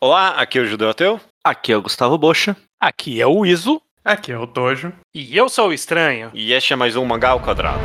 Olá, 0.00 0.28
aqui 0.40 0.60
é 0.60 0.62
o 0.62 0.64
Judeu 0.64 0.90
Ateu. 0.90 1.20
Aqui 1.42 1.72
é 1.72 1.76
o 1.76 1.82
Gustavo 1.82 2.16
Bocha. 2.16 2.56
Aqui 2.78 3.20
é 3.20 3.26
o 3.26 3.44
Iso. 3.44 3.82
Aqui 4.04 4.30
é 4.30 4.38
o 4.38 4.46
Tojo. 4.46 4.92
E 5.12 5.36
eu 5.36 5.48
sou 5.48 5.70
o 5.70 5.72
Estranho. 5.72 6.30
E 6.32 6.52
este 6.52 6.72
é 6.72 6.76
mais 6.76 6.94
um 6.94 7.04
Mangá 7.04 7.30
ao 7.30 7.40
Quadrado. 7.40 7.80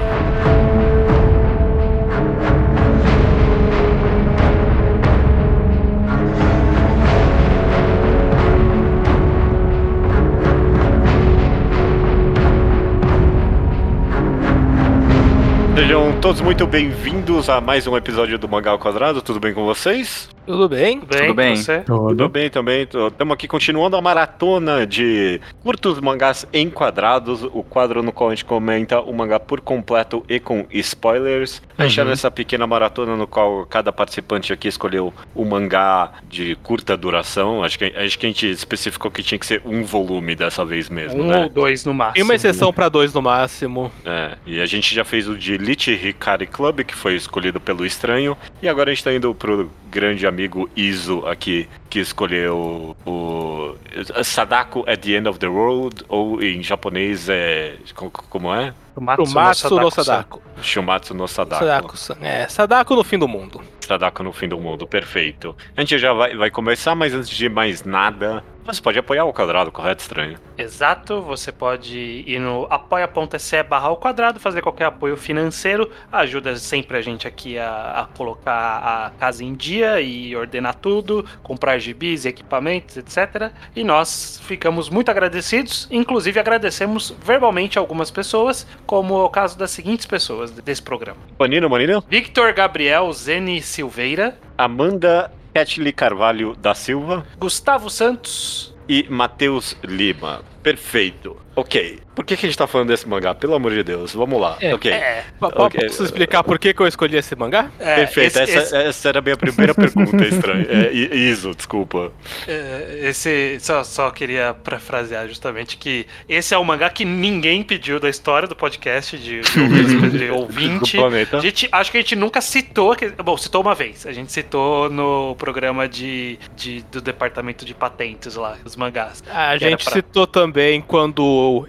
Sejam 15.76 16.22
todos 16.22 16.42
muito 16.42 16.68
bem-vindos 16.68 17.50
a 17.50 17.60
mais 17.60 17.88
um 17.88 17.98
episódio 17.98 18.38
do 18.38 18.48
Mangá 18.48 18.70
ao 18.70 18.78
Quadrado. 18.78 19.20
Tudo 19.20 19.40
bem 19.40 19.52
com 19.52 19.66
vocês? 19.66 20.30
Tudo 20.46 20.68
bem? 20.68 21.00
Tudo 21.00 21.10
bem? 21.10 21.22
Tudo 21.22 21.34
bem. 21.36 21.56
Você? 21.56 21.80
Tudo 21.82 22.30
bem 22.30 22.50
também. 22.50 22.84
Estamos 22.84 23.34
aqui 23.34 23.48
continuando 23.48 23.96
a 23.96 24.02
maratona 24.02 24.86
de 24.86 25.40
curtos 25.64 26.00
mangás 26.02 26.46
enquadrados, 26.54 27.44
o 27.44 27.64
quadro 27.64 28.04
no 28.04 28.12
qual 28.12 28.30
a 28.30 28.36
gente 28.36 28.44
comenta 28.46 29.00
o 29.00 29.14
mangá 29.14 29.40
por 29.40 29.62
completo 29.62 30.24
e 30.28 30.40
com 30.40 30.66
spoilers. 30.72 31.62
A 31.78 31.88
gente 31.88 31.96
tá 31.96 32.06
nessa 32.06 32.30
pequena 32.30 32.68
maratona 32.68 33.16
no 33.16 33.26
qual 33.26 33.66
cada 33.66 33.92
participante 33.94 34.52
aqui 34.52 34.68
escolheu 34.68 35.14
um 35.36 35.46
mangá 35.46 36.12
de 36.28 36.56
curta 36.62 36.98
duração. 36.98 37.64
Acho 37.64 37.80
que, 37.80 37.86
acho 37.86 38.20
que 38.20 38.26
a 38.26 38.30
gente 38.30 38.50
especificou 38.50 39.10
que 39.10 39.24
tinha 39.24 39.40
que 39.40 39.46
ser 39.46 39.62
um 39.66 39.84
volume 39.84 40.36
dessa 40.36 40.66
vez 40.66 40.90
mesmo, 40.90 41.24
Um 41.24 41.28
né? 41.28 41.44
ou 41.44 41.50
dois 41.50 41.86
no 41.86 41.94
máximo. 41.94 42.16
Tem 42.16 42.24
uma 42.24 42.36
exceção 42.36 42.74
pra 42.74 42.90
dois 42.90 43.14
no 43.14 43.22
máximo. 43.22 43.92
É, 44.06 44.38
e 44.46 44.60
a 44.60 44.66
gente 44.66 44.94
já 44.94 45.06
fez 45.06 45.28
o 45.28 45.38
de 45.38 45.58
Lich 45.58 45.90
Hikari 45.92 46.48
Club, 46.48 46.82
que 46.82 46.94
foi 46.94 47.16
escolhido 47.16 47.60
pelo 47.60 47.86
Estranho, 47.86 48.38
e 48.62 48.68
agora 48.68 48.92
a 48.92 48.94
gente 48.94 49.04
tá 49.04 49.14
indo 49.14 49.34
pro 49.34 49.70
grande 49.94 50.26
amigo 50.26 50.70
Iso 50.76 51.26
aqui, 51.28 51.70
que 51.90 52.00
escolheu 52.00 52.96
o 53.06 53.76
Sadako 54.24 54.84
at 54.88 55.00
the 55.00 55.12
End 55.12 55.30
of 55.30 55.38
the 55.40 55.48
World, 55.48 56.04
ou 56.10 56.42
em 56.42 56.64
japonês 56.64 57.30
é. 57.30 57.76
como- 57.96 58.12
Como 58.12 58.54
é? 58.54 58.74
Matsu 59.00 59.24
Pro 59.24 59.32
Matsu 59.34 59.76
no 59.80 59.92
Sadako. 59.92 60.42
Shumatsu 60.62 61.14
no 61.14 61.28
Sadako. 61.28 61.96
Sadako. 61.98 62.26
É, 62.26 62.48
Sadako 62.48 62.96
no 62.96 63.04
fim 63.04 63.18
do 63.18 63.28
mundo. 63.28 63.62
Sadako 63.82 64.24
no 64.24 64.32
fim 64.34 64.48
do 64.48 64.58
mundo, 64.60 64.86
perfeito. 64.88 65.56
A 65.76 65.82
gente 65.82 65.98
já 65.98 66.14
vai, 66.14 66.36
vai 66.36 66.50
começar, 66.52 66.94
mas 66.96 67.14
antes 67.14 67.30
de 67.30 67.50
mais 67.50 67.84
nada, 67.84 68.44
você 68.66 68.82
pode 68.82 68.98
apoiar 68.98 69.26
o 69.26 69.34
quadrado, 69.34 69.72
correto, 69.72 70.02
Estranho? 70.02 70.38
Exato, 70.58 71.22
você 71.22 71.52
pode 71.52 72.24
ir 72.26 72.40
no 72.40 72.66
apoia.se 72.70 73.64
barra 73.64 73.88
ao 73.88 73.98
quadrado, 73.98 74.40
fazer 74.40 74.62
qualquer 74.62 74.86
apoio 74.86 75.18
financeiro, 75.18 75.90
ajuda 76.12 76.56
sempre 76.56 76.98
a 76.98 77.02
gente 77.02 77.28
aqui 77.28 77.58
a, 77.58 78.02
a 78.02 78.18
colocar 78.18 78.52
a 78.52 79.12
casa 79.20 79.44
em 79.44 79.54
dia 79.54 80.00
e 80.02 80.36
ordenar 80.36 80.76
tudo, 80.76 81.26
comprar 81.42 81.78
gibis, 81.80 82.26
equipamentos, 82.26 82.98
etc. 82.98 83.52
E 83.76 83.84
nós 83.84 84.42
ficamos 84.46 84.90
muito 84.90 85.10
agradecidos, 85.10 85.88
inclusive 85.92 86.40
agradecemos 86.40 87.14
verbalmente 87.24 87.78
algumas 87.78 88.10
pessoas, 88.10 88.66
como 88.86 89.16
é 89.16 89.24
o 89.24 89.30
caso 89.30 89.58
das 89.58 89.72
seguintes 89.72 90.06
pessoas 90.06 90.52
desse 90.52 90.82
programa. 90.82 91.20
Manino, 91.38 91.70
Manino? 91.70 92.04
Victor 92.10 92.54
Gabriel 92.54 93.12
Zene 93.12 93.62
Silveira, 93.62 94.38
Amanda 94.58 95.32
Catley 95.54 95.94
Carvalho 95.94 96.56
da 96.56 96.74
Silva. 96.74 97.26
Gustavo 97.38 97.90
Santos, 97.90 98.74
e 98.88 99.06
Matheus 99.10 99.78
Lima. 99.84 100.42
Perfeito. 100.62 101.43
Ok. 101.56 102.00
Por 102.16 102.24
que, 102.26 102.38
que 102.38 102.46
a 102.46 102.50
gente 102.50 102.58
tá 102.58 102.68
falando 102.68 102.88
desse 102.90 103.08
mangá? 103.08 103.34
Pelo 103.34 103.56
amor 103.56 103.72
de 103.72 103.84
Deus. 103.84 104.14
Vamos 104.14 104.40
lá. 104.40 104.58
É, 104.62 104.74
ok. 104.74 104.92
é, 104.92 105.24
Pa- 105.40 105.50
pa- 105.52 105.64
Ok. 105.66 105.82
Posso 105.88 106.04
explicar 106.04 106.44
por 106.44 106.60
que, 106.60 106.74
que 106.74 106.80
eu 106.82 106.88
escolhi 106.88 107.18
esse 107.18 107.36
mangá? 107.36 107.72
é, 107.80 107.96
Perfeito. 107.96 108.28
esse- 108.40 108.42
essa, 108.58 108.60
esse- 108.60 108.76
essa 108.90 109.10
era 109.10 109.20
a 109.20 109.22
minha 109.22 109.38
primeira 109.38 109.74
pergunta, 109.74 110.24
estranho. 110.26 110.66
É, 110.70 110.92
Iso, 110.94 111.54
desculpa. 111.56 112.12
É, 112.48 113.00
Esse 113.10 113.58
só, 113.60 113.84
só 113.84 114.10
queria 114.12 114.54
parafrasear 114.54 115.28
justamente 115.28 115.78
que 115.78 116.06
esse 116.30 116.54
é 116.54 116.58
o 116.58 116.64
mangá 116.64 116.90
que 116.90 117.04
ninguém 117.06 117.64
pediu 117.64 118.00
da 118.00 118.10
história 118.10 118.48
do 118.48 118.56
podcast 118.56 119.18
de, 119.18 119.42
de, 119.42 120.10
de 120.12 120.28
Do 120.28 120.36
ouvinte. 120.36 120.98
A 121.32 121.40
gente, 121.40 121.68
acho 121.72 121.92
que 121.92 121.98
a 121.98 122.02
gente 122.02 122.16
nunca 122.16 122.42
citou, 122.42 122.96
bom, 123.24 123.38
citou 123.38 123.62
uma 123.62 123.74
vez. 123.76 124.06
A 124.06 124.12
gente 124.12 124.32
citou 124.32 124.90
no 124.90 125.36
programa 125.36 125.88
de, 125.88 126.38
de- 126.56 126.84
do 126.92 127.02
departamento 127.02 127.66
de 127.66 127.74
patentes 127.74 128.36
lá, 128.36 128.58
os 128.64 128.76
mangás. 128.76 129.24
A 129.30 129.58
gente 129.58 129.84
pra- 129.84 129.94
citou 129.94 130.26
também 130.28 130.80
quando 130.82 131.24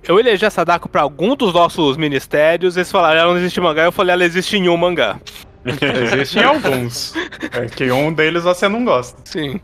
eu 0.07 0.19
elegi 0.19 0.45
a 0.45 0.51
Sadako 0.51 0.89
pra 0.89 1.03
algum 1.03 1.35
dos 1.35 1.53
nossos 1.53 1.97
ministérios, 1.97 2.77
eles 2.77 2.91
falaram, 2.91 3.21
ela 3.21 3.33
não 3.33 3.39
existe 3.39 3.61
mangá, 3.61 3.85
eu 3.85 3.93
falei, 3.93 4.12
ela 4.12 4.25
existe 4.25 4.57
em 4.57 4.69
um 4.69 4.77
mangá. 4.77 5.21
Existem 6.13 6.43
alguns. 6.43 7.15
É 7.53 7.67
que 7.67 7.91
um 7.91 8.13
deles 8.13 8.43
você 8.43 8.69
não 8.69 8.85
gosta. 8.85 9.21
Sim. 9.25 9.61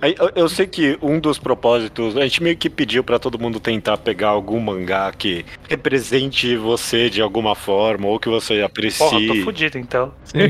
Aí, 0.00 0.14
eu, 0.18 0.30
eu 0.34 0.48
sei 0.48 0.66
que 0.66 0.98
um 1.00 1.20
dos 1.20 1.38
propósitos, 1.38 2.16
a 2.16 2.22
gente 2.22 2.42
meio 2.42 2.56
que 2.56 2.68
pediu 2.68 3.04
pra 3.04 3.18
todo 3.18 3.38
mundo 3.38 3.60
tentar 3.60 3.96
pegar 3.98 4.28
algum 4.28 4.58
mangá 4.58 5.12
que 5.16 5.44
represente 5.68 6.56
você 6.56 7.08
de 7.08 7.20
alguma 7.22 7.54
forma, 7.54 8.08
ou 8.08 8.18
que 8.18 8.28
você 8.28 8.62
aprecie. 8.62 8.98
Porra, 8.98 9.20
tô 9.26 9.44
fudido 9.44 9.78
então. 9.78 10.12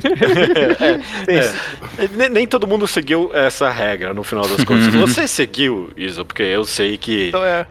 É, 1.98 2.08
nem, 2.16 2.28
nem 2.28 2.46
todo 2.46 2.66
mundo 2.66 2.86
seguiu 2.86 3.30
essa 3.34 3.70
regra 3.70 4.14
no 4.14 4.22
final 4.22 4.46
das 4.46 4.64
contas. 4.64 4.86
Você 4.94 5.26
seguiu 5.26 5.90
isso, 5.96 6.24
porque 6.24 6.42
eu 6.42 6.64
sei 6.64 6.96
que. 6.96 7.28
Então 7.28 7.44
é. 7.44 7.66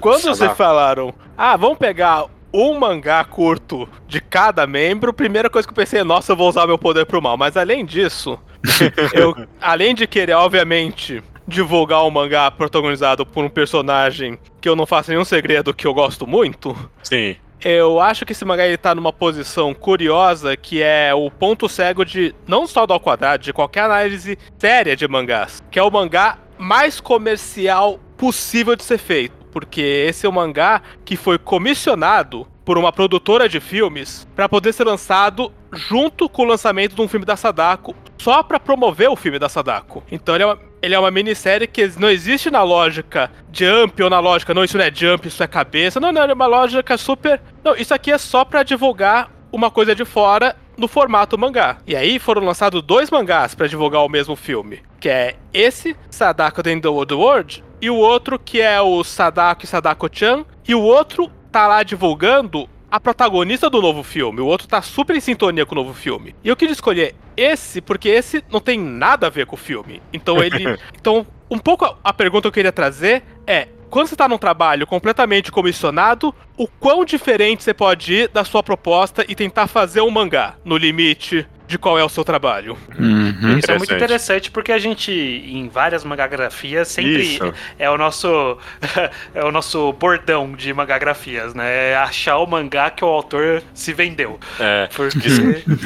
Quando 0.00 0.22
vocês 0.22 0.52
falaram, 0.56 1.14
ah, 1.36 1.56
vamos 1.56 1.78
pegar 1.78 2.26
um 2.56 2.78
mangá 2.78 3.22
curto 3.22 3.86
de 4.08 4.18
cada 4.18 4.66
membro, 4.66 5.10
a 5.10 5.14
primeira 5.14 5.50
coisa 5.50 5.68
que 5.68 5.72
eu 5.72 5.76
pensei 5.76 6.00
é, 6.00 6.04
nossa, 6.04 6.32
eu 6.32 6.36
vou 6.36 6.48
usar 6.48 6.66
meu 6.66 6.78
poder 6.78 7.04
pro 7.04 7.20
mal. 7.20 7.36
Mas 7.36 7.54
além 7.54 7.84
disso, 7.84 8.38
eu, 9.12 9.36
além 9.60 9.94
de 9.94 10.06
querer, 10.06 10.32
obviamente, 10.32 11.22
divulgar 11.46 12.04
um 12.04 12.10
mangá 12.10 12.50
protagonizado 12.50 13.26
por 13.26 13.44
um 13.44 13.48
personagem 13.50 14.38
que 14.58 14.68
eu 14.68 14.74
não 14.74 14.86
faço 14.86 15.10
nenhum 15.10 15.24
segredo 15.24 15.74
que 15.74 15.86
eu 15.86 15.92
gosto 15.92 16.26
muito, 16.26 16.74
Sim. 17.02 17.36
eu 17.62 18.00
acho 18.00 18.24
que 18.24 18.32
esse 18.32 18.44
mangá 18.44 18.66
ele 18.66 18.78
tá 18.78 18.94
numa 18.94 19.12
posição 19.12 19.74
curiosa 19.74 20.56
que 20.56 20.82
é 20.82 21.14
o 21.14 21.30
ponto 21.30 21.68
cego 21.68 22.04
de 22.06 22.34
não 22.48 22.66
só 22.66 22.86
do 22.86 22.94
ao 22.94 23.00
quadrado, 23.00 23.44
de 23.44 23.52
qualquer 23.52 23.84
análise 23.84 24.38
séria 24.58 24.96
de 24.96 25.06
mangás, 25.06 25.62
que 25.70 25.78
é 25.78 25.82
o 25.82 25.90
mangá 25.90 26.38
mais 26.58 27.00
comercial 27.00 28.00
possível 28.16 28.74
de 28.74 28.82
ser 28.82 28.98
feito, 28.98 29.45
porque 29.56 29.80
esse 29.80 30.26
é 30.26 30.28
o 30.28 30.32
mangá 30.32 30.82
que 31.02 31.16
foi 31.16 31.38
comissionado 31.38 32.46
por 32.62 32.76
uma 32.76 32.92
produtora 32.92 33.48
de 33.48 33.58
filmes 33.58 34.28
para 34.36 34.50
poder 34.50 34.74
ser 34.74 34.84
lançado 34.84 35.50
junto 35.72 36.28
com 36.28 36.42
o 36.42 36.44
lançamento 36.44 36.94
de 36.94 37.00
um 37.00 37.08
filme 37.08 37.24
da 37.24 37.36
Sadako, 37.36 37.96
só 38.18 38.42
para 38.42 38.60
promover 38.60 39.08
o 39.08 39.16
filme 39.16 39.38
da 39.38 39.48
Sadako. 39.48 40.04
Então 40.12 40.34
ele 40.34 40.44
é 40.44 40.46
uma 40.46 40.58
ele 40.82 40.94
é 40.94 40.98
uma 40.98 41.10
minissérie 41.10 41.66
que 41.66 41.90
não 41.98 42.10
existe 42.10 42.50
na 42.50 42.62
lógica 42.62 43.30
jump 43.50 44.02
ou 44.02 44.10
na 44.10 44.20
lógica, 44.20 44.52
não, 44.52 44.62
isso 44.62 44.76
não 44.76 44.84
é 44.84 44.94
jump, 44.94 45.26
isso 45.26 45.42
é 45.42 45.46
cabeça. 45.46 45.98
Não, 45.98 46.12
não, 46.12 46.20
é 46.20 46.34
uma 46.34 46.46
lógica 46.46 46.98
super. 46.98 47.40
Não, 47.64 47.74
isso 47.74 47.94
aqui 47.94 48.12
é 48.12 48.18
só 48.18 48.44
pra 48.44 48.62
divulgar 48.62 49.30
uma 49.50 49.70
coisa 49.70 49.94
de 49.94 50.04
fora 50.04 50.54
no 50.76 50.86
formato 50.86 51.38
mangá. 51.38 51.78
E 51.86 51.96
aí 51.96 52.18
foram 52.18 52.44
lançados 52.44 52.82
dois 52.82 53.10
mangás 53.10 53.54
pra 53.54 53.66
divulgar 53.66 54.04
o 54.04 54.08
mesmo 54.08 54.36
filme, 54.36 54.82
que 55.00 55.08
é 55.08 55.36
esse, 55.52 55.96
Sadako 56.10 56.62
The 56.62 56.74
Underworld 56.74 57.14
World, 57.14 57.64
e 57.80 57.90
o 57.90 57.96
outro 57.96 58.38
que 58.38 58.60
é 58.60 58.80
o 58.80 59.02
Sadako 59.04 59.64
e 59.64 59.66
Sadako-chan, 59.66 60.44
e 60.66 60.74
o 60.74 60.82
outro 60.82 61.30
tá 61.50 61.66
lá 61.66 61.82
divulgando 61.82 62.68
a 62.90 63.00
protagonista 63.00 63.68
do 63.68 63.82
novo 63.82 64.02
filme. 64.02 64.40
O 64.40 64.46
outro 64.46 64.66
tá 64.66 64.80
super 64.80 65.16
em 65.16 65.20
sintonia 65.20 65.66
com 65.66 65.74
o 65.74 65.78
novo 65.78 65.94
filme. 65.94 66.34
E 66.42 66.48
eu 66.48 66.56
queria 66.56 66.72
escolher 66.72 67.14
esse 67.36 67.80
porque 67.80 68.08
esse 68.08 68.42
não 68.50 68.60
tem 68.60 68.78
nada 68.78 69.26
a 69.26 69.30
ver 69.30 69.46
com 69.46 69.56
o 69.56 69.58
filme. 69.58 70.00
Então 70.12 70.42
ele. 70.42 70.78
então, 70.98 71.26
um 71.50 71.58
pouco 71.58 71.84
a, 71.84 71.96
a 72.02 72.12
pergunta 72.12 72.42
que 72.42 72.48
eu 72.48 72.52
queria 72.52 72.72
trazer 72.72 73.22
é. 73.46 73.68
Quando 73.88 74.08
você 74.08 74.16
tá 74.16 74.28
num 74.28 74.36
trabalho 74.36 74.84
completamente 74.84 75.52
comissionado, 75.52 76.34
o 76.56 76.66
quão 76.66 77.04
diferente 77.04 77.62
você 77.62 77.72
pode 77.72 78.12
ir 78.12 78.28
da 78.28 78.44
sua 78.44 78.60
proposta 78.60 79.24
e 79.28 79.34
tentar 79.34 79.68
fazer 79.68 80.00
um 80.00 80.10
mangá 80.10 80.56
no 80.64 80.76
limite 80.76 81.46
de 81.66 81.78
qual 81.78 81.98
é 81.98 82.04
o 82.04 82.08
seu 82.08 82.24
trabalho? 82.24 82.76
Uhum. 82.98 83.58
Isso 83.58 83.70
é 83.70 83.78
muito 83.78 83.92
Interessante. 83.94 84.50
porque 84.50 84.72
a 84.72 84.78
gente, 84.78 85.12
em 85.12 85.68
várias 85.68 86.04
mangagrafias, 86.04 86.88
sempre 86.88 87.22
Isso. 87.22 87.52
é 87.78 87.90
o 87.90 87.98
nosso 87.98 88.58
é 89.34 89.44
o 89.44 89.50
nosso 89.50 89.92
bordão 89.94 90.52
de 90.52 90.72
mangagrafias, 90.72 91.54
né? 91.54 91.90
É 91.90 91.96
achar 91.96 92.38
o 92.38 92.46
mangá 92.46 92.90
que 92.90 93.04
o 93.04 93.08
autor 93.08 93.62
se 93.74 93.92
vendeu. 93.92 94.38
É. 94.60 94.88
Porque 94.94 95.28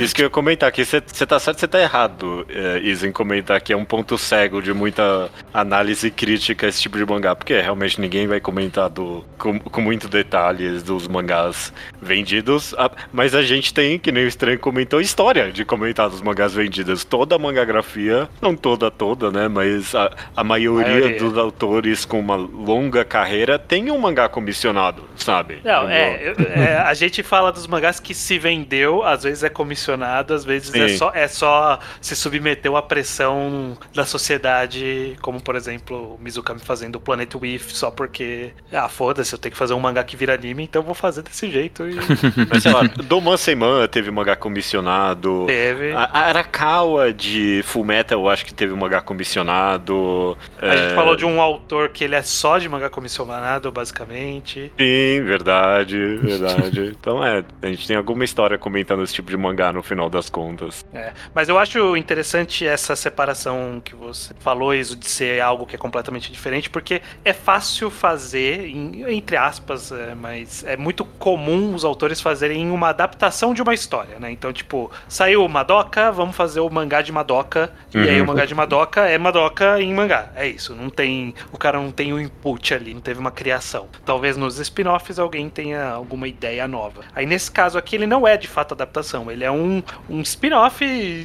Isso 0.02 0.14
que 0.14 0.22
eu 0.22 0.26
ia 0.26 0.30
comentar 0.30 0.68
aqui, 0.68 0.84
você 0.84 1.00
tá 1.00 1.38
certo, 1.38 1.60
você 1.60 1.68
tá 1.68 1.80
errado, 1.80 2.46
é, 2.48 2.78
Isa, 2.80 3.06
em 3.06 3.12
comentar 3.12 3.60
que 3.60 3.72
é 3.72 3.76
um 3.76 3.84
ponto 3.84 4.18
cego 4.18 4.60
de 4.60 4.72
muita 4.72 5.30
análise 5.52 6.10
crítica 6.10 6.66
esse 6.66 6.80
tipo 6.80 6.98
de 6.98 7.04
mangá, 7.04 7.34
porque 7.34 7.58
realmente 7.60 8.00
ninguém 8.00 8.26
vai 8.26 8.40
comentar 8.40 8.88
do, 8.88 9.24
com, 9.38 9.58
com 9.58 9.80
muito 9.80 10.08
detalhes 10.08 10.82
dos 10.82 11.08
mangás 11.08 11.72
vendidos, 12.00 12.74
ah, 12.78 12.90
mas 13.12 13.34
a 13.34 13.42
gente 13.42 13.72
tem, 13.72 13.98
que 13.98 14.12
nem 14.12 14.24
o 14.24 14.28
estranho 14.28 14.58
comentou, 14.58 15.00
história 15.00 15.50
de 15.50 15.64
comentado 15.70 16.12
os 16.12 16.20
mangás 16.20 16.52
vendidos. 16.52 17.04
Toda 17.04 17.36
a 17.36 17.38
mangagrafia, 17.38 18.28
não 18.42 18.56
toda, 18.56 18.90
toda, 18.90 19.30
né? 19.30 19.46
Mas 19.46 19.94
a, 19.94 20.10
a 20.36 20.42
maioria, 20.42 20.88
Maioria. 20.88 21.18
dos 21.20 21.38
autores 21.38 22.04
com 22.04 22.18
uma 22.18 22.34
longa 22.34 23.04
carreira 23.04 23.56
tem 23.56 23.88
um 23.88 23.98
mangá 23.98 24.28
comissionado, 24.28 25.04
sabe? 25.14 25.60
Não, 25.64 25.88
é, 25.88 26.34
é, 26.56 26.76
a 26.84 26.92
gente 26.92 27.22
fala 27.22 27.52
dos 27.52 27.68
mangás 27.68 28.00
que 28.00 28.12
se 28.14 28.36
vendeu, 28.36 29.04
às 29.04 29.22
vezes 29.22 29.44
é 29.44 29.48
comissionado, 29.48 30.34
às 30.34 30.44
vezes 30.44 30.74
é 30.74 30.88
só, 30.88 31.12
é 31.14 31.28
só 31.28 31.78
se 32.00 32.16
submeteu 32.16 32.76
à 32.76 32.82
pressão 32.82 33.78
da 33.94 34.04
sociedade, 34.04 35.16
como 35.22 35.40
por 35.40 35.54
exemplo 35.54 36.16
o 36.16 36.18
Mizukami 36.20 36.58
fazendo 36.60 36.96
o 36.96 37.00
Planet 37.00 37.32
With 37.36 37.60
só 37.68 37.92
porque, 37.92 38.50
ah, 38.72 38.88
foda-se, 38.88 39.32
eu 39.32 39.38
tenho 39.38 39.52
que 39.52 39.58
fazer 39.58 39.74
um 39.74 39.80
mangá 39.80 40.02
que 40.02 40.16
vira 40.16 40.34
anime, 40.34 40.64
então 40.64 40.82
eu 40.82 40.86
vou 40.86 40.94
fazer 40.96 41.22
desse 41.22 41.48
jeito. 41.48 41.88
E 41.88 41.94
Mas 42.50 42.64
sei 42.64 42.72
lá, 42.72 42.82
Doman 43.04 43.36
Seiman 43.36 43.86
teve 43.86 44.10
mangá 44.10 44.34
comissionado. 44.34 45.44
teve. 45.46 45.59
A 45.92 46.04
a 46.20 46.26
Arakawa 46.28 47.12
de 47.12 47.62
Fullmetal, 47.64 48.20
eu 48.20 48.28
acho 48.28 48.44
que 48.44 48.54
teve 48.54 48.72
um 48.72 48.76
mangá 48.76 49.00
comissionado. 49.02 50.38
A 50.66 50.76
gente 50.76 50.92
É, 50.92 50.94
falou 50.94 51.16
de 51.16 51.24
um 51.24 51.40
autor 51.40 51.90
que 51.90 52.04
ele 52.04 52.14
é 52.14 52.22
só 52.22 52.58
de 52.58 52.68
mangá 52.68 52.88
comissionado, 52.90 53.70
basicamente. 53.72 54.72
Sim, 54.78 55.22
verdade, 55.24 56.16
verdade. 56.18 56.86
então 56.98 57.22
é, 57.24 57.44
a 57.62 57.66
gente 57.66 57.86
tem 57.86 57.96
alguma 57.96 58.24
história 58.24 58.58
comentando 58.58 59.02
esse 59.02 59.12
tipo 59.14 59.30
de 59.30 59.36
mangá 59.36 59.72
no 59.72 59.82
final 59.82 60.08
das 60.08 60.30
contas. 60.30 60.82
É, 60.92 61.12
mas 61.34 61.48
eu 61.48 61.58
acho 61.58 61.96
interessante 61.96 62.66
essa 62.66 62.96
separação 62.96 63.80
que 63.84 63.94
você 63.94 64.34
falou, 64.40 64.74
Iso, 64.74 64.96
de 64.96 65.06
ser 65.08 65.40
algo 65.40 65.66
que 65.66 65.76
é 65.76 65.78
completamente 65.78 66.32
diferente, 66.32 66.68
porque 66.68 67.00
é 67.24 67.32
fácil 67.32 67.90
fazer, 67.90 68.66
entre 69.08 69.36
aspas, 69.36 69.92
é, 69.92 70.14
mas 70.16 70.64
é 70.64 70.76
muito 70.76 71.04
comum 71.04 71.74
os 71.74 71.84
autores 71.84 72.20
fazerem 72.20 72.70
uma 72.70 72.88
adaptação 72.88 73.54
de 73.54 73.62
uma 73.62 73.72
história, 73.74 74.18
né? 74.18 74.32
Então, 74.32 74.52
tipo, 74.52 74.90
saiu 75.08 75.44
Madoka, 75.50 76.10
vamos 76.12 76.36
fazer 76.36 76.60
o 76.60 76.70
mangá 76.70 77.02
de 77.02 77.12
Madoka, 77.12 77.72
e 77.94 77.98
aí 77.98 78.16
Uhum. 78.18 78.24
o 78.24 78.26
mangá 78.28 78.44
de 78.44 78.54
Madoka 78.54 79.00
é 79.08 79.18
Madoka 79.18 79.80
em 79.80 79.92
mangá. 79.92 80.30
É 80.36 80.46
isso, 80.46 80.74
não 80.74 80.88
tem. 80.90 81.34
O 81.52 81.58
cara 81.58 81.78
não 81.78 81.90
tem 81.90 82.12
um 82.12 82.20
input 82.20 82.72
ali, 82.74 82.94
não 82.94 83.00
teve 83.00 83.18
uma 83.20 83.30
criação. 83.30 83.88
Talvez 84.04 84.36
nos 84.36 84.58
spin-offs 84.58 85.18
alguém 85.18 85.48
tenha 85.48 85.90
alguma 85.90 86.28
ideia 86.28 86.66
nova. 86.68 87.02
Aí 87.14 87.26
nesse 87.26 87.50
caso 87.50 87.76
aqui, 87.78 87.96
ele 87.96 88.06
não 88.06 88.26
é 88.26 88.36
de 88.36 88.48
fato 88.48 88.72
adaptação, 88.74 89.30
ele 89.30 89.44
é 89.44 89.50
um, 89.50 89.82
um 90.08 90.20
spin-off. 90.22 90.80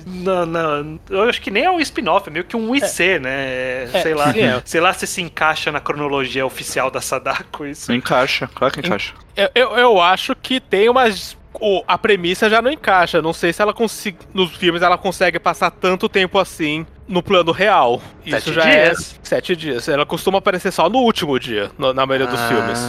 na- 0.05 0.45
na- 0.45 0.83
eu 1.09 1.23
acho 1.29 1.41
que 1.41 1.51
nem 1.51 1.63
é 1.63 1.71
um 1.71 1.79
spin-off, 1.79 2.27
é 2.29 2.31
meio 2.31 2.45
que 2.45 2.55
um 2.57 2.75
IC, 2.75 3.19
né? 3.19 3.45
É, 3.83 3.89
sei 4.01 4.13
lá. 4.13 4.29
é. 4.35 4.61
Sei 4.65 4.81
lá 4.81 4.93
se 4.93 5.05
se 5.07 5.21
encaixa 5.21 5.71
na 5.71 5.79
cronologia 5.79 6.45
oficial 6.45 6.89
da 6.89 7.01
Sadako 7.01 7.65
isso. 7.65 7.91
Encaixa, 7.93 8.49
claro 8.53 8.73
que 8.73 8.79
encaixa. 8.79 9.13
Eu, 9.35 9.49
eu, 9.53 9.77
eu 9.77 10.01
acho 10.01 10.35
que 10.35 10.59
tem 10.59 10.89
umas. 10.89 11.37
O- 11.61 11.83
a 11.87 11.97
premissa 11.97 12.49
já 12.49 12.61
não 12.61 12.71
encaixa. 12.71 13.21
Não 13.21 13.33
sei 13.33 13.51
se 13.53 13.61
ela 13.61 13.73
consegue. 13.73 14.17
Nos 14.33 14.51
filmes 14.55 14.81
ela 14.81 14.97
consegue 14.97 15.39
passar 15.39 15.71
tanto 15.71 16.07
tempo 16.09 16.37
assim 16.39 16.85
no 17.07 17.21
plano 17.21 17.51
real. 17.51 18.01
Isso 18.25 18.37
Sete 18.51 18.53
já 18.53 18.61
dias. 18.63 19.15
é. 19.15 19.17
Sete 19.23 19.55
dias. 19.55 19.87
Ela 19.87 20.05
costuma 20.05 20.39
aparecer 20.39 20.71
só 20.71 20.89
no 20.89 20.99
último 20.99 21.39
dia, 21.39 21.71
no- 21.77 21.93
na 21.93 22.05
maioria 22.05 22.27
dos 22.27 22.39
Ah, 22.39 22.47
filmes. 22.47 22.79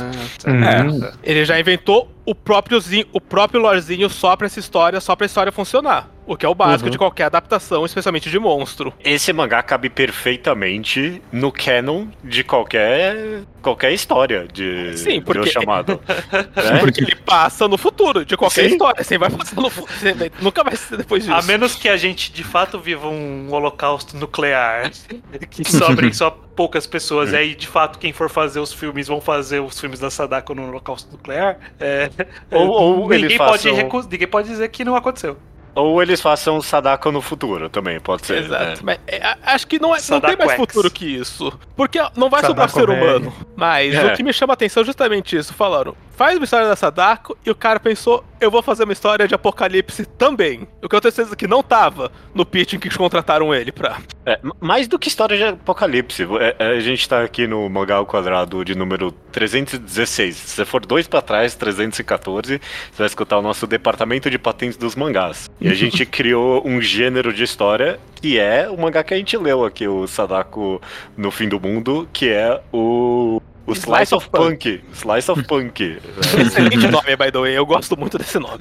Hum. 0.46 0.64
É. 0.64 1.12
Ele 1.22 1.44
já 1.44 1.58
inventou 1.60 2.10
o 2.24 2.34
própriozinho, 2.34 3.06
o 3.12 3.20
próprio 3.20 3.60
lorezinho 3.60 4.08
só 4.08 4.34
pra 4.36 4.46
essa 4.46 4.58
história, 4.58 5.00
só 5.00 5.14
pra 5.14 5.26
história 5.26 5.52
funcionar. 5.52 6.08
O 6.26 6.36
que 6.36 6.44
é 6.44 6.48
o 6.48 6.54
básico 6.54 6.86
Uhum. 6.86 6.90
de 6.90 6.98
qualquer 6.98 7.24
adaptação, 7.24 7.84
especialmente 7.86 8.28
de 8.28 8.38
monstro. 8.38 8.92
Esse 9.04 9.32
mangá 9.32 9.62
cabe 9.62 9.88
perfeitamente 9.88 11.22
no 11.32 11.52
canon 11.52 12.06
de 12.22 12.42
qualquer 12.44 13.42
qualquer 13.62 13.92
história 13.92 14.46
de, 14.52 14.96
Sim, 14.96 15.18
de 15.18 15.20
porque- 15.22 15.40
O 15.40 15.46
chamado. 15.46 16.00
né? 16.54 16.78
Porque 16.80 17.00
ele 17.02 17.16
passa 17.16 17.66
no 17.66 17.76
futuro, 17.76 18.24
de 18.24 18.36
qualquer 18.36 18.66
Sim. 18.68 18.72
história. 18.72 19.02
Você 19.02 19.18
vai 19.18 19.28
passar 19.30 19.56
no 19.60 19.68
futuro. 19.70 19.96
Nunca 20.40 20.62
vai 20.62 20.76
ser 20.76 20.96
depois 20.98 21.24
disso. 21.24 21.34
A 21.34 21.42
menos 21.42 21.74
que 21.74 21.88
a 21.88 21.96
gente 21.96 22.30
de 22.32 22.44
fato 22.44 22.78
viva 22.78 23.08
um 23.08 23.52
holocausto 23.52 24.16
nuclear 24.16 24.90
que 25.50 25.64
sobrem 25.64 26.12
só 26.14 26.30
poucas 26.30 26.86
pessoas, 26.86 27.32
e 27.32 27.36
aí 27.36 27.54
de 27.54 27.66
fato 27.66 27.98
quem 27.98 28.12
for 28.12 28.30
fazer 28.30 28.60
os 28.60 28.72
filmes 28.72 29.08
vão 29.08 29.20
fazer 29.20 29.60
os 29.60 29.78
filmes 29.80 29.98
da 29.98 30.10
Sadako 30.10 30.54
no 30.54 30.68
holocausto 30.68 31.10
nuclear. 31.12 31.58
é, 31.80 32.08
Ou- 32.52 32.68
ou 32.68 33.08
ninguém, 33.08 33.36
pode 33.36 33.64
façam- 33.64 33.74
recu- 33.74 34.08
ninguém 34.10 34.28
pode 34.28 34.48
dizer 34.48 34.68
que 34.68 34.84
não 34.84 34.94
aconteceu. 34.96 35.36
Ou 35.76 36.02
eles 36.02 36.20
façam 36.22 36.60
Sadako 36.62 37.12
no 37.12 37.20
futuro 37.20 37.68
também, 37.68 38.00
pode 38.00 38.26
ser. 38.26 38.44
Exato. 38.44 38.64
né? 38.64 38.76
Mas 38.82 38.98
é, 39.06 39.36
acho 39.44 39.66
que 39.66 39.78
não, 39.78 39.94
é, 39.94 39.98
não 40.08 40.20
tem 40.20 40.36
mais 40.36 40.50
X. 40.52 40.56
futuro 40.56 40.90
que 40.90 41.04
isso. 41.04 41.52
Porque 41.76 41.98
não 42.16 42.30
vai 42.30 42.40
sobrar 42.44 42.68
Sadako 42.68 42.92
ser 42.92 42.98
velho. 42.98 43.18
humano. 43.18 43.36
Mas 43.54 43.94
É. 43.94 44.06
o 44.06 44.16
que 44.16 44.22
me 44.22 44.32
chama 44.32 44.52
a 44.52 44.54
atenção 44.54 44.82
é 44.82 44.86
justamente 44.86 45.36
isso. 45.36 45.52
Falaram, 45.52 45.94
faz 46.16 46.36
uma 46.36 46.44
história 46.44 46.66
da 46.66 46.74
Sadako 46.74 47.36
e 47.44 47.50
o 47.50 47.54
cara 47.54 47.78
pensou, 47.78 48.24
eu 48.40 48.50
vou 48.50 48.62
fazer 48.62 48.84
uma 48.84 48.92
história 48.92 49.28
de 49.28 49.34
apocalipse 49.34 50.06
também. 50.06 50.66
O 50.82 50.88
que 50.88 50.96
eu 50.96 51.00
tenho 51.00 51.12
certeza 51.12 51.36
que 51.36 51.46
não 51.46 51.62
tava 51.62 52.10
no 52.34 52.44
pitching 52.44 52.78
que 52.78 52.90
contrataram 52.90 53.54
ele 53.54 53.70
pra. 53.70 53.98
É, 54.24 54.40
mais 54.60 54.88
do 54.88 54.98
que 54.98 55.08
história 55.08 55.36
de 55.36 55.44
apocalipse. 55.44 56.26
é, 56.40 56.56
é, 56.58 56.66
a 56.68 56.80
gente 56.80 57.08
tá 57.08 57.22
aqui 57.22 57.46
no 57.46 57.68
mangá 57.68 57.96
ao 57.96 58.06
quadrado 58.06 58.64
de 58.64 58.74
número 58.74 59.12
316. 59.12 60.34
Se 60.34 60.48
você 60.48 60.64
for 60.64 60.84
dois 60.84 61.06
pra 61.06 61.20
trás, 61.20 61.54
314, 61.54 62.60
você 62.90 62.98
vai 62.98 63.06
escutar 63.06 63.38
o 63.38 63.42
nosso 63.42 63.66
departamento 63.66 64.30
de 64.30 64.38
patentes 64.38 64.76
dos 64.76 64.96
mangás. 64.96 65.50
E 65.60 65.68
a 65.68 65.74
gente 65.74 66.04
criou 66.06 66.66
um 66.66 66.80
gênero 66.80 67.32
de 67.32 67.44
história 67.44 68.00
que 68.20 68.38
é 68.38 68.68
o 68.68 68.76
mangá 68.76 69.04
que 69.04 69.14
a 69.14 69.16
gente 69.16 69.36
leu 69.36 69.64
aqui, 69.64 69.86
o 69.86 70.06
Sadako 70.06 70.80
no 71.16 71.30
Fim 71.30 71.48
do 71.48 71.60
Mundo, 71.60 72.08
que 72.12 72.28
é 72.28 72.60
o. 72.72 73.40
O 73.66 73.72
Slice, 73.72 73.86
Slice 73.86 74.14
of 74.14 74.26
of 74.26 74.30
Punk. 74.30 74.80
Slice 74.92 75.30
of 75.30 75.42
Punk. 75.44 75.80
Excelente 76.40 76.88
nome, 76.88 77.16
by 77.16 77.32
the 77.32 77.38
way. 77.38 77.54
Eu 77.54 77.66
gosto 77.66 77.98
muito 77.98 78.16
desse 78.16 78.38
nome. 78.38 78.58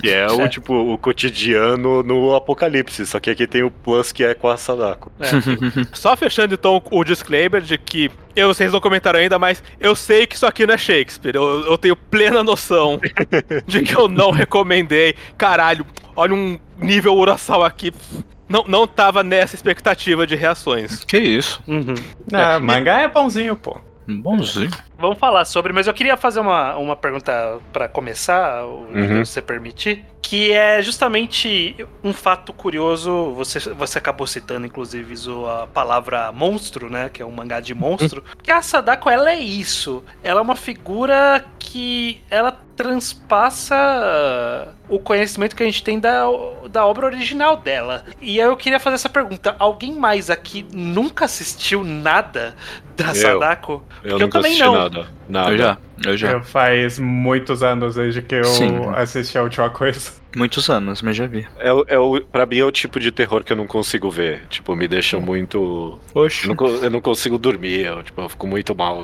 que 0.00 0.10
é 0.10 0.26
o 0.26 0.48
tipo 0.48 0.74
o 0.74 0.96
cotidiano 0.96 2.02
no 2.02 2.34
apocalipse. 2.34 3.04
Só 3.06 3.18
que 3.18 3.30
aqui 3.30 3.46
tem 3.46 3.62
o 3.62 3.70
plus 3.70 4.12
que 4.12 4.22
é 4.24 4.34
com 4.34 4.48
a 4.48 4.56
Sadako. 4.56 5.10
Só 5.92 6.16
fechando 6.16 6.54
então 6.54 6.82
o 6.90 7.04
disclaimer 7.04 7.60
de 7.60 7.76
que 7.76 8.10
eu 8.34 8.48
vocês 8.48 8.70
não 8.72 8.80
comentaram 8.80 9.18
ainda, 9.18 9.38
mas 9.38 9.62
eu 9.80 9.96
sei 9.96 10.26
que 10.26 10.36
isso 10.36 10.46
aqui 10.46 10.66
não 10.66 10.74
é 10.74 10.78
Shakespeare. 10.78 11.34
Eu, 11.34 11.66
eu 11.66 11.78
tenho 11.78 11.96
plena 11.96 12.44
noção 12.44 13.00
de 13.66 13.82
que 13.82 13.96
eu 13.96 14.08
não 14.08 14.30
recomendei. 14.30 15.14
Caralho, 15.38 15.86
olha 16.14 16.34
um 16.34 16.58
nível 16.78 17.14
Urasawa 17.16 17.66
aqui. 17.66 17.92
Não, 18.48 18.64
não 18.68 18.86
tava 18.86 19.22
nessa 19.22 19.54
expectativa 19.56 20.26
de 20.26 20.36
reações. 20.36 21.04
Que 21.04 21.18
isso? 21.18 21.62
Ah, 22.32 22.58
mangá 22.60 23.00
é 23.00 23.08
bonzinho, 23.08 23.56
pô. 23.56 23.78
Bonzinho. 24.08 24.70
Vamos 24.98 25.18
falar 25.18 25.44
sobre, 25.44 25.72
mas 25.72 25.88
eu 25.88 25.92
queria 25.94 26.16
fazer 26.16 26.38
uma, 26.40 26.76
uma 26.76 26.94
pergunta 26.94 27.58
pra 27.72 27.88
começar, 27.88 28.64
Uhum. 28.64 29.24
se 29.24 29.32
você 29.32 29.42
permitir, 29.42 30.04
que 30.26 30.50
é 30.50 30.82
justamente 30.82 31.76
um 32.02 32.12
fato 32.12 32.52
curioso. 32.52 33.32
Você, 33.34 33.60
você 33.60 33.98
acabou 33.98 34.26
citando, 34.26 34.66
inclusive, 34.66 35.14
a 35.48 35.68
palavra 35.68 36.32
monstro, 36.32 36.90
né? 36.90 37.08
Que 37.08 37.22
é 37.22 37.24
um 37.24 37.30
mangá 37.30 37.60
de 37.60 37.72
monstro. 37.76 38.24
Porque 38.34 38.50
a 38.50 38.60
Sadako, 38.60 39.08
ela 39.08 39.30
é 39.30 39.38
isso. 39.38 40.02
Ela 40.24 40.40
é 40.40 40.42
uma 40.42 40.56
figura 40.56 41.44
que 41.60 42.20
ela 42.28 42.50
transpassa 42.76 43.76
o 44.88 44.98
conhecimento 44.98 45.56
que 45.56 45.62
a 45.62 45.66
gente 45.66 45.82
tem 45.82 45.98
da, 45.98 46.24
da 46.70 46.84
obra 46.84 47.06
original 47.06 47.56
dela. 47.56 48.04
E 48.20 48.40
aí 48.40 48.46
eu 48.46 48.56
queria 48.56 48.78
fazer 48.78 48.96
essa 48.96 49.08
pergunta: 49.08 49.56
alguém 49.58 49.94
mais 49.94 50.28
aqui 50.28 50.66
nunca 50.72 51.24
assistiu 51.24 51.82
nada 51.82 52.54
da 52.96 53.08
Eu. 53.08 53.14
Sadako? 53.14 53.84
Eu 54.02 54.10
Porque 54.10 54.24
nunca 54.24 54.38
também 54.38 54.52
assisti 54.52 54.64
não. 54.64 54.74
nada. 54.74 55.06
Nada. 55.28 55.50
Eu 55.50 55.58
já, 55.58 55.78
eu 56.04 56.16
já. 56.16 56.30
Eu 56.32 56.44
faz 56.44 56.98
muitos 56.98 57.62
anos 57.62 57.94
desde 57.94 58.22
que 58.22 58.34
eu 58.34 58.44
Sim. 58.44 58.88
assisti 58.94 59.36
a 59.38 59.42
última 59.42 59.70
coisa. 59.70 60.12
Muitos 60.36 60.68
anos, 60.68 61.00
mas 61.00 61.16
já 61.16 61.26
vi. 61.26 61.46
É, 61.58 61.72
o- 61.72 61.84
é 61.88 61.98
o, 61.98 62.20
pra 62.20 62.44
mim 62.44 62.58
é 62.58 62.64
o 62.64 62.70
tipo 62.70 63.00
de 63.00 63.10
terror 63.10 63.42
que 63.42 63.52
eu 63.52 63.56
não 63.56 63.66
consigo 63.66 64.10
ver. 64.10 64.42
Tipo, 64.50 64.76
me 64.76 64.86
deixa 64.86 65.18
muito. 65.18 65.98
Eu 66.14 66.22
Oxe. 66.22 66.46
não, 66.46 66.54
eu 66.82 66.90
não 66.90 67.00
consigo 67.00 67.38
dormir, 67.38 67.86
eu, 67.86 68.02
tipo, 68.02 68.20
eu 68.20 68.28
fico 68.28 68.46
muito 68.46 68.74
mal. 68.74 69.02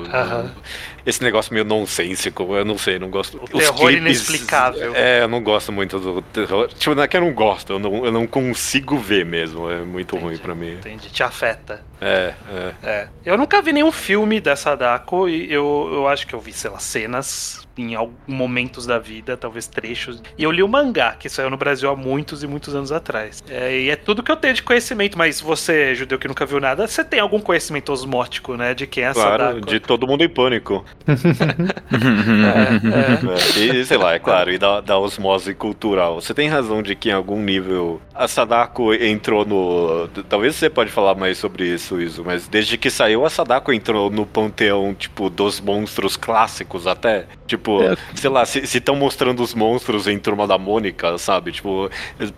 Esse 1.05 1.21
negócio 1.23 1.53
meio 1.53 1.65
nonsensical, 1.65 2.55
eu 2.55 2.63
não 2.63 2.77
sei, 2.77 2.97
não 2.99 3.09
gosto. 3.09 3.37
O 3.37 3.47
terror 3.57 3.91
inexplicável. 3.91 4.93
É, 4.95 5.23
eu 5.23 5.27
não 5.27 5.41
gosto 5.43 5.71
muito 5.71 5.99
do 5.99 6.21
terror. 6.21 6.67
Tipo, 6.69 6.95
não 6.95 7.03
é 7.03 7.07
que 7.07 7.17
eu 7.17 7.21
não 7.21 7.33
gosto, 7.33 7.73
eu 7.73 7.79
não, 7.79 8.05
eu 8.05 8.11
não 8.11 8.25
consigo 8.27 8.97
ver 8.97 9.25
mesmo. 9.25 9.69
É 9.69 9.79
muito 9.79 10.15
ruim 10.15 10.37
pra 10.37 10.53
mim. 10.55 10.73
Entendi, 10.73 11.09
te 11.09 11.23
afeta. 11.23 11.83
É, 11.99 12.33
é. 12.49 12.73
É. 12.83 13.07
Eu 13.25 13.37
nunca 13.37 13.61
vi 13.61 13.73
nenhum 13.73 13.91
filme 13.91 14.39
da 14.39 14.55
Sadako 14.55 15.27
e 15.27 15.51
eu, 15.51 15.89
eu 15.91 16.07
acho 16.07 16.27
que 16.27 16.33
eu 16.35 16.39
vi, 16.39 16.53
sei 16.53 16.69
lá, 16.69 16.79
cenas 16.79 17.67
em 17.75 17.95
alguns 17.95 18.15
momentos 18.27 18.85
da 18.85 18.99
vida, 18.99 19.35
talvez 19.35 19.65
trechos. 19.67 20.21
E 20.37 20.43
eu 20.43 20.51
li 20.51 20.61
o 20.61 20.67
mangá, 20.67 21.15
que 21.23 21.29
saiu 21.29 21.49
no 21.49 21.55
Brasil 21.55 21.89
há 21.89 21.95
muitos 21.95 22.43
e 22.43 22.47
muitos 22.47 22.75
anos 22.75 22.91
atrás. 22.91 23.41
É, 23.49 23.79
e 23.79 23.89
é 23.89 23.95
tudo 23.95 24.21
que 24.21 24.29
eu 24.29 24.35
tenho 24.35 24.53
de 24.53 24.61
conhecimento, 24.61 25.17
mas 25.17 25.39
você, 25.39 25.95
judeu 25.95 26.19
que 26.19 26.27
nunca 26.27 26.45
viu 26.45 26.59
nada, 26.59 26.85
você 26.85 27.01
tem 27.01 27.17
algum 27.21 27.39
conhecimento 27.39 27.93
osmótico, 27.93 28.57
né, 28.57 28.73
de 28.73 28.85
quem 28.85 29.05
é 29.05 29.07
a 29.07 29.13
Claro, 29.13 29.43
Sadako? 29.45 29.65
de 29.67 29.79
todo 29.79 30.05
mundo 30.05 30.21
em 30.21 30.27
pânico. 30.27 30.83
É, 31.93 33.59
é. 33.59 33.73
É, 33.73 33.77
e, 33.79 33.85
sei 33.85 33.97
lá, 33.97 34.13
é 34.13 34.19
claro, 34.19 34.51
e 34.51 34.57
da, 34.57 34.81
da 34.81 34.97
osmose 34.97 35.53
cultural. 35.53 36.19
Você 36.19 36.33
tem 36.33 36.49
razão 36.49 36.81
de 36.81 36.95
que 36.95 37.09
em 37.09 37.13
algum 37.13 37.41
nível 37.41 38.01
a 38.13 38.27
Sadako 38.27 38.93
entrou 38.93 39.45
no. 39.45 40.07
Talvez 40.27 40.55
você 40.55 40.69
pode 40.69 40.91
falar 40.91 41.15
mais 41.15 41.37
sobre 41.37 41.65
isso, 41.67 42.01
Iso, 42.01 42.23
mas 42.25 42.47
desde 42.47 42.77
que 42.77 42.89
saiu 42.89 43.25
a 43.25 43.29
Sadako 43.29 43.71
entrou 43.71 44.09
no 44.09 44.25
panteão, 44.25 44.93
tipo, 44.93 45.29
dos 45.29 45.61
monstros 45.61 46.17
clássicos 46.17 46.87
até. 46.87 47.25
Tipo, 47.47 47.83
É. 47.83 47.95
sei 48.15 48.29
lá, 48.29 48.45
se 48.45 48.59
estão 48.59 48.95
mostrando 48.95 49.41
os 49.43 49.53
monstros 49.53 50.07
em 50.07 50.17
Turma 50.17 50.47
da 50.47 50.57
Mônica, 50.57 51.12
sabe? 51.17 51.51
Tipo, 51.51 51.89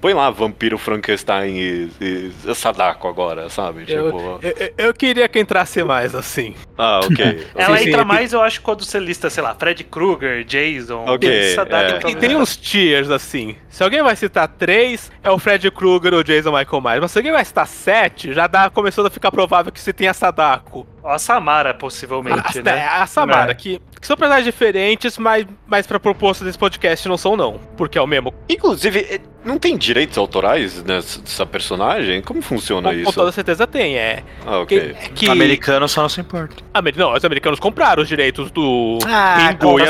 põe 0.01 0.13
lá 0.13 0.29
Vampiro 0.29 0.77
Frankenstein 0.77 1.55
e, 1.57 1.89
e 2.01 2.55
Sadako 2.55 3.07
agora, 3.07 3.49
sabe? 3.49 3.85
Eu, 3.87 4.05
Tipo, 4.05 4.39
eu, 4.41 4.73
eu 4.87 4.93
queria 4.93 5.27
que 5.27 5.39
entrasse 5.39 5.83
mais 5.83 6.13
assim. 6.15 6.55
ah, 6.77 6.99
ok. 7.03 7.47
Ela 7.55 7.77
Sim, 7.77 7.83
sim, 7.83 7.89
entra 7.89 8.01
é- 8.01 8.05
mais, 8.05 8.33
eu 8.33 8.41
acho, 8.41 8.61
quando 8.61 8.83
você 8.83 8.99
lista, 8.99 9.29
sei 9.29 9.43
lá, 9.43 9.53
Fred 9.55 9.83
Krueger, 9.83 10.43
Jason. 10.43 11.05
Ok, 11.07 11.53
Sadako 11.53 12.07
é. 12.07 12.11
E 12.11 12.15
tem 12.15 12.35
uns 12.35 12.55
tiers 12.57 13.09
assim. 13.09 13.55
Se 13.69 13.83
alguém 13.83 14.01
vai 14.01 14.15
citar 14.15 14.47
três, 14.47 15.11
é 15.23 15.29
o 15.29 15.37
Fred 15.37 15.69
Krueger 15.71 16.13
ou 16.13 16.19
o 16.19 16.23
Jason 16.23 16.51
Michael 16.57 16.81
Myers. 16.81 17.01
Mas 17.01 17.11
se 17.11 17.19
alguém 17.19 17.31
vai 17.31 17.43
citar 17.43 17.67
sete, 17.67 18.33
já 18.33 18.47
dá, 18.47 18.69
começou 18.69 19.05
a 19.05 19.09
ficar 19.09 19.31
provável 19.31 19.71
que 19.71 19.79
você 19.79 19.91
tenha 19.91 20.13
Sadako. 20.13 20.87
Ó, 21.03 21.11
a 21.11 21.19
Samara, 21.19 21.73
possivelmente, 21.73 22.59
a, 22.59 22.63
né? 22.63 22.79
é, 22.79 22.87
a 22.87 23.05
Samara, 23.05 23.51
É. 23.51 23.53
que, 23.53 23.81
que 24.05 24.07
são 24.07 24.15
personagens 24.15 24.45
diferentes, 24.45 25.17
mas, 25.17 25.47
mas 25.65 25.87
pra 25.87 25.99
proposta 25.99 26.45
desse 26.45 26.57
podcast 26.57 27.07
não 27.07 27.17
são, 27.17 27.35
não. 27.35 27.59
Porque 27.75 27.97
é 27.97 28.01
o 28.01 28.05
mesmo. 28.05 28.31
Inclusive, 28.47 29.19
não 29.45 29.57
tem 29.59 29.77
direitos 29.77 30.17
autorais 30.17 30.83
nessa 30.83 31.21
dessa 31.21 31.45
personagem? 31.45 32.21
Como 32.21 32.41
funciona 32.41 32.89
Com, 32.89 32.95
com 32.95 33.01
isso? 33.01 33.13
toda 33.13 33.31
certeza 33.31 33.65
tem. 33.67 33.95
É. 33.97 34.23
Ah, 34.45 34.59
ok. 34.59 34.93
Que, 34.93 35.09
que 35.11 35.29
Americano 35.29 35.87
só 35.87 36.01
não 36.01 36.09
se 36.09 36.19
importa. 36.19 36.55
Amer- 36.73 36.97
Não, 36.97 37.13
os 37.13 37.23
americanos 37.23 37.59
compraram 37.59 38.01
os 38.03 38.07
direitos 38.09 38.49
do. 38.51 38.97
Ah, 39.07 39.49
Ringo 39.51 39.79
e 39.79 39.83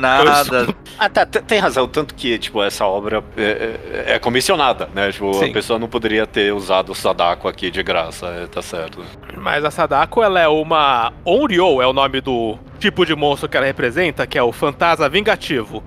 nada. 0.00 0.74
Ah, 0.98 1.08
tá, 1.08 1.24
tem 1.26 1.58
razão. 1.58 1.86
Tanto 1.88 2.14
que, 2.14 2.38
tipo, 2.38 2.62
essa 2.62 2.84
obra 2.86 3.22
é, 3.36 3.70
é- 4.08 4.14
é 4.14 4.18
comissionada, 4.18 4.88
né? 4.94 5.10
Tipo, 5.10 5.32
Sim. 5.34 5.50
a 5.50 5.52
pessoa 5.52 5.78
não 5.78 5.88
poderia 5.88 6.26
ter 6.26 6.52
usado 6.52 6.92
o 6.92 6.94
Sadako 6.94 7.48
aqui 7.48 7.70
de 7.70 7.82
graça, 7.82 8.26
é, 8.26 8.46
tá 8.46 8.60
certo. 8.62 9.04
Mas 9.36 9.64
a 9.64 9.70
Sadako, 9.70 10.22
ela 10.22 10.40
é 10.40 10.48
uma. 10.48 11.12
Onryo 11.24 11.80
é 11.80 11.86
o 11.86 11.92
nome 11.92 12.20
do 12.20 12.58
tipo 12.78 13.04
de 13.06 13.14
monstro 13.14 13.48
que 13.48 13.56
ela 13.56 13.66
representa, 13.66 14.26
que 14.26 14.36
é 14.38 14.42
o 14.42 14.52
fantasma 14.52 15.08
vingativo. 15.08 15.82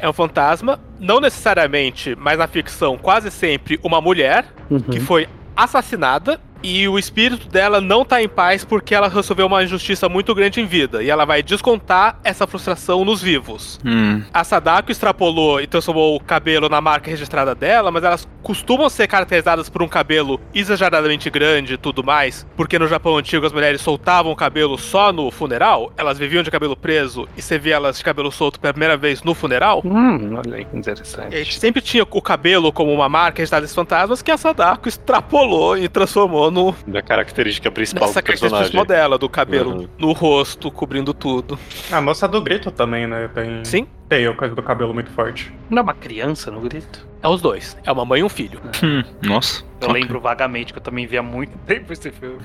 É 0.00 0.08
um 0.08 0.12
fantasma, 0.12 0.80
não 0.98 1.20
necessariamente, 1.20 2.16
mas 2.18 2.38
na 2.38 2.46
ficção, 2.46 2.98
quase 2.98 3.30
sempre 3.30 3.78
uma 3.82 4.00
mulher 4.00 4.46
que 4.90 5.00
foi 5.00 5.28
assassinada. 5.56 6.40
E 6.62 6.86
o 6.88 6.98
espírito 6.98 7.48
dela 7.48 7.80
não 7.80 8.04
tá 8.04 8.22
em 8.22 8.28
paz 8.28 8.64
porque 8.64 8.94
ela 8.94 9.08
resolveu 9.08 9.46
uma 9.46 9.62
injustiça 9.64 10.08
muito 10.08 10.34
grande 10.34 10.60
em 10.60 10.66
vida. 10.66 11.02
E 11.02 11.10
ela 11.10 11.24
vai 11.24 11.42
descontar 11.42 12.18
essa 12.22 12.46
frustração 12.46 13.04
nos 13.04 13.20
vivos. 13.22 13.80
Hum. 13.84 14.22
A 14.32 14.44
Sadako 14.44 14.92
extrapolou 14.92 15.60
e 15.60 15.66
transformou 15.66 16.14
o 16.16 16.20
cabelo 16.20 16.68
na 16.68 16.80
marca 16.80 17.10
registrada 17.10 17.54
dela, 17.54 17.90
mas 17.90 18.04
elas 18.04 18.28
costumam 18.42 18.88
ser 18.88 19.06
caracterizadas 19.06 19.68
por 19.68 19.82
um 19.82 19.88
cabelo 19.88 20.40
exageradamente 20.54 21.28
grande 21.30 21.74
e 21.74 21.76
tudo 21.76 22.02
mais, 22.04 22.46
porque 22.56 22.78
no 22.78 22.86
Japão 22.88 23.16
antigo 23.16 23.46
as 23.46 23.52
mulheres 23.52 23.80
soltavam 23.80 24.32
o 24.32 24.36
cabelo 24.36 24.76
só 24.78 25.12
no 25.12 25.30
funeral, 25.30 25.92
elas 25.96 26.18
viviam 26.18 26.42
de 26.42 26.50
cabelo 26.50 26.76
preso 26.76 27.28
e 27.36 27.42
você 27.42 27.58
via 27.58 27.76
elas 27.76 27.98
de 27.98 28.04
cabelo 28.04 28.30
solto 28.32 28.58
pela 28.60 28.72
primeira 28.72 28.96
vez 28.96 29.22
no 29.22 29.34
funeral. 29.34 29.82
Hum, 29.84 30.34
olha 30.36 30.56
aí 30.56 30.64
que 30.64 30.72
E 30.74 30.76
a 30.76 30.78
interessante. 30.78 31.36
gente 31.38 31.58
sempre 31.58 31.80
tinha 31.82 32.04
o 32.08 32.22
cabelo 32.22 32.72
como 32.72 32.92
uma 32.92 33.08
marca 33.08 33.38
registrada 33.38 33.62
desses 33.62 33.74
fantasmas 33.76 34.22
que 34.22 34.30
a 34.30 34.36
Sadako 34.36 34.88
extrapolou 34.88 35.76
e 35.76 35.88
transformou 35.88 36.50
no, 36.52 36.74
Da 36.86 37.02
característica 37.02 37.70
principal 37.70 38.08
nessa 38.08 38.20
do 38.20 38.24
característica 38.24 38.62
personagem. 38.62 38.86
dela, 38.86 39.18
do 39.18 39.28
cabelo 39.28 39.70
Uhum. 39.80 39.88
no 39.98 40.12
rosto, 40.12 40.70
cobrindo 40.70 41.12
tudo. 41.14 41.58
A 41.90 42.00
moça 42.00 42.28
do 42.28 42.40
grito 42.40 42.70
também, 42.70 43.06
né? 43.06 43.28
Tem, 43.34 43.64
Sim, 43.64 43.86
tem 44.08 44.26
a 44.26 44.32
coisa 44.34 44.54
do 44.54 44.62
cabelo 44.62 44.92
muito 44.94 45.10
forte. 45.10 45.52
Não 45.70 45.78
é 45.78 45.82
uma 45.82 45.94
criança 45.94 46.50
no 46.50 46.60
grito? 46.60 47.10
é 47.22 47.28
os 47.28 47.40
dois. 47.40 47.76
É 47.84 47.92
uma 47.92 48.04
mãe 48.04 48.20
e 48.20 48.24
um 48.24 48.28
filho. 48.28 48.60
Hum. 48.82 49.02
Nossa. 49.22 49.62
Eu 49.80 49.88
Ok. 49.88 50.00
lembro 50.00 50.20
vagamente 50.20 50.72
que 50.72 50.78
eu 50.78 50.82
também 50.82 51.06
via 51.06 51.20
há 51.20 51.22
muito 51.22 51.56
tempo 51.66 51.92
esse 51.92 52.10
filme. 52.10 52.38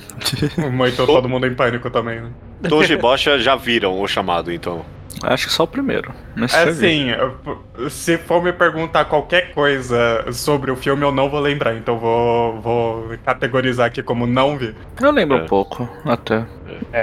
Muito 0.72 1.06
todo 1.06 1.28
mundo 1.28 1.46
em 1.48 1.54
pânico 1.56 1.90
também, 1.90 2.22
né? 2.22 2.30
Toji 2.70 2.94
e 2.94 2.98
Bocha 2.98 3.38
já 3.40 3.56
viram 3.56 4.00
o 4.00 4.08
chamado, 4.08 4.52
então. 4.52 4.86
Acho 5.24 5.48
que 5.48 5.54
só 5.54 5.64
o 5.64 5.68
primeiro. 5.68 6.14
Mas 6.36 6.54
É 6.54 6.64
assim, 6.64 7.08
se 7.90 8.18
for 8.18 8.42
me 8.44 8.54
perguntar 8.54 9.06
qualquer 9.06 9.54
coisa 9.54 10.26
sobre 10.32 10.72
o 10.72 10.76
filme, 10.76 11.04
eu 11.04 11.12
não 11.12 11.30
vou 11.30 11.40
lembrar. 11.40 11.76
Então 11.76 11.98
vou, 11.98 12.62
vou 12.62 13.10
categorizar 13.26 13.88
aqui 13.88 14.02
como 14.04 14.28
não 14.28 14.58
vi. 14.58 14.76
Eu 15.02 15.12
lembro 15.12 15.38
É. 15.38 15.42
um 15.44 15.46
pouco, 15.46 15.88
até. 16.06 16.46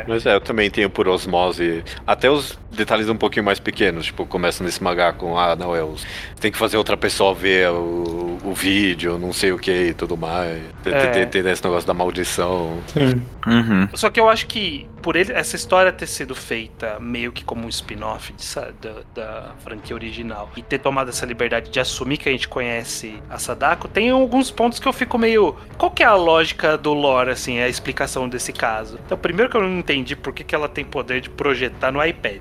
Mas 0.07 0.27
é, 0.27 0.35
eu 0.35 0.41
também 0.41 0.71
tenho 0.71 0.91
por 0.91 1.09
osmose. 1.09 1.83
Até 2.07 2.31
os 2.31 2.59
detalhes 2.71 3.09
um 3.09 3.17
pouquinho 3.17 3.45
mais 3.45 3.61
pequenos, 3.61 4.07
tipo, 4.07 4.27
começa 4.27 4.63
nesse 4.65 4.83
mangá 4.83 5.13
com, 5.13 5.39
ah, 5.39 5.55
não, 5.57 5.75
é 5.75 5.83
os. 5.83 6.05
Tem 6.41 6.51
que 6.51 6.59
fazer 6.59 6.77
outra 6.77 6.97
pessoa 6.97 7.35
ver 7.35 7.71
o, 7.71 8.39
o 8.45 8.53
vídeo, 8.55 9.19
não 9.19 9.33
sei 9.33 9.53
o 9.53 9.59
que 9.59 9.71
e 9.89 9.95
tudo 9.95 10.17
mais. 10.17 10.61
Tem, 10.83 10.93
É. 10.93 11.07
tem, 11.07 11.27
tem 11.43 11.53
esse 11.53 11.65
negócio 11.65 11.87
da 11.87 11.95
maldição. 11.95 12.79
Sim. 12.89 13.23
Uhum. 13.47 13.89
Só 13.95 14.11
que 14.11 14.19
eu 14.21 14.29
acho 14.29 14.47
que, 14.47 14.87
por 15.01 15.17
ele, 15.17 15.33
essa 15.33 15.57
história 15.57 15.93
ter 15.93 16.07
sido 16.07 16.35
feita 16.35 16.99
meio 17.01 17.33
que 17.33 17.45
como 17.45 17.65
um 17.65 17.69
spin-off 17.69 18.35
da, 18.81 18.95
da 19.15 19.53
franquia 19.63 19.95
original 19.95 20.51
e 20.57 20.63
ter 20.63 20.79
tomado 20.79 21.09
essa 21.11 21.25
liberdade 21.25 21.71
de 21.71 21.81
assumir 21.81 22.17
que 22.19 22.29
a 22.29 22.33
gente 22.33 22.49
conhece 22.49 23.23
a 23.31 23.39
Sadako, 23.39 23.89
tem 23.89 24.11
alguns 24.11 24.51
pontos 24.51 24.79
que 24.79 24.89
eu 24.89 24.93
fico 24.93 25.17
meio. 25.17 25.57
Qual 25.79 25.91
que 25.91 26.03
é 26.03 26.07
a 26.07 26.15
lógica 26.15 26.77
do 26.77 26.93
lore, 26.93 27.31
assim, 27.31 27.59
a 27.61 27.69
explicação 27.69 28.29
desse 28.29 28.53
caso? 28.53 28.99
Então, 29.07 29.17
primeiro 29.17 29.51
que 29.55 29.65
eu 29.65 29.69
não 29.69 29.79
entendi 29.79 30.17
por 30.17 30.33
que, 30.33 30.43
que 30.43 30.55
ela 30.55 30.69
tem 30.69 30.85
poder 30.85 31.21
de 31.21 31.31
projetar 31.31 31.93
no 31.93 32.05
iPad. 32.05 32.39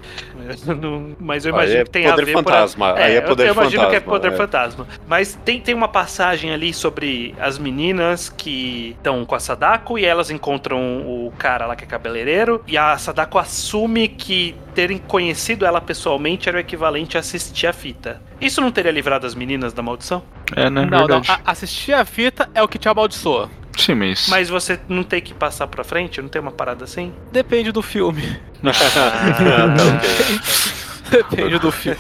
Eu 0.68 0.76
não- 0.76 1.16
Mas 1.20 1.46
eu 1.46 1.54
Aí 1.56 1.60
imagino 1.62 1.82
é 1.82 1.84
que 1.84 1.90
tem 1.92 2.04
poder 2.04 2.22
a 2.22 2.26
ver 2.26 2.34
por 2.34 2.44
fantasma, 2.44 2.94
aí 2.96 3.14
é 3.14 3.18
eu- 3.20 3.24
poder 3.24 3.48
eu, 3.48 3.54
imagino 3.54 3.90
que 3.90 3.96
é 3.96 4.00
fantasma, 4.00 4.12
poder 4.12 4.34
é. 4.34 4.36
fantasma. 4.38 4.88
Mas 5.08 5.40
tem, 5.46 5.62
tem 5.62 5.76
uma 5.76 5.88
passagem 5.88 6.52
ali 6.52 6.74
sobre 6.74 7.36
as 7.40 7.58
meninas 7.60 8.30
que 8.30 8.96
estão 8.98 9.24
com 9.26 9.36
a 9.36 9.40
Sadako 9.40 10.00
e 10.00 10.06
elas 10.06 10.32
encontram 10.32 10.80
o 11.02 11.32
cara 11.38 11.66
lá 11.68 11.76
que 11.76 11.84
é 11.84 11.88
cabeleireiro. 11.88 12.64
E 12.68 12.78
a 12.78 12.98
Sadako 12.98 13.38
assume 13.38 14.08
que 14.08 14.56
terem 14.74 14.98
conhecido 14.98 15.66
ela 15.66 15.80
pessoalmente 15.80 16.50
era 16.50 16.58
o 16.58 16.60
equivalente 16.62 17.16
a 17.18 17.20
assistir 17.20 17.68
a 17.68 17.74
fita. 17.74 18.22
Isso 18.42 18.60
não 18.60 18.72
teria 18.72 18.92
livrado 18.92 19.26
as 19.28 19.36
meninas 19.36 19.72
da 19.74 19.82
maldição? 19.84 20.24
É, 20.56 20.70
né? 20.70 20.82
Não, 20.86 21.08
não, 21.08 21.22
Verdade. 21.22 21.32
a- 21.32 21.52
assistir 21.52 21.94
a 21.94 22.04
fita 22.04 22.50
é 22.54 22.62
o 22.64 22.68
que 22.68 22.78
te 22.80 22.90
amaldiçoa. 22.90 23.50
Sim, 23.78 23.96
mas. 23.96 24.28
Mas 24.30 24.50
você 24.50 24.80
não 24.88 25.04
tem 25.04 25.22
que 25.22 25.34
passar 25.34 25.68
pra 25.68 25.84
frente? 25.84 26.22
Não 26.22 26.30
tem 26.30 26.42
uma 26.42 26.52
parada 26.52 26.84
assim? 26.84 27.14
Depende 27.32 27.72
do 27.72 27.82
filme. 27.82 28.40
Ah, 28.64 28.72
tá 29.76 29.84
ok. 29.96 30.84
Depende 31.12 31.60
do 31.60 31.72
filme. 31.72 32.00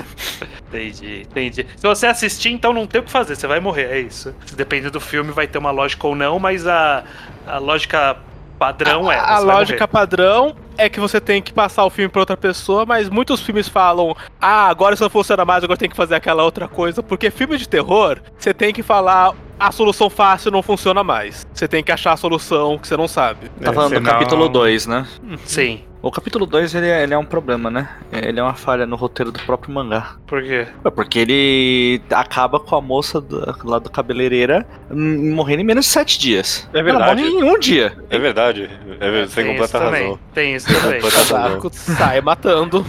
Entendi, 0.67 1.21
entendi. 1.21 1.67
Se 1.75 1.83
você 1.85 2.07
assistir, 2.07 2.49
então 2.49 2.73
não 2.73 2.87
tem 2.87 2.99
o 3.01 3.03
que 3.03 3.11
fazer, 3.11 3.35
você 3.35 3.45
vai 3.45 3.59
morrer, 3.59 3.91
é 3.91 3.99
isso. 3.99 4.33
Se 4.45 4.55
depende 4.55 4.89
do 4.89 4.99
filme, 4.99 5.31
vai 5.31 5.45
ter 5.45 5.59
uma 5.59 5.69
lógica 5.69 6.07
ou 6.07 6.15
não, 6.15 6.39
mas 6.39 6.65
a, 6.65 7.03
a 7.45 7.57
lógica 7.59 8.17
padrão 8.65 9.11
é. 9.11 9.17
A, 9.17 9.23
a 9.23 9.39
você 9.39 9.45
vai 9.45 9.55
lógica 9.55 9.87
padrão 9.87 10.55
é 10.77 10.89
que 10.89 10.99
você 10.99 11.19
tem 11.21 11.41
que 11.41 11.53
passar 11.53 11.85
o 11.85 11.89
filme 11.89 12.09
pra 12.09 12.21
outra 12.21 12.37
pessoa, 12.37 12.85
mas 12.85 13.09
muitos 13.09 13.41
filmes 13.41 13.67
falam: 13.67 14.15
ah, 14.41 14.67
agora 14.67 14.93
isso 14.95 15.03
não 15.03 15.09
funciona 15.09 15.43
mais, 15.45 15.63
agora 15.63 15.77
tem 15.77 15.89
que 15.89 15.95
fazer 15.95 16.15
aquela 16.15 16.43
outra 16.43 16.67
coisa. 16.67 17.03
Porque 17.03 17.29
filme 17.29 17.57
de 17.57 17.67
terror, 17.67 18.19
você 18.37 18.53
tem 18.53 18.73
que 18.73 18.83
falar. 18.83 19.33
A 19.59 19.71
solução 19.71 20.09
fácil 20.09 20.51
não 20.51 20.61
funciona 20.61 21.03
mais. 21.03 21.47
Você 21.53 21.67
tem 21.67 21.81
que 21.83 21.91
achar 21.91 22.13
a 22.13 22.17
solução 22.17 22.77
que 22.77 22.87
você 22.87 22.97
não 22.97 23.07
sabe. 23.07 23.49
Tá 23.61 23.71
É, 23.71 23.73
falando 23.73 23.93
do 23.93 24.01
capítulo 24.01 24.49
2, 24.49 24.87
né? 24.87 25.07
Sim. 25.45 25.83
O 26.03 26.11
capítulo 26.11 26.45
2 26.45 26.75
ele, 26.75 26.89
é- 26.89 27.01
ele 27.03 27.13
é 27.13 27.17
um 27.17 27.23
problema, 27.23 27.71
né? 27.71 27.87
Ele 28.11 28.37
é 28.37 28.43
uma 28.43 28.53
falha 28.55 28.85
no 28.85 28.97
roteiro 28.97 29.31
do 29.31 29.39
próprio 29.39 29.73
mangá. 29.73 30.17
Por 30.27 30.43
quê? 30.43 30.67
É 30.83 30.89
Porque 30.89 31.17
ele 31.19 32.01
acaba 32.11 32.59
com 32.59 32.75
a 32.75 32.81
moça 32.81 33.21
do- 33.21 33.55
lá 33.63 33.79
do 33.79 33.89
cabeleireira 33.89 34.65
hum, 34.91 35.33
morrendo 35.33 35.61
em 35.61 35.65
menos 35.65 35.85
de 35.85 35.91
7 35.91 36.19
dias. 36.19 36.67
É 36.73 36.79
Ela 36.79 36.83
verdade. 36.83 37.21
morre 37.23 37.33
em 37.33 37.43
um 37.43 37.57
dia. 37.57 37.95
É 38.09 38.19
verdade. 38.19 38.69
É, 38.99 39.09
verdade, 39.09 39.33
tem 39.33 39.45
Tem 39.45 39.53
isso 39.53 39.61
completa 39.61 39.79
também. 39.79 40.01
razão. 40.03 40.19
Tem 40.33 40.55
isso 40.55 40.67
também. 40.67 41.01
Completa 41.01 41.37
razão. 41.37 41.69
Sai 41.71 42.19
matando. 42.21 42.85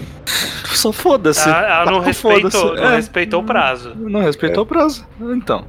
Só 0.75 0.91
foda-se. 0.93 1.49
Ela, 1.49 1.61
ela 1.83 1.91
não, 1.93 2.01
Tá, 2.01 2.07
respeitou, 2.07 2.51
foda-se. 2.51 2.83
não 2.83 2.91
É. 2.93 2.97
respeitou 2.97 3.41
o 3.41 3.45
prazo. 3.45 3.93
Não 3.95 4.21
respeitou 4.23 4.65
o 4.65 4.67
prazo. 4.67 5.07
Então. 5.21 5.65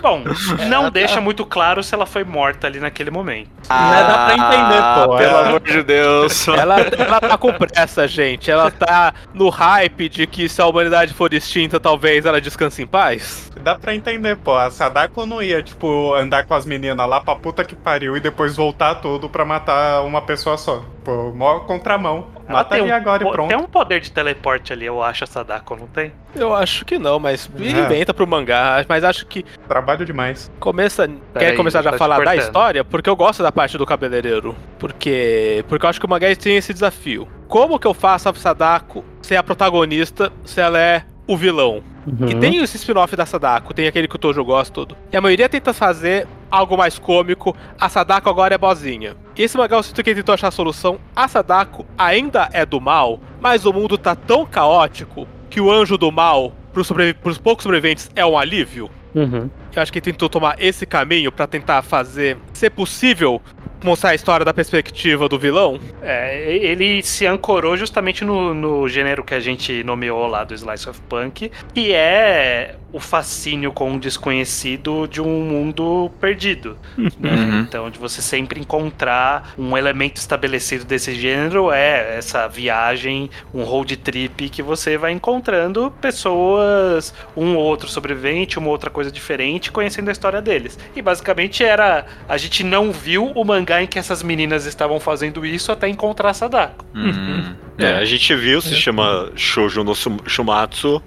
Bom, 0.00 0.22
não 0.70 0.90
deixa 0.90 1.20
muito 1.20 1.44
claro 1.44 1.82
se 1.82 1.92
ela 1.92 2.06
foi 2.06 2.22
morta 2.22 2.68
ali 2.68 2.78
naquele 2.78 3.10
momento. 3.10 3.48
Mas 3.68 4.06
dá 4.06 4.26
pra 4.26 4.34
entender, 4.34 5.06
pô, 5.08 5.16
Pelo 5.16 5.36
é. 5.38 5.48
amor 5.48 5.60
de 5.60 5.82
Deus. 5.82 6.46
Ela, 6.48 6.83
ela 6.98 7.20
tá 7.20 7.38
com 7.38 7.52
pressa, 7.52 8.06
gente. 8.06 8.50
Ela 8.50 8.70
tá 8.70 9.14
no 9.32 9.48
hype 9.48 10.08
de 10.08 10.26
que 10.26 10.48
se 10.48 10.60
a 10.60 10.66
humanidade 10.66 11.14
for 11.14 11.32
extinta, 11.32 11.80
talvez 11.80 12.24
ela 12.24 12.40
descanse 12.40 12.82
em 12.82 12.86
paz. 12.86 13.50
Dá 13.60 13.76
pra 13.76 13.94
entender, 13.94 14.36
pô. 14.36 14.54
A 14.56 14.70
Sadako 14.70 15.26
não 15.26 15.42
ia, 15.42 15.62
tipo, 15.62 16.14
andar 16.14 16.44
com 16.44 16.54
as 16.54 16.66
meninas 16.66 17.08
lá 17.08 17.20
pra 17.20 17.36
puta 17.36 17.64
que 17.64 17.74
pariu 17.74 18.16
e 18.16 18.20
depois 18.20 18.56
voltar 18.56 18.96
tudo 18.96 19.28
pra 19.28 19.44
matar 19.44 20.02
uma 20.02 20.22
pessoa 20.22 20.56
só. 20.56 20.84
Pô, 21.04 21.30
mó 21.32 21.60
contramão. 21.60 22.26
Ela 22.48 22.58
Mata 22.58 22.74
tem 22.76 22.82
um 22.84 22.94
agora 22.94 23.22
e 23.22 23.30
pronto. 23.30 23.48
Tem 23.48 23.58
um 23.58 23.64
poder 23.66 24.00
de 24.00 24.10
teleporte 24.10 24.72
ali, 24.72 24.86
eu 24.86 25.02
acho, 25.02 25.24
a 25.24 25.26
Sadako, 25.26 25.76
não 25.76 25.86
tem? 25.86 26.12
Eu 26.34 26.54
acho 26.54 26.84
que 26.84 26.98
não, 26.98 27.18
mas 27.18 27.48
ele 27.58 27.78
É. 27.78 27.84
inventa 27.84 28.14
pro 28.14 28.26
mangá. 28.26 28.84
Mas 28.88 29.04
acho 29.04 29.26
que 29.26 29.44
Trabalho 29.68 30.04
demais. 30.04 30.50
começa. 30.58 31.06
quer 31.38 31.50
aí, 31.50 31.56
começar 31.56 31.82
já 31.82 31.90
tá 31.90 31.96
a 31.96 31.98
te 31.98 31.98
falar 31.98 32.24
da 32.24 32.34
história? 32.36 32.82
Porque 32.82 33.08
eu 33.08 33.14
gosto 33.16 33.42
da 33.42 33.52
parte 33.52 33.76
do 33.76 33.84
cabeleireiro. 33.86 34.56
Porque. 34.78 35.64
Porque 35.68 35.84
eu 35.84 35.90
acho 35.90 36.00
que 36.00 36.06
o 36.06 36.08
mangá 36.08 36.34
tem 36.36 36.56
esse 36.56 36.72
desafio. 36.72 37.28
Como 37.48 37.78
que 37.78 37.86
eu 37.86 37.94
faço 37.94 38.28
a 38.28 38.34
Sadako 38.34 39.04
ser 39.20 39.36
a 39.36 39.42
protagonista 39.42 40.32
se 40.44 40.60
ela 40.60 40.78
é 40.78 41.04
o 41.26 41.36
vilão? 41.36 41.82
Que 42.26 42.34
tem 42.34 42.56
esse 42.62 42.76
spin-off 42.76 43.16
da 43.16 43.24
Sadako, 43.24 43.72
tem 43.72 43.86
aquele 43.88 44.06
que 44.06 44.16
o 44.16 44.18
Tojo 44.18 44.44
gosta 44.44 44.72
tudo. 44.74 44.94
E 45.10 45.16
a 45.16 45.20
maioria 45.22 45.48
tenta 45.48 45.72
fazer 45.72 46.26
algo 46.54 46.76
mais 46.76 46.98
cômico. 46.98 47.56
A 47.80 47.88
Sadako 47.88 48.28
agora 48.30 48.54
é 48.54 48.58
bozinha. 48.58 49.16
E 49.36 49.42
esse 49.42 49.56
mangá 49.56 49.76
eu 49.76 49.82
sinto 49.82 50.02
que 50.02 50.10
ele 50.10 50.20
tentou 50.20 50.32
achar 50.34 50.48
a 50.48 50.52
solução. 50.52 50.98
A 51.14 51.26
Sadako 51.28 51.84
ainda 51.98 52.48
é 52.52 52.64
do 52.64 52.80
mal, 52.80 53.20
mas 53.40 53.64
o 53.66 53.72
mundo 53.72 53.98
tá 53.98 54.14
tão 54.14 54.46
caótico 54.46 55.26
que 55.50 55.60
o 55.60 55.70
anjo 55.70 55.96
do 55.98 56.10
mal 56.10 56.52
pros, 56.72 56.86
sobrevi- 56.86 57.14
pros 57.14 57.38
poucos 57.38 57.62
sobreviventes 57.62 58.10
é 58.16 58.24
um 58.26 58.36
alívio. 58.38 58.90
Uhum. 59.14 59.48
Eu 59.74 59.82
acho 59.82 59.92
que 59.92 59.98
ele 59.98 60.04
tentou 60.06 60.28
tomar 60.28 60.56
esse 60.60 60.84
caminho 60.86 61.30
pra 61.30 61.46
tentar 61.46 61.82
fazer, 61.82 62.36
ser 62.52 62.70
possível, 62.70 63.40
mostrar 63.84 64.10
a 64.10 64.14
história 64.14 64.44
da 64.44 64.54
perspectiva 64.54 65.28
do 65.28 65.38
vilão. 65.38 65.78
É, 66.02 66.56
ele 66.56 67.02
se 67.02 67.26
ancorou 67.26 67.76
justamente 67.76 68.24
no, 68.24 68.54
no 68.54 68.88
gênero 68.88 69.22
que 69.22 69.34
a 69.34 69.40
gente 69.40 69.84
nomeou 69.84 70.26
lá 70.26 70.42
do 70.42 70.54
Slice 70.54 70.88
of 70.88 71.00
Punk, 71.02 71.50
que 71.72 71.92
é 71.92 72.76
o 72.94 73.00
fascínio 73.00 73.72
com 73.72 73.96
o 73.96 73.98
desconhecido 73.98 75.08
de 75.08 75.20
um 75.20 75.40
mundo 75.40 76.12
perdido. 76.20 76.78
né? 76.96 77.30
Uhum. 77.30 77.60
Então, 77.60 77.90
de 77.90 77.98
você 77.98 78.22
sempre 78.22 78.60
encontrar 78.60 79.52
um 79.58 79.76
elemento 79.76 80.18
estabelecido 80.18 80.84
desse 80.84 81.12
gênero 81.12 81.72
é 81.72 82.16
essa 82.16 82.46
viagem, 82.46 83.28
um 83.52 83.64
road 83.64 83.96
trip 83.96 84.48
que 84.48 84.62
você 84.62 84.96
vai 84.96 85.10
encontrando 85.10 85.92
pessoas, 86.00 87.12
um 87.36 87.56
ou 87.56 87.64
outro 87.64 87.88
sobrevivente, 87.88 88.60
uma 88.60 88.68
outra 88.68 88.90
coisa 88.90 89.10
diferente, 89.10 89.72
conhecendo 89.72 90.08
a 90.08 90.12
história 90.12 90.40
deles. 90.40 90.78
E 90.94 91.02
basicamente 91.02 91.64
era. 91.64 92.06
A 92.28 92.36
gente 92.36 92.62
não 92.62 92.92
viu 92.92 93.26
o 93.34 93.44
mangá 93.44 93.73
em 93.82 93.86
que 93.86 93.98
essas 93.98 94.22
meninas 94.22 94.66
estavam 94.66 95.00
fazendo 95.00 95.44
isso 95.44 95.72
até 95.72 95.88
encontrar 95.88 96.34
Sadako. 96.34 96.84
Uhum. 96.94 97.54
É, 97.76 97.94
a 97.94 98.04
gente 98.04 98.34
viu, 98.34 98.60
se 98.60 98.74
chama 98.76 99.30
Shoujo 99.34 99.82
no 99.82 99.94
Shumatsu. 100.26 101.02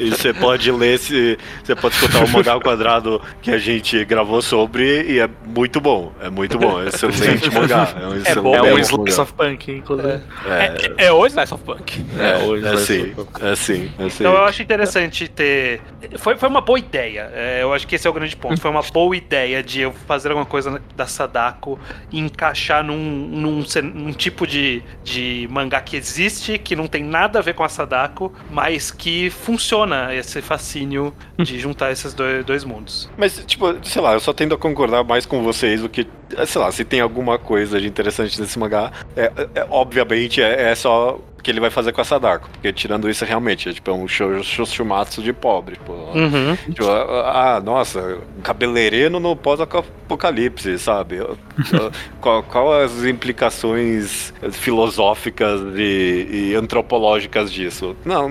E 0.00 0.10
você 0.10 0.32
pode 0.32 0.70
ler, 0.70 0.98
se, 0.98 1.38
você 1.62 1.74
pode 1.74 1.94
escutar 1.96 2.24
o 2.24 2.28
mangá 2.28 2.52
ao 2.52 2.60
quadrado 2.60 3.20
que 3.42 3.50
a 3.50 3.58
gente 3.58 4.02
gravou 4.04 4.40
sobre 4.40 5.02
e 5.02 5.18
é 5.18 5.28
muito 5.44 5.80
bom. 5.80 6.12
É 6.20 6.30
muito 6.30 6.58
bom, 6.58 6.80
é 6.80 6.88
excelente 6.88 7.50
mangá. 7.52 7.92
É 8.00 8.06
um 8.06 8.16
excelente 8.16 8.40
bom, 8.40 8.54
É 8.54 8.62
um. 8.74 8.78
Slice 8.78 9.20
of 9.20 9.32
Punk, 9.34 9.70
inclusive. 9.70 10.20
É, 10.46 10.92
É, 10.96 11.06
é 11.06 11.12
o 11.12 11.26
Slice 11.26 11.52
of 11.52 11.64
Punk. 11.64 12.04
é, 12.18 12.38
hoje 12.44 12.66
é 12.66 12.76
sim, 12.76 13.14
é 13.40 13.54
sim, 13.54 13.90
é 13.98 14.08
sim. 14.08 14.22
Então 14.22 14.32
eu 14.32 14.44
acho 14.44 14.62
interessante 14.62 15.28
ter. 15.28 15.80
Foi, 16.18 16.36
foi 16.36 16.48
uma 16.48 16.60
boa 16.60 16.78
ideia. 16.78 17.30
É, 17.34 17.62
eu 17.62 17.72
acho 17.72 17.86
que 17.86 17.96
esse 17.96 18.06
é 18.06 18.10
o 18.10 18.12
grande 18.12 18.36
ponto. 18.36 18.60
Foi 18.60 18.70
uma 18.70 18.82
boa 18.82 19.16
ideia 19.16 19.62
de 19.62 19.80
eu 19.80 19.92
fazer 20.06 20.28
alguma 20.28 20.46
coisa 20.46 20.80
da 20.96 21.06
Sadako 21.06 21.78
e 22.10 22.18
encaixar 22.18 22.82
num, 22.82 22.96
num, 22.96 23.64
num 23.94 24.12
tipo 24.12 24.46
de, 24.46 24.82
de 25.02 25.48
mangá 25.50 25.81
que 25.82 25.96
existe, 25.96 26.58
que 26.58 26.74
não 26.74 26.86
tem 26.86 27.02
nada 27.02 27.38
a 27.38 27.42
ver 27.42 27.54
com 27.54 27.64
a 27.64 27.68
Sadako, 27.68 28.32
mas 28.50 28.90
que 28.90 29.30
funciona 29.30 30.14
esse 30.14 30.40
fascínio 30.40 31.14
de 31.38 31.58
juntar 31.58 31.92
esses 31.92 32.14
dois, 32.14 32.44
dois 32.44 32.64
mundos. 32.64 33.10
Mas, 33.16 33.42
tipo, 33.46 33.66
sei 33.84 34.00
lá, 34.00 34.14
eu 34.14 34.20
só 34.20 34.32
tendo 34.32 34.54
a 34.54 34.58
concordar 34.58 35.04
mais 35.04 35.26
com 35.26 35.42
vocês 35.42 35.82
do 35.82 35.88
que, 35.88 36.06
sei 36.46 36.60
lá, 36.60 36.70
se 36.72 36.84
tem 36.84 37.00
alguma 37.00 37.38
coisa 37.38 37.80
de 37.80 37.86
interessante 37.86 38.40
nesse 38.40 38.58
mangá, 38.58 38.90
é, 39.16 39.30
é- 39.54 39.66
obviamente 39.70 40.40
é, 40.42 40.70
é 40.70 40.74
só 40.74 41.16
o 41.38 41.42
que 41.42 41.50
ele 41.50 41.58
vai 41.58 41.70
fazer 41.70 41.90
com 41.92 42.00
a 42.00 42.04
Sadako, 42.04 42.48
porque 42.52 42.72
tirando 42.72 43.10
isso 43.10 43.24
realmente, 43.24 43.68
é 43.68 43.72
tipo 43.72 43.90
é 43.90 43.94
um 43.94 44.06
show, 44.06 44.40
shumatsu 44.64 45.20
de 45.20 45.32
pobre, 45.32 45.76
pô. 45.84 45.92
Uhum. 45.92 46.54
Tipo, 46.72 46.88
ah, 46.88 47.60
nossa, 47.64 48.18
cabeleireiro 48.44 49.18
no 49.18 49.34
pós-apocalipse, 49.34 50.78
sabe? 50.78 51.18
qual, 52.20 52.44
qual 52.44 52.72
as 52.82 53.04
implicações 53.04 54.32
filosóficas 54.52 55.60
e, 55.76 56.50
e 56.52 56.54
antropológicas 56.54 57.50
disso? 57.52 57.96
Não, 58.04 58.28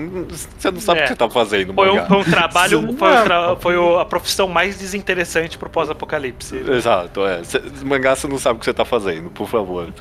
você 0.58 0.70
não 0.70 0.80
sabe 0.80 1.00
É. 1.00 1.02
o 1.02 1.06
que 1.06 1.12
você 1.12 1.16
tá 1.16 1.28
fazendo, 1.28 1.74
Foi 1.74 1.90
um, 1.90 1.94
mangá. 1.96 2.06
foi 2.06 2.16
um 2.16 2.24
trabalho, 2.24 2.80
foi, 2.96 3.10
um 3.18 3.24
tra- 3.24 3.56
foi 3.56 4.00
a 4.00 4.04
profissão 4.06 4.48
mais 4.48 4.78
desinteressante 4.78 5.58
pro 5.58 5.68
pós-apocalipse. 5.68 6.56
Exato, 6.56 7.26
é. 7.26 7.42
Mangá 7.92 8.16
você 8.16 8.26
não 8.26 8.38
sabe 8.38 8.56
o 8.56 8.58
que 8.58 8.64
você 8.64 8.72
tá 8.72 8.84
fazendo, 8.84 9.30
por 9.30 9.48
favor. 9.48 9.92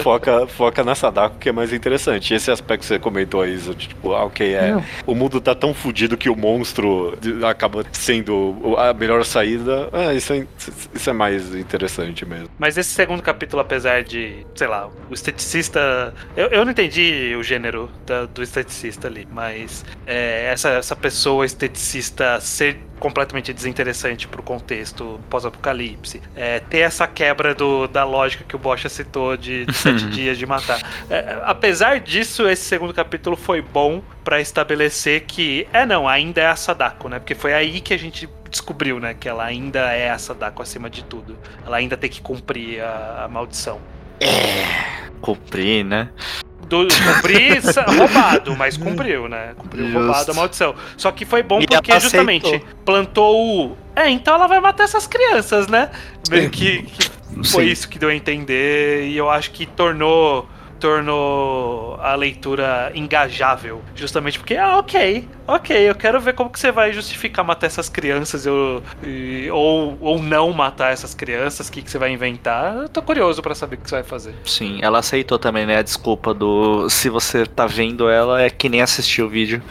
Foca, 0.00 0.46
foca 0.46 0.84
na 0.84 0.94
Sadako 0.94 1.38
que 1.38 1.48
é 1.48 1.52
mais 1.52 1.72
interessante. 1.72 2.32
Esse 2.34 2.50
aspecto 2.50 2.80
que 2.82 2.86
você 2.86 2.98
comentou 2.98 3.42
aí, 3.42 3.58
tipo, 3.76 4.12
ah, 4.12 4.24
ok, 4.24 4.54
é. 4.54 4.82
O 5.06 5.14
mundo 5.14 5.40
tá 5.40 5.54
tão 5.54 5.74
fudido 5.74 6.16
que 6.16 6.28
o 6.30 6.36
monstro 6.36 7.18
acaba 7.48 7.84
sendo 7.92 8.74
a 8.78 8.92
melhor 8.94 9.24
saída. 9.24 9.88
É, 9.92 10.14
isso 10.14 10.32
é, 10.32 10.46
isso 10.94 11.10
é 11.10 11.12
mais 11.12 11.54
interessante 11.54 12.24
mesmo. 12.24 12.48
Mas 12.58 12.76
esse 12.78 12.90
segundo 12.90 13.22
capítulo, 13.22 13.60
apesar 13.60 14.02
de, 14.04 14.46
sei 14.54 14.66
lá, 14.68 14.88
o 15.10 15.14
esteticista. 15.14 16.14
Eu, 16.36 16.46
eu 16.48 16.64
não 16.64 16.72
entendi 16.72 17.34
o 17.38 17.42
gênero 17.42 17.90
da- 18.06 18.26
do 18.26 18.42
esteticista 18.42 19.08
ali, 19.08 19.26
mas 19.32 19.84
é, 20.06 20.46
essa, 20.52 20.70
essa 20.70 20.94
pessoa 20.96 21.44
esteticista 21.44 22.40
ser 22.40 22.78
completamente 23.02 23.52
desinteressante 23.52 24.28
pro 24.28 24.44
contexto 24.44 25.18
pós-apocalipse. 25.28 26.22
É, 26.36 26.60
ter 26.60 26.78
essa 26.78 27.04
quebra 27.04 27.52
do, 27.52 27.88
da 27.88 28.04
lógica 28.04 28.44
que 28.44 28.54
o 28.54 28.58
Bocha 28.60 28.88
citou 28.88 29.36
de, 29.36 29.66
de 29.66 29.74
sete 29.74 30.06
dias 30.14 30.38
de 30.38 30.46
matar. 30.46 30.80
É, 31.10 31.40
apesar 31.42 31.98
disso, 31.98 32.48
esse 32.48 32.62
segundo 32.62 32.94
capítulo 32.94 33.34
foi 33.34 33.60
bom 33.60 34.00
pra 34.22 34.40
estabelecer 34.40 35.22
que, 35.22 35.66
é 35.72 35.84
não, 35.84 36.08
ainda 36.08 36.42
é 36.42 36.46
a 36.46 36.54
Sadako, 36.54 37.08
né? 37.08 37.18
Porque 37.18 37.34
foi 37.34 37.52
aí 37.52 37.80
que 37.80 37.92
a 37.92 37.98
gente 37.98 38.28
descobriu, 38.48 39.00
né, 39.00 39.14
que 39.14 39.28
ela 39.28 39.44
ainda 39.44 39.80
é 39.92 40.08
a 40.08 40.18
Sadako 40.18 40.62
acima 40.62 40.88
de 40.88 41.02
tudo. 41.02 41.36
Ela 41.66 41.78
ainda 41.78 41.96
tem 41.96 42.08
que 42.08 42.22
cumprir 42.22 42.84
a, 42.84 43.24
a 43.24 43.28
maldição. 43.28 43.80
Cumprir, 45.20 45.84
né? 45.84 46.08
Do, 46.68 46.86
cumprir 46.88 47.60
roubado, 47.98 48.56
mas 48.56 48.76
cumpriu, 48.76 49.28
né? 49.28 49.52
Cumpriu 49.56 49.84
Justo. 49.86 49.98
roubado 49.98 50.30
a 50.30 50.34
maldição. 50.34 50.74
Só 50.96 51.12
que 51.12 51.24
foi 51.24 51.42
bom 51.42 51.60
E 51.60 51.66
porque 51.66 52.00
justamente 52.00 52.64
plantou 52.84 53.66
o. 53.68 53.76
É, 53.94 54.08
então 54.08 54.34
ela 54.34 54.46
vai 54.46 54.60
matar 54.60 54.84
essas 54.84 55.06
crianças, 55.06 55.68
né? 55.68 55.90
Meio 56.30 56.48
que, 56.48 56.82
que 56.82 57.10
foi 57.44 57.66
isso 57.66 57.88
que 57.88 57.98
deu 57.98 58.08
a 58.08 58.14
entender 58.14 59.08
e 59.08 59.16
eu 59.16 59.28
acho 59.28 59.50
que 59.50 59.66
tornou 59.66 60.48
tornou 60.82 61.96
a 62.00 62.14
leitura 62.16 62.90
engajável, 62.94 63.80
justamente 63.94 64.38
porque 64.38 64.56
ah, 64.56 64.78
ok, 64.78 65.28
ok, 65.46 65.76
eu 65.90 65.94
quero 65.94 66.20
ver 66.20 66.34
como 66.34 66.50
que 66.50 66.58
você 66.58 66.72
vai 66.72 66.92
justificar 66.92 67.44
matar 67.44 67.66
essas 67.66 67.88
crianças 67.88 68.44
eu, 68.44 68.82
e- 69.02 69.48
ou, 69.52 69.96
ou 70.00 70.20
não 70.20 70.52
matar 70.52 70.92
essas 70.92 71.14
crianças, 71.14 71.68
o 71.68 71.72
que, 71.72 71.82
que 71.82 71.90
você 71.90 71.98
vai 71.98 72.10
inventar. 72.10 72.74
Eu 72.74 72.88
tô 72.88 73.00
curioso 73.00 73.40
pra 73.40 73.54
saber 73.54 73.76
o 73.76 73.78
que 73.78 73.88
você 73.88 73.94
vai 73.96 74.04
fazer. 74.04 74.34
Sim, 74.44 74.80
ela 74.82 74.98
aceitou 74.98 75.38
também, 75.38 75.64
né? 75.66 75.78
A 75.78 75.82
desculpa 75.82 76.34
do. 76.34 76.88
Se 76.90 77.08
você 77.08 77.46
tá 77.46 77.64
vendo 77.64 78.08
ela, 78.08 78.42
é 78.42 78.50
que 78.50 78.68
nem 78.68 78.82
assistiu 78.82 79.26
o 79.26 79.28
vídeo. 79.28 79.62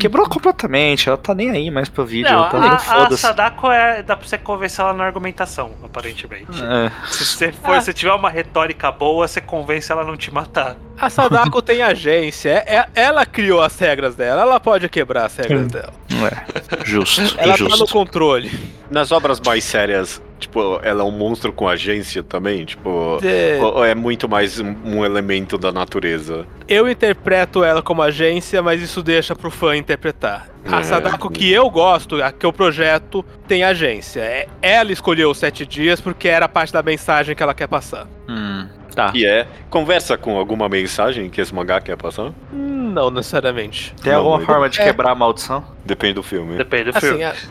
Quebrou 0.00 0.26
completamente, 0.28 1.08
ela 1.08 1.18
tá 1.18 1.34
nem 1.34 1.50
aí 1.50 1.70
mais 1.70 1.90
pro 1.90 2.06
vídeo. 2.06 2.30
Não, 2.30 2.38
ela 2.38 2.50
tá 2.50 2.60
nem 2.60 2.70
a, 2.70 2.74
a. 3.06 3.16
Sadako 3.16 3.70
é, 3.70 4.02
dá 4.02 4.16
pra 4.16 4.26
você 4.26 4.38
convencer 4.38 4.82
ela 4.82 4.94
na 4.94 5.04
argumentação, 5.04 5.72
aparentemente. 5.82 6.46
É. 6.62 6.90
Se 7.12 7.24
você 7.26 7.52
for, 7.52 7.80
se 7.82 7.92
tiver 7.92 8.12
uma 8.12 8.30
retórica 8.30 8.90
boa, 8.90 9.28
você 9.28 9.40
convence 9.40 9.92
ela 9.92 10.02
a 10.02 10.04
não 10.04 10.16
te 10.16 10.32
matar. 10.32 10.53
A 10.98 11.10
Sadako 11.10 11.60
tem 11.60 11.82
agência, 11.82 12.50
é- 12.66 12.76
é- 12.76 12.86
ela 12.94 13.26
criou 13.26 13.60
as 13.60 13.76
regras 13.78 14.14
dela, 14.14 14.42
ela 14.42 14.60
pode 14.60 14.88
quebrar 14.88 15.24
as 15.26 15.36
regras 15.36 15.66
dela. 15.66 15.92
É, 16.10 16.84
justo, 16.84 17.20
Ela 17.38 17.56
tá 17.58 17.76
no 17.76 17.88
controle. 17.88 18.50
Nas 18.90 19.10
obras 19.10 19.40
mais 19.40 19.64
sérias, 19.64 20.22
tipo, 20.38 20.78
ela 20.84 21.02
é 21.02 21.04
um 21.04 21.10
monstro 21.10 21.52
com 21.52 21.66
agência 21.68 22.22
também, 22.22 22.64
tipo. 22.64 23.18
É, 23.24 23.58
Ou 23.60 23.84
é 23.84 23.94
muito 23.94 24.28
mais 24.28 24.60
um, 24.60 24.74
um 24.84 25.04
elemento 25.04 25.58
da 25.58 25.72
natureza? 25.72 26.46
Eu 26.68 26.88
interpreto 26.88 27.64
ela 27.64 27.82
como 27.82 28.00
agência, 28.00 28.62
mas 28.62 28.80
isso 28.80 29.02
deixa 29.02 29.34
pro 29.34 29.50
fã 29.50 29.76
interpretar. 29.76 30.48
A 30.70 30.80
É. 30.80 30.82
Sadako 30.84 31.28
que 31.30 31.50
eu 31.52 31.68
gosto, 31.68 32.22
a 32.22 32.30
que 32.30 32.46
eu 32.46 32.52
projeto, 32.52 33.24
tem 33.48 33.64
agência. 33.64 34.20
É- 34.20 34.46
Ela 34.62 34.92
escolheu 34.92 35.30
os 35.30 35.38
sete 35.38 35.66
dias 35.66 36.00
porque 36.00 36.28
era 36.28 36.48
parte 36.48 36.72
da 36.72 36.82
mensagem 36.82 37.34
que 37.34 37.42
ela 37.42 37.52
quer 37.54 37.66
passar. 37.66 38.06
Hum, 38.28 38.66
tá. 38.94 39.10
E 39.14 39.24
é. 39.26 39.46
Conversa 39.70 40.16
com 40.16 40.36
alguma 40.38 40.68
mensagem 40.68 41.28
que 41.28 41.40
esse 41.40 41.54
mangá 41.54 41.80
quer 41.80 41.96
passar? 41.96 42.32
Não 42.52 43.10
necessariamente. 43.10 43.94
Tem 44.02 44.12
Não, 44.12 44.20
alguma 44.20 44.36
mas- 44.38 44.46
forma 44.46 44.68
de 44.68 44.80
É. 44.80 44.84
quebrar 44.84 45.10
a 45.10 45.14
maldição? 45.14 45.64
Depende 45.84 46.14
do 46.14 46.22
filme. 46.22 46.56
Depende 46.56 46.92
do 46.92 47.00
filme. 47.00 47.24
Assim, 47.24 47.48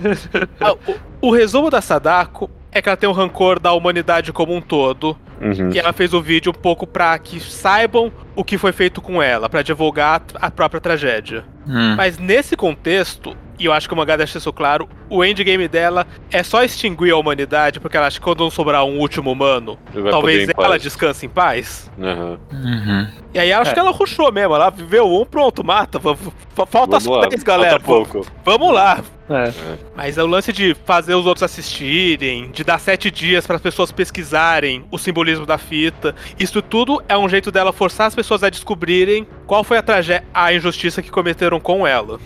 a- 0.62 0.68
a- 0.70 0.74
o, 1.22 1.28
o 1.30 1.32
resumo 1.32 1.70
da 1.70 1.82
Sadako 1.82 2.50
é 2.72 2.82
que 2.82 2.90
ela 2.90 2.98
tem 2.98 3.08
um 3.10 3.14
rancor 3.14 3.60
da 3.60 3.74
humanidade 3.74 4.32
como 4.34 4.56
um 4.56 4.62
todo. 4.62 5.18
Uhum. 5.42 5.72
E 5.74 5.78
ela 5.80 5.92
fez 5.92 6.14
o 6.14 6.22
vídeo 6.22 6.52
um 6.52 6.60
pouco 6.60 6.88
pra 6.88 7.18
que 7.20 7.40
saibam 7.40 8.12
o 8.36 8.44
que 8.44 8.58
foi 8.58 8.72
feito 8.72 9.02
com 9.02 9.22
ela, 9.22 9.50
pra 9.50 9.62
divulgar 9.62 10.22
a 10.36 10.50
própria 10.50 10.80
tragédia. 10.80 11.44
Hum. 11.68 11.96
Mas 11.98 12.18
nesse 12.18 12.56
contexto, 12.56 13.36
e 13.60 13.66
eu 13.66 13.74
acho 13.74 13.88
que 13.88 13.94
o 13.94 13.98
mangá 13.98 14.16
deixa 14.16 14.38
isso 14.38 14.52
claro, 14.52 14.88
o 15.10 15.24
endgame 15.24 15.68
dela 15.68 16.06
é 16.32 16.42
só 16.44 16.64
extinguir 16.64 17.12
a 17.12 17.18
humanidade, 17.18 17.80
porque 17.80 17.96
ela 17.98 18.08
acha 18.08 18.20
que 18.20 18.24
quando 18.24 18.40
não 18.40 18.50
sobrar 18.50 18.84
um 18.86 18.98
último 19.00 19.32
humano, 19.32 19.78
talvez 20.10 20.50
ela 20.50 20.70
paz. 20.70 20.82
descanse 20.82 21.26
em 21.26 21.30
paz. 21.30 21.92
Aham. 22.02 22.40
Uhum. 22.52 23.08
E 23.34 23.40
aí 23.40 23.52
acho 23.54 23.72
É. 23.72 23.74
que 23.74 23.80
ela 23.80 23.92
rushou 23.92 24.32
mesmo, 24.32 24.56
ela 24.56 24.70
viveu 24.70 25.06
um, 25.12 25.26
pronto, 25.26 25.64
mata. 25.64 26.00
Falta 26.00 27.00
Vamos 27.00 27.06
lá, 27.06 27.28
10, 27.28 27.44
galera. 27.44 27.80
falta 27.80 27.86
pouco. 27.86 28.26
Vamos 28.44 28.74
lá. 28.74 29.02
É. 29.34 29.52
Mas 29.96 30.18
é 30.18 30.24
o 30.24 30.28
lance 30.28 30.54
de 30.54 30.76
fazer 30.86 31.16
os 31.16 31.26
outros 31.26 31.44
assistirem, 31.44 32.52
de 32.52 32.64
dar 32.64 32.80
sete 32.80 33.10
dias 33.10 33.46
para 33.48 33.56
as 33.56 33.62
pessoas 33.62 33.92
pesquisarem 33.92 34.86
o 34.92 34.98
simbolismo 34.98 35.46
da 35.46 35.58
fita. 35.58 36.16
Isso 36.40 36.62
tudo 36.62 37.02
é 37.10 37.18
um 37.18 37.28
jeito 37.28 37.52
dela 37.52 37.74
forçar 37.74 38.08
as 38.08 38.16
pessoas 38.16 38.44
a 38.44 38.50
descobrirem 38.50 39.26
qual 39.48 39.64
foi 39.64 39.78
a 39.78 39.82
tragédia, 39.84 40.24
a 40.34 40.54
injustiça 40.54 41.02
que 41.02 41.10
cometeram 41.12 41.60
com 41.60 41.86
ela. 41.86 42.20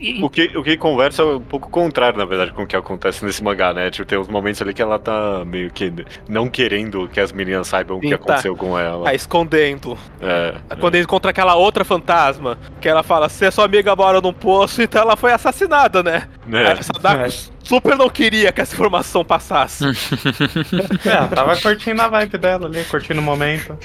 E- 0.00 0.22
O 0.22 0.30
que, 0.30 0.44
o 0.56 0.62
que 0.62 0.76
conversa 0.76 1.22
é 1.22 1.24
um 1.26 1.40
pouco 1.40 1.68
contrário, 1.70 2.18
na 2.18 2.24
verdade, 2.24 2.52
com 2.52 2.62
o 2.62 2.66
que 2.66 2.76
acontece 2.76 3.24
nesse 3.24 3.42
mangá, 3.42 3.72
né? 3.72 3.90
Tipo, 3.90 4.06
tem 4.06 4.18
uns 4.18 4.28
momentos 4.28 4.60
ali 4.62 4.72
que 4.72 4.82
ela 4.82 4.98
tá 4.98 5.44
meio 5.44 5.70
que 5.70 5.92
não 6.28 6.48
querendo 6.48 7.08
que 7.08 7.20
as 7.20 7.32
meninas 7.32 7.68
saibam 7.68 7.98
o 7.98 8.00
que 8.00 8.10
tá. 8.10 8.14
aconteceu 8.16 8.56
com 8.56 8.78
ela. 8.78 9.04
Tá 9.04 9.14
escondendo. 9.14 9.96
É, 10.20 10.54
Quando 10.80 10.94
ele 10.94 11.04
encontra 11.04 11.30
aquela 11.30 11.54
outra 11.54 11.84
fantasma, 11.84 12.58
que 12.80 12.88
ela 12.88 13.02
fala, 13.02 13.28
se 13.28 13.44
a 13.44 13.50
sua 13.50 13.64
amiga 13.64 13.94
mora 13.96 14.20
num 14.20 14.32
poço, 14.32 14.82
então 14.82 15.02
ela 15.02 15.16
foi 15.16 15.32
assassinada, 15.32 16.02
né? 16.02 16.28
É. 16.52 16.72
Aí 16.72 16.82
Sadako 16.82 17.32
super 17.64 17.96
não 17.96 18.08
queria 18.08 18.52
que 18.52 18.60
essa 18.60 18.74
informação 18.74 19.24
passasse. 19.24 19.84
É, 21.04 21.26
tava 21.34 21.56
curtindo 21.60 22.00
a 22.02 22.08
vibe 22.08 22.38
dela 22.38 22.66
ali, 22.66 22.84
curtindo 22.84 23.20
o 23.20 23.22
momento. 23.22 23.76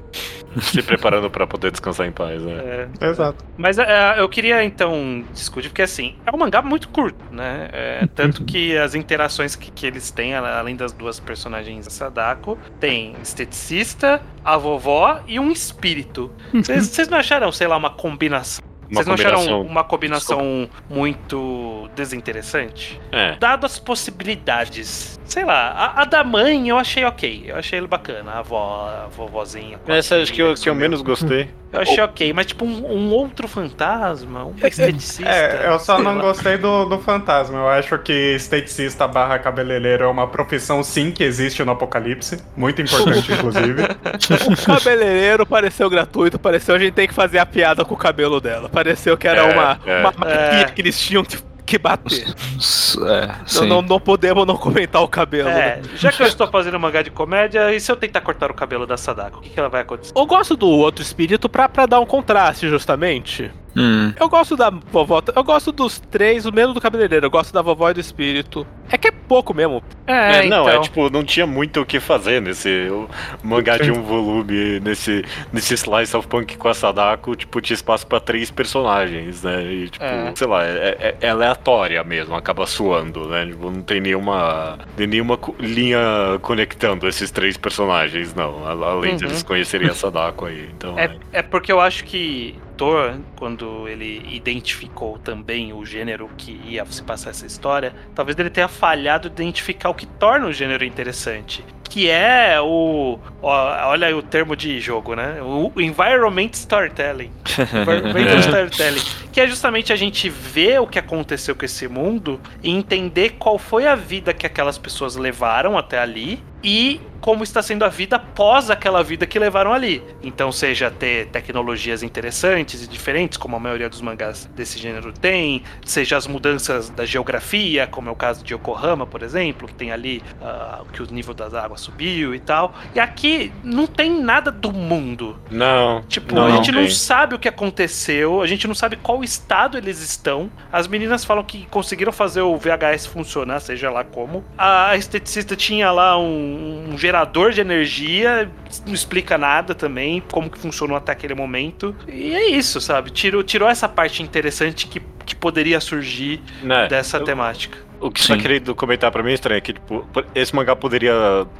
se 0.61 0.81
preparando 0.81 1.29
pra 1.29 1.47
poder 1.47 1.71
descansar 1.71 2.05
em 2.07 2.11
paz, 2.11 2.41
né? 2.41 2.87
é, 2.99 3.07
Exato. 3.07 3.43
Mas 3.57 3.77
é, 3.79 4.15
eu 4.19 4.27
queria 4.27 4.63
então 4.63 5.23
discutir, 5.33 5.69
porque 5.69 5.81
assim, 5.81 6.15
é 6.25 6.35
um 6.35 6.37
mangá 6.37 6.61
muito 6.61 6.89
curto, 6.89 7.17
né? 7.31 7.69
É, 7.71 8.07
tanto 8.15 8.43
que 8.43 8.75
as 8.77 8.93
interações 8.95 9.55
que, 9.55 9.71
que 9.71 9.85
eles 9.87 10.11
têm, 10.11 10.33
a- 10.35 10.59
além 10.59 10.75
das 10.75 10.91
duas 10.91 11.19
personagens 11.19 11.85
da 11.85 11.91
Sadako, 11.91 12.57
tem 12.79 13.15
esteticista, 13.21 14.21
a 14.43 14.57
vovó 14.57 15.21
e 15.27 15.39
um 15.39 15.51
espírito. 15.51 16.31
Vocês 16.53 17.07
não 17.07 17.17
acharam, 17.17 17.51
sei 17.51 17.67
lá, 17.67 17.77
uma 17.77 17.89
combinação? 17.91 18.61
Vocês 18.91 19.07
não 19.07 19.13
acharam 19.13 19.37
combinação. 19.37 19.61
uma 19.61 19.83
combinação 19.83 20.69
muito 20.89 21.89
desinteressante? 21.95 22.99
É. 23.11 23.35
Dado 23.37 23.65
as 23.65 23.79
possibilidades, 23.79 25.19
sei 25.31 25.45
lá, 25.45 25.69
a, 25.71 26.01
a 26.01 26.05
da 26.05 26.23
mãe 26.25 26.67
eu 26.67 26.77
achei 26.77 27.05
ok, 27.05 27.45
eu 27.47 27.55
achei 27.55 27.79
ele 27.79 27.87
bacana, 27.87 28.31
a 28.33 28.39
avó, 28.39 28.89
a 28.89 29.07
vovozinha. 29.07 29.79
Essa 29.87 30.17
acho 30.17 30.33
que 30.33 30.41
eu, 30.41 30.53
que 30.55 30.67
eu 30.69 30.75
menos 30.75 31.01
gostei. 31.01 31.49
Eu 31.71 31.79
achei 31.79 32.01
ok, 32.03 32.33
mas 32.33 32.47
tipo 32.47 32.65
um, 32.65 32.85
um 32.85 33.11
outro 33.11 33.47
fantasma, 33.47 34.43
um 34.45 34.53
esteticista. 34.61 35.29
É, 35.31 35.67
eu 35.69 35.79
só 35.79 35.99
não 35.99 36.15
lá. 36.17 36.21
gostei 36.21 36.57
do, 36.57 36.83
do 36.83 36.99
fantasma. 36.99 37.57
Eu 37.59 37.69
acho 37.69 37.97
que 37.99 38.11
esteticista 38.35 39.07
barra 39.07 39.39
cabeleireiro 39.39 40.03
é 40.03 40.07
uma 40.07 40.27
profissão 40.27 40.83
sim 40.83 41.11
que 41.11 41.23
existe 41.23 41.63
no 41.63 41.71
apocalipse. 41.71 42.43
Muito 42.57 42.81
importante, 42.81 43.31
inclusive. 43.31 43.83
O 43.83 44.65
cabeleireiro 44.67 45.45
pareceu 45.45 45.89
gratuito, 45.89 46.37
pareceu 46.37 46.75
a 46.75 46.79
gente 46.79 46.93
tem 46.93 47.07
que 47.07 47.13
fazer 47.13 47.39
a 47.39 47.45
piada 47.45 47.85
com 47.85 47.93
o 47.93 47.97
cabelo 47.97 48.41
dela. 48.41 48.67
Pareceu 48.67 49.17
que 49.17 49.25
era 49.27 49.39
É, 49.39 49.53
uma, 49.53 49.79
é. 49.85 49.99
uma 50.01 50.11
maquia 50.11 50.65
É. 50.67 50.71
que 50.75 50.81
eles 50.81 50.99
tinham 50.99 51.23
que, 51.23 51.37
que 51.71 51.77
bater. 51.77 52.27
É, 52.27 53.27
Não, 53.27 53.45
sim. 53.45 53.65
não, 53.67 53.81
não 53.81 53.99
podemos 53.99 54.45
não 54.45 54.57
comentar 54.57 55.01
o 55.01 55.07
cabelo. 55.07 55.47
É, 55.47 55.77
né? 55.77 55.81
já 55.95 56.11
que 56.11 56.21
eu 56.21 56.27
estou 56.27 56.47
fazendo 56.49 56.77
mangá 56.77 57.01
de 57.01 57.09
comédia, 57.09 57.73
e 57.73 57.79
se 57.79 57.89
eu 57.89 57.95
tentar 57.95 58.19
cortar 58.19 58.51
o 58.51 58.53
cabelo 58.53 58.85
da 58.85 58.97
Sadako, 58.97 59.39
o 59.39 59.41
que, 59.41 59.49
que 59.49 59.59
ela 59.59 59.69
vai 59.69 59.81
acontecer? 59.81 60.11
Eu 60.13 60.25
gosto 60.25 60.57
do 60.57 60.67
outro 60.67 61.01
espírito 61.01 61.47
pra, 61.47 61.69
pra 61.69 61.85
dar 61.85 62.01
um 62.01 62.05
contraste, 62.05 62.67
justamente. 62.67 63.49
Hum. 63.75 64.13
Eu 64.19 64.27
gosto 64.27 64.55
da 64.57 64.69
vovó, 64.69 65.21
eu 65.35 65.43
gosto 65.43 65.71
dos 65.71 65.99
três, 65.99 66.45
o 66.45 66.51
menos 66.51 66.73
do 66.73 66.81
cabeleireiro. 66.81 67.25
Eu 67.25 67.29
gosto 67.31 67.53
da 67.53 67.61
vovó 67.61 67.89
e 67.89 67.93
do 67.93 67.99
espírito. 67.99 68.65
É 68.89 68.97
que 68.97 69.07
é 69.07 69.11
pouco 69.11 69.53
mesmo. 69.53 69.81
É, 70.05 70.45
não, 70.47 70.67
é 70.67 70.71
então. 70.73 70.81
tipo, 70.81 71.09
não 71.09 71.23
tinha 71.23 71.47
muito 71.47 71.79
o 71.79 71.85
que 71.85 71.99
fazer 71.99 72.41
nesse 72.41 72.89
o 72.89 73.07
mangá 73.41 73.77
de 73.77 73.89
um 73.89 74.01
volume, 74.03 74.81
nesse, 74.81 75.23
nesse 75.53 75.73
Slice 75.75 76.15
of 76.17 76.27
Punk 76.27 76.57
com 76.57 76.67
a 76.67 76.73
Sadako, 76.73 77.33
tipo, 77.35 77.61
tinha 77.61 77.75
espaço 77.75 78.05
pra 78.05 78.19
três 78.19 78.51
personagens, 78.51 79.43
né? 79.43 79.63
E, 79.63 79.89
tipo, 79.89 80.03
É. 80.03 80.33
sei 80.35 80.47
lá, 80.47 80.65
é, 80.65 80.97
é- 80.99 81.15
é 81.21 81.29
aleatória 81.29 82.03
mesmo, 82.03 82.35
acaba 82.35 82.65
suando, 82.67 83.29
né? 83.29 83.45
Tipo, 83.45 83.71
não 83.71 83.81
tem 83.81 84.01
nenhuma, 84.01 84.77
tem 84.97 85.07
nenhuma 85.07 85.39
linha 85.59 85.99
conectando 86.41 87.07
esses 87.07 87.31
três 87.31 87.55
personagens, 87.55 88.33
não. 88.35 88.67
Além 88.67 89.15
de 89.15 89.23
Uhum. 89.23 89.29
eles 89.31 89.43
conhecerem 89.43 89.87
a 89.87 89.93
Sadako 89.93 90.45
aí. 90.47 90.69
Então, 90.75 90.99
É, 90.99 91.15
é 91.31 91.41
porque 91.41 91.71
eu 91.71 91.79
acho 91.79 92.03
que 92.03 92.55
Thor, 92.81 93.19
quando 93.35 93.87
ele 93.87 94.25
identificou 94.31 95.19
também 95.19 95.71
o 95.71 95.85
gênero 95.85 96.27
que 96.35 96.59
ia 96.65 96.83
se 96.87 97.03
passar 97.03 97.29
essa 97.29 97.45
história, 97.45 97.93
talvez 98.15 98.35
ele 98.39 98.49
tenha 98.49 98.67
falhado 98.67 99.29
de 99.29 99.35
identificar 99.35 99.89
o 99.89 99.93
que 99.93 100.07
torna 100.07 100.47
o 100.47 100.51
gênero 100.51 100.83
interessante. 100.83 101.63
Que 101.83 102.09
é 102.09 102.59
o. 102.59 103.19
ó, 103.39 103.89
olha 103.89 104.07
aí 104.07 104.15
o 104.15 104.23
termo 104.23 104.55
de 104.55 104.79
jogo, 104.79 105.13
né? 105.13 105.39
O 105.43 105.71
environment 105.79 106.49
storytelling. 106.53 107.29
Environmental 107.81 108.39
storytelling. 108.39 109.01
Que 109.31 109.41
é 109.41 109.47
justamente 109.47 109.93
a 109.93 109.95
gente 109.95 110.27
ver 110.27 110.81
o 110.81 110.87
que 110.87 110.97
aconteceu 110.97 111.55
com 111.55 111.63
esse 111.63 111.87
mundo 111.87 112.41
e 112.63 112.71
entender 112.71 113.35
qual 113.37 113.59
foi 113.59 113.85
a 113.85 113.93
vida 113.93 114.33
que 114.33 114.47
aquelas 114.47 114.79
pessoas 114.79 115.15
levaram 115.15 115.77
até 115.77 115.99
ali 115.99 116.41
e 116.63 117.01
como 117.21 117.43
está 117.43 117.61
sendo 117.61 117.85
a 117.85 117.87
vida 117.87 118.15
após 118.15 118.69
aquela 118.69 119.03
vida 119.03 119.25
que 119.25 119.37
levaram 119.37 119.71
ali. 119.71 120.03
Então, 120.23 120.51
seja 120.51 120.89
ter 120.89 121.27
tecnologias 121.27 122.01
interessantes 122.03 122.83
e 122.83 122.87
diferentes, 122.87 123.37
como 123.37 123.55
a 123.55 123.59
maioria 123.59 123.87
dos 123.87 124.01
mangás 124.01 124.49
desse 124.55 124.79
gênero 124.79 125.13
tem, 125.13 125.63
seja 125.85 126.17
as 126.17 126.25
mudanças 126.25 126.89
da 126.89 127.05
geografia, 127.05 127.85
como 127.85 128.09
é 128.09 128.11
o 128.11 128.15
caso 128.15 128.43
de 128.43 128.53
Yokohama, 128.53 129.05
por 129.05 129.21
exemplo, 129.21 129.67
que 129.67 129.73
tem 129.75 129.91
ali 129.91 130.23
ah, 130.41 130.81
que 130.91 131.01
o 131.01 131.05
nível 131.11 131.33
das 131.33 131.53
águas 131.53 131.81
subiu 131.81 132.33
e 132.33 132.39
tal. 132.39 132.73
E 132.95 132.99
aqui 132.99 133.53
não 133.63 133.85
tem 133.85 134.21
nada 134.21 134.51
do 134.51 134.73
mundo. 134.73 135.39
não. 135.49 136.01
Tipo, 136.07 136.33
não, 136.33 136.47
a 136.47 136.51
gente 136.51 136.71
não 136.71 136.81
tem. 136.81 136.89
sabe 136.89 137.35
o 137.35 137.39
que 137.39 137.47
aconteceu, 137.47 138.41
a 138.41 138.47
gente 138.47 138.67
não 138.67 138.73
sabe 138.73 138.95
qual 138.95 139.23
estado 139.23 139.77
eles 139.77 140.01
estão. 140.01 140.49
As 140.71 140.87
meninas 140.87 141.23
falam 141.23 141.43
que 141.43 141.67
conseguiram 141.67 142.11
fazer 142.11 142.41
o 142.41 142.57
VHS 142.57 143.05
funcionar, 143.05 143.59
seja 143.59 143.91
lá 143.91 144.03
como. 144.03 144.43
A 144.57 144.95
esteticista 144.97 145.55
tinha 145.55 145.91
lá 145.91 146.17
um, 146.17 146.50
um 146.51 146.97
gerador 146.97 147.51
de 147.51 147.61
energia, 147.61 148.49
não 148.85 148.93
explica 148.93 149.37
nada 149.37 149.73
também, 149.75 150.21
como 150.31 150.49
que 150.49 150.57
funcionou 150.59 150.95
até 150.97 151.11
aquele 151.11 151.33
momento. 151.35 151.95
E 152.07 152.33
é 152.33 152.49
isso, 152.49 152.79
sabe? 152.81 153.09
Tirou, 153.11 153.43
tirou 153.43 153.67
essa 153.69 153.87
parte 153.89 154.21
interessante 154.23 154.87
que, 154.87 155.01
que 155.25 155.35
poderia 155.35 155.79
surgir 155.79 156.41
Né? 156.63 156.87
dessa 156.87 157.17
Eu- 157.17 157.23
temática. 157.23 157.77
O 158.03 158.09
que 158.09 158.19
você 158.19 158.35
tá 158.35 158.41
querendo 158.41 158.73
comentar 158.73 159.11
pra 159.11 159.21
mim 159.21 159.29
é 159.29 159.35
estranho, 159.35 159.59
é 159.59 159.61
que 159.61 159.73
tipo, 159.73 160.07
esse 160.33 160.55
mangá 160.55 160.75
poderia. 160.75 161.13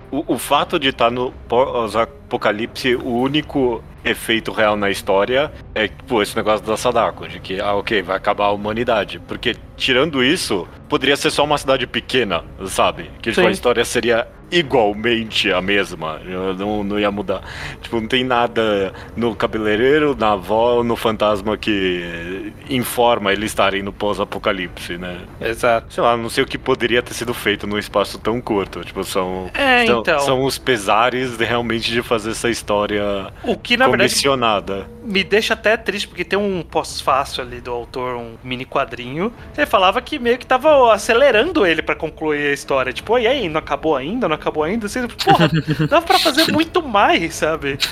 O, 0.10 0.34
o 0.34 0.38
fato 0.40 0.80
de 0.80 0.88
estar 0.88 1.12
no 1.12 1.32
pós-apocalipse, 1.48 2.96
o 2.96 3.10
único 3.20 3.84
efeito 4.04 4.52
real 4.52 4.76
na 4.76 4.90
história 4.90 5.52
é 5.76 5.88
tipo, 5.88 6.20
esse 6.22 6.36
negócio 6.36 6.66
da 6.66 6.76
Sadako, 6.76 7.28
de 7.28 7.40
que, 7.40 7.60
ah, 7.62 7.74
ok, 7.76 8.02
vai 8.02 8.18
acabar 8.18 8.46
a 8.46 8.52
humanidade. 8.52 9.22
Porque, 9.28 9.56
tirando 9.78 10.24
isso, 10.24 10.68
poderia 10.90 11.16
ser 11.16 11.30
só 11.30 11.44
uma 11.44 11.58
cidade 11.60 11.86
pequena, 11.86 12.44
sabe? 12.66 13.12
Que 13.22 13.32
tipo, 13.32 13.46
a 13.46 13.52
história 13.52 13.86
seria 13.86 14.28
igualmente 14.52 15.52
a 15.52 15.62
mesma, 15.62 16.20
não, 16.58 16.84
não 16.84 17.00
ia 17.00 17.10
mudar. 17.10 17.42
Tipo, 17.82 18.02
não 18.02 18.08
tem 18.08 18.24
nada 18.24 18.94
no 19.16 19.36
cabeleireiro, 19.36 20.16
na 20.20 20.34
avó, 20.34 20.84
no 20.84 20.96
fantasma 20.96 21.58
que 21.58 22.52
informa 22.70 23.32
eles 23.32 23.52
estarem 23.52 23.82
no 23.82 23.94
pós-apocalipse, 23.94 24.98
né? 24.98 25.22
Exato. 25.40 25.94
Sei 25.94 26.04
lá, 26.04 26.18
não 26.18 26.30
sei 26.30 26.44
o 26.44 26.48
que 26.48 26.58
poderia 26.58 27.02
ter 27.02 27.14
sido 27.14 27.34
feito 27.34 27.66
num 27.66 27.78
espaço 27.78 28.20
tão 28.20 28.42
curto. 28.42 28.84
Tipo, 28.84 29.04
são. 29.04 29.50
É, 29.54 29.86
são, 29.86 30.00
então. 30.02 30.20
são 30.20 30.44
os 30.44 30.58
pesares 30.58 31.38
de, 31.38 31.46
realmente 31.46 31.92
de 31.92 32.02
fazer 32.02 32.32
essa 32.32 32.50
história 32.50 33.32
O 33.44 33.58
que 33.58 33.78
na 33.78 33.88
verdade 33.88 34.10
comissionada. 34.14 34.88
me 35.04 35.24
deixa 35.24 35.54
até 35.54 35.78
triste, 35.78 36.08
porque 36.08 36.26
tem 36.26 36.38
um 36.38 36.62
pós-fácil 36.64 37.44
ali 37.44 37.62
do 37.62 37.72
autor, 37.72 38.16
um 38.16 38.36
mini 38.44 38.66
quadrinho. 38.66 39.34
Ele 39.58 39.66
falava 39.66 40.02
que 40.02 40.20
meio 40.20 40.38
que 40.38 40.46
tava 40.46 40.94
acelerando 40.94 41.66
ele 41.66 41.82
pra 41.82 41.96
concluir 41.96 42.48
a 42.50 42.54
história. 42.54 42.92
Tipo, 42.94 43.18
e 43.18 43.28
aí, 43.28 43.48
não 43.50 43.60
acabou 43.60 43.96
ainda? 43.96 44.28
Não 44.28 44.36
acabou 44.42 44.64
ainda? 44.64 44.88
Assim, 44.88 45.08
porra, 45.08 45.50
dava 45.90 46.06
pra 46.06 46.20
fazer 46.20 46.50
muito 46.52 46.82
mais, 46.82 47.36
sabe? 47.36 47.78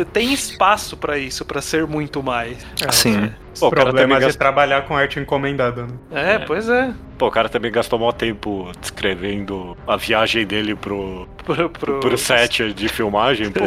É, 0.00 0.04
tem 0.04 0.32
espaço 0.32 0.96
pra 0.96 1.18
isso, 1.18 1.44
pra 1.44 1.60
ser 1.60 1.86
muito 1.86 2.22
mais. 2.22 2.58
Sim. 2.90 3.30
Pô, 3.58 3.68
o 3.68 3.70
também 3.70 4.06
de 4.06 4.20
gasta- 4.20 4.38
trabalhar 4.38 4.82
com 4.82 4.96
arte 4.96 5.18
encomendada, 5.18 5.82
né? 5.82 5.88
É, 6.12 6.32
É. 6.34 6.38
pois 6.38 6.68
é. 6.68 6.92
Pô, 7.16 7.26
o 7.26 7.30
cara 7.30 7.48
também 7.48 7.72
gastou 7.72 7.98
maior 7.98 8.12
tempo 8.12 8.70
descrevendo 8.80 9.76
a 9.86 9.96
viagem 9.96 10.46
dele 10.46 10.76
pro, 10.76 11.28
Pro, 11.44 11.68
pro- 11.70 11.98
pro 12.00 12.18
set 12.18 12.72
de 12.72 12.88
filmagem, 12.88 13.50
pô. 13.50 13.64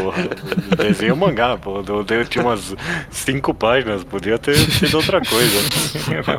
Desenho 0.77 1.17
mangá, 1.17 1.57
pô. 1.57 1.84
Eu, 1.86 2.05
eu 2.10 2.25
tinha 2.25 2.43
umas 2.45 2.73
cinco 3.10 3.53
páginas, 3.53 4.03
podia 4.03 4.38
ter 4.38 4.55
sido 4.55 4.95
outra 4.95 5.19
coisa. 5.19 5.57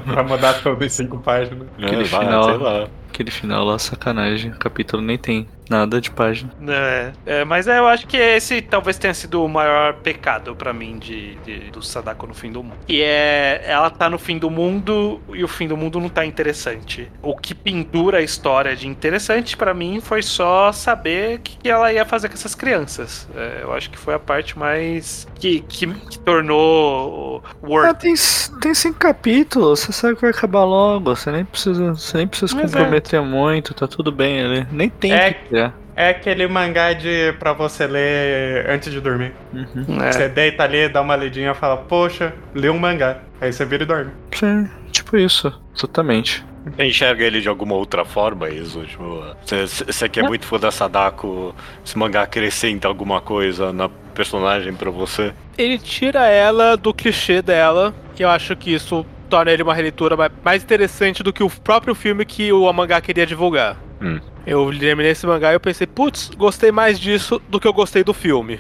pra 0.04 0.22
mudar 0.22 0.54
tudo 0.54 0.82
em 0.84 0.88
cinco 0.88 1.18
páginas. 1.18 1.66
Aquele 1.82 2.02
É, 2.02 2.04
vai, 2.04 2.24
final. 2.24 2.44
sei 2.44 2.56
lá. 2.56 2.86
Aquele 3.10 3.30
final 3.30 3.64
lá, 3.66 3.78
sacanagem. 3.78 4.52
O 4.52 4.58
capítulo 4.58 5.02
nem 5.02 5.18
tem 5.18 5.46
nada 5.72 6.00
de 6.00 6.10
página. 6.10 6.50
É, 6.68 7.12
é, 7.26 7.44
mas 7.44 7.66
é, 7.66 7.78
eu 7.78 7.86
acho 7.88 8.06
que 8.06 8.16
esse 8.16 8.62
talvez 8.62 8.96
tenha 8.98 9.14
sido 9.14 9.42
o 9.44 9.48
maior 9.48 9.94
pecado 9.94 10.54
pra 10.54 10.72
mim 10.72 10.98
de, 10.98 11.34
de- 11.36 11.70
do 11.70 11.82
Sadako 11.82 12.26
no 12.26 12.34
fim 12.34 12.52
do 12.52 12.62
mundo. 12.62 12.76
E 12.88 13.00
é, 13.02 13.62
ela 13.66 13.90
tá 13.90 14.08
no 14.08 14.18
fim 14.18 14.38
do 14.38 14.50
mundo 14.50 15.20
e 15.32 15.42
o 15.42 15.48
fim 15.48 15.66
do 15.66 15.76
mundo 15.76 15.98
não 15.98 16.08
tá 16.08 16.24
interessante. 16.24 17.10
O 17.22 17.36
que 17.36 17.54
pendura 17.54 18.18
a 18.18 18.22
história 18.22 18.76
de 18.76 18.86
interessante 18.86 19.56
pra 19.56 19.74
mim 19.74 20.00
foi 20.00 20.22
só 20.22 20.70
saber 20.72 21.38
o 21.38 21.40
que, 21.40 21.56
que 21.56 21.68
ela 21.68 21.92
ia 21.92 22.04
fazer 22.04 22.28
com 22.28 22.34
essas 22.34 22.54
crianças. 22.54 23.28
É, 23.34 23.60
eu 23.62 23.72
acho 23.72 23.90
que 23.90 23.98
foi 23.98 24.14
a 24.14 24.18
parte 24.18 24.58
mais 24.58 25.26
que, 25.40 25.60
que, 25.60 25.86
que 25.86 26.18
tornou 26.20 27.42
o 27.62 27.76
Ah, 27.78 27.94
tem, 27.94 28.14
tem 28.60 28.74
cinco 28.74 28.98
capítulos, 28.98 29.80
você 29.80 29.92
sabe 29.92 30.14
que 30.14 30.22
vai 30.22 30.30
acabar 30.30 30.64
logo. 30.64 31.14
Você 31.14 31.30
nem 31.30 31.44
precisa, 31.44 31.92
você 31.94 32.18
nem 32.18 32.26
precisa 32.26 32.48
se 32.52 32.58
é. 32.58 32.62
comprometer 32.62 33.20
muito, 33.22 33.74
tá 33.74 33.86
tudo 33.86 34.12
bem 34.12 34.40
ali. 34.42 34.66
Nem 34.70 34.88
tem 34.88 35.12
É. 35.12 35.32
que. 35.32 35.61
É 35.94 36.08
aquele 36.10 36.46
mangá 36.46 36.92
de 36.94 37.32
pra 37.38 37.52
você 37.52 37.86
ler 37.86 38.68
antes 38.70 38.90
de 38.92 39.00
dormir. 39.00 39.32
É. 39.54 40.12
Você 40.12 40.28
deita 40.28 40.62
ali, 40.62 40.88
dá 40.88 41.00
uma 41.02 41.14
lidinha 41.16 41.50
e 41.50 41.54
fala, 41.54 41.76
poxa, 41.76 42.32
lê 42.54 42.68
um 42.70 42.78
mangá. 42.78 43.18
Aí 43.40 43.52
você 43.52 43.64
vira 43.64 43.82
e 43.82 43.86
dorme. 43.86 44.10
Sim, 44.32 44.68
tipo 44.90 45.16
isso, 45.16 45.52
exatamente. 45.76 46.44
Você 46.64 46.84
enxerga 46.84 47.24
ele 47.24 47.40
de 47.40 47.48
alguma 47.48 47.74
outra 47.74 48.04
forma, 48.04 48.48
isso? 48.48 48.80
Tipo, 48.84 49.22
você, 49.44 49.66
você 49.66 50.08
que 50.08 50.20
é 50.20 50.22
muito 50.22 50.46
fã 50.46 50.58
da 50.60 50.70
Sadako, 50.70 51.54
esse 51.84 51.98
mangá 51.98 52.22
acrescenta 52.22 52.86
alguma 52.86 53.20
coisa 53.20 53.72
na 53.72 53.88
personagem 54.14 54.72
pra 54.72 54.88
você? 54.90 55.32
Ele 55.58 55.76
tira 55.76 56.26
ela 56.28 56.76
do 56.76 56.94
clichê 56.94 57.42
dela, 57.42 57.92
e 58.18 58.22
eu 58.22 58.30
acho 58.30 58.54
que 58.54 58.72
isso 58.72 59.04
torna 59.28 59.50
ele 59.50 59.62
uma 59.64 59.74
releitura 59.74 60.16
ma- 60.16 60.30
mais 60.44 60.62
interessante 60.62 61.22
do 61.22 61.32
que 61.32 61.42
o 61.42 61.50
próprio 61.50 61.94
filme 61.96 62.24
que 62.24 62.52
o 62.52 62.72
mangá 62.72 63.00
queria 63.00 63.26
divulgar. 63.26 63.76
Hum. 64.00 64.20
Eu 64.46 64.76
terminei 64.76 65.12
esse 65.12 65.26
mangá 65.26 65.52
e 65.52 65.54
eu 65.54 65.60
pensei, 65.60 65.86
putz, 65.86 66.30
gostei 66.36 66.72
mais 66.72 66.98
disso 66.98 67.40
do 67.48 67.60
que 67.60 67.66
eu 67.66 67.72
gostei 67.72 68.02
do 68.02 68.12
filme. 68.12 68.58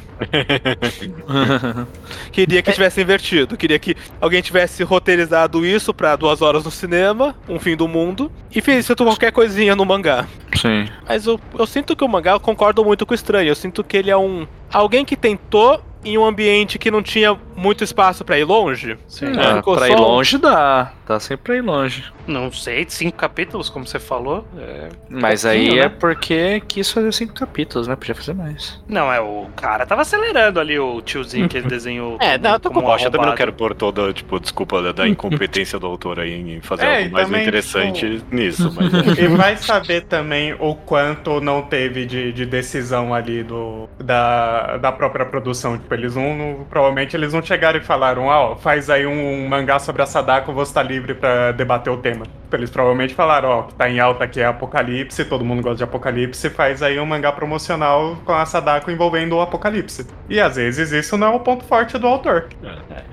Queria 2.30 2.62
que 2.62 2.72
tivesse 2.72 3.00
invertido. 3.00 3.56
Queria 3.56 3.78
que 3.78 3.96
alguém 4.20 4.40
tivesse 4.40 4.82
roteirizado 4.82 5.66
isso 5.66 5.92
pra 5.92 6.14
duas 6.14 6.40
horas 6.40 6.64
no 6.64 6.70
cinema, 6.70 7.34
um 7.48 7.58
fim 7.58 7.76
do 7.76 7.88
mundo, 7.88 8.30
e 8.54 8.60
fez 8.60 8.84
isso 8.84 8.96
qualquer 8.96 9.32
coisinha 9.32 9.74
no 9.74 9.84
mangá. 9.84 10.26
Sim. 10.56 10.88
Mas 11.08 11.26
eu, 11.26 11.40
eu 11.58 11.66
sinto 11.66 11.96
que 11.96 12.04
o 12.04 12.08
mangá, 12.08 12.32
eu 12.32 12.40
concordo 12.40 12.84
muito 12.84 13.04
com 13.04 13.12
o 13.12 13.14
estranho. 13.14 13.48
Eu 13.48 13.56
sinto 13.56 13.82
que 13.82 13.96
ele 13.96 14.10
é 14.10 14.16
um. 14.16 14.46
Alguém 14.72 15.04
que 15.04 15.16
tentou 15.16 15.82
em 16.04 16.18
um 16.18 16.24
ambiente 16.24 16.78
que 16.78 16.90
não 16.90 17.02
tinha 17.02 17.36
muito 17.56 17.84
espaço 17.84 18.24
pra 18.24 18.38
ir 18.38 18.44
longe. 18.44 18.96
Sim. 19.06 19.38
É, 19.38 19.56
ficou 19.56 19.76
pra 19.76 19.86
só 19.86 19.92
ir 19.92 19.96
longe 19.96 20.38
dá. 20.38 20.92
Dá 21.06 21.20
sempre 21.20 21.44
pra 21.44 21.56
ir 21.56 21.62
longe. 21.62 22.04
Não 22.26 22.52
sei, 22.52 22.86
cinco 22.88 23.16
capítulos, 23.16 23.68
como 23.68 23.86
você 23.86 23.98
falou. 23.98 24.46
é- 24.56 24.88
Mas 25.08 25.44
aí 25.44 25.74
né? 25.74 25.82
é 25.82 25.88
porque 25.88 26.62
quis 26.66 26.90
fazer 26.90 27.12
cinco 27.12 27.34
capítulos, 27.34 27.88
né? 27.88 27.96
Podia 27.96 28.14
fazer 28.14 28.34
mais. 28.34 28.80
Não, 28.88 29.12
é 29.12 29.20
o 29.20 29.46
cara 29.56 29.84
tava 29.84 30.02
acelerando 30.02 30.60
ali 30.60 30.78
o 30.78 31.00
tiozinho 31.00 31.48
que 31.48 31.56
ele 31.58 31.68
desenhou. 31.68 32.16
É, 32.22 32.38
não, 32.38 32.52
eu 32.52 32.60
tô 32.60 32.70
com 32.70 32.80
eu 32.80 33.10
também 33.10 33.26
não 33.26 33.34
quero 33.34 33.52
pôr 33.52 33.74
toda, 33.74 34.12
tipo, 34.12 34.38
desculpa 34.38 34.80
da, 34.80 34.92
da 34.92 35.08
incompetência 35.08 35.78
do 35.78 35.86
autor 35.86 36.20
aí 36.20 36.32
em 36.56 36.60
fazer 36.60 36.84
É, 36.92 36.98
algo 36.98 37.12
mais 37.12 37.26
também, 37.26 37.42
interessante 37.42 38.22
nisso, 38.30 38.72
mas... 38.74 39.18
é. 39.18 39.22
E 39.22 39.26
vai 39.28 39.56
saber 39.56 40.02
também 40.02 40.54
o 40.58 40.74
quanto 40.74 41.40
não 41.40 41.62
teve 41.62 42.06
de, 42.06 42.32
de 42.32 42.46
decisão 42.46 43.12
ali 43.14 43.42
do, 43.42 43.88
da, 43.98 44.76
da 44.78 44.92
própria 44.92 45.24
produção. 45.26 45.76
Tipo, 45.92 45.94
eles 45.94 46.14
não, 46.16 46.34
não- 46.36 46.64
Provavelmente 46.64 47.16
eles 47.16 47.32
não 47.32 47.42
chegaram 47.42 47.78
e 47.78 47.82
falaram, 47.84 48.26
ó, 48.26 48.56
faz 48.56 48.88
aí 48.90 49.06
um 49.06 49.46
mangá 49.48 49.78
sobre 49.78 50.02
a 50.02 50.06
Sadako, 50.06 50.52
você 50.52 50.72
tá 50.74 50.82
livre 50.82 51.14
pra 51.14 51.52
debater 51.52 51.92
o 51.92 51.98
tema. 51.98 52.26
Tipo, 52.52 52.56
Eles 52.56 52.70
provavelmente 52.70 53.14
falaram, 53.14 53.48
ó, 53.48 53.62
que 53.62 53.74
tá 53.74 53.88
em 53.88 53.98
alta 53.98 54.24
aqui 54.24 54.38
é 54.40 54.44
Apocalipse, 54.44 55.24
todo 55.24 55.42
mundo 55.44 55.62
gosta 55.62 55.78
de 55.78 55.84
Apocalipse, 55.84 56.50
faz 56.50 56.82
aí 56.82 56.98
um 57.00 57.06
mangá 57.06 57.32
promocional 57.32 58.16
com 58.26 58.32
a 58.32 58.44
Sadako 58.44 58.90
envolvendo 58.90 59.36
o 59.36 59.40
Apocalipse. 59.40 60.06
E 60.28 60.38
às 60.38 60.56
vezes 60.56 60.92
isso 60.92 61.16
não 61.16 61.28
é 61.28 61.30
o 61.30 61.40
ponto 61.40 61.64
forte 61.64 61.96
do 61.96 62.06
autor. 62.06 62.48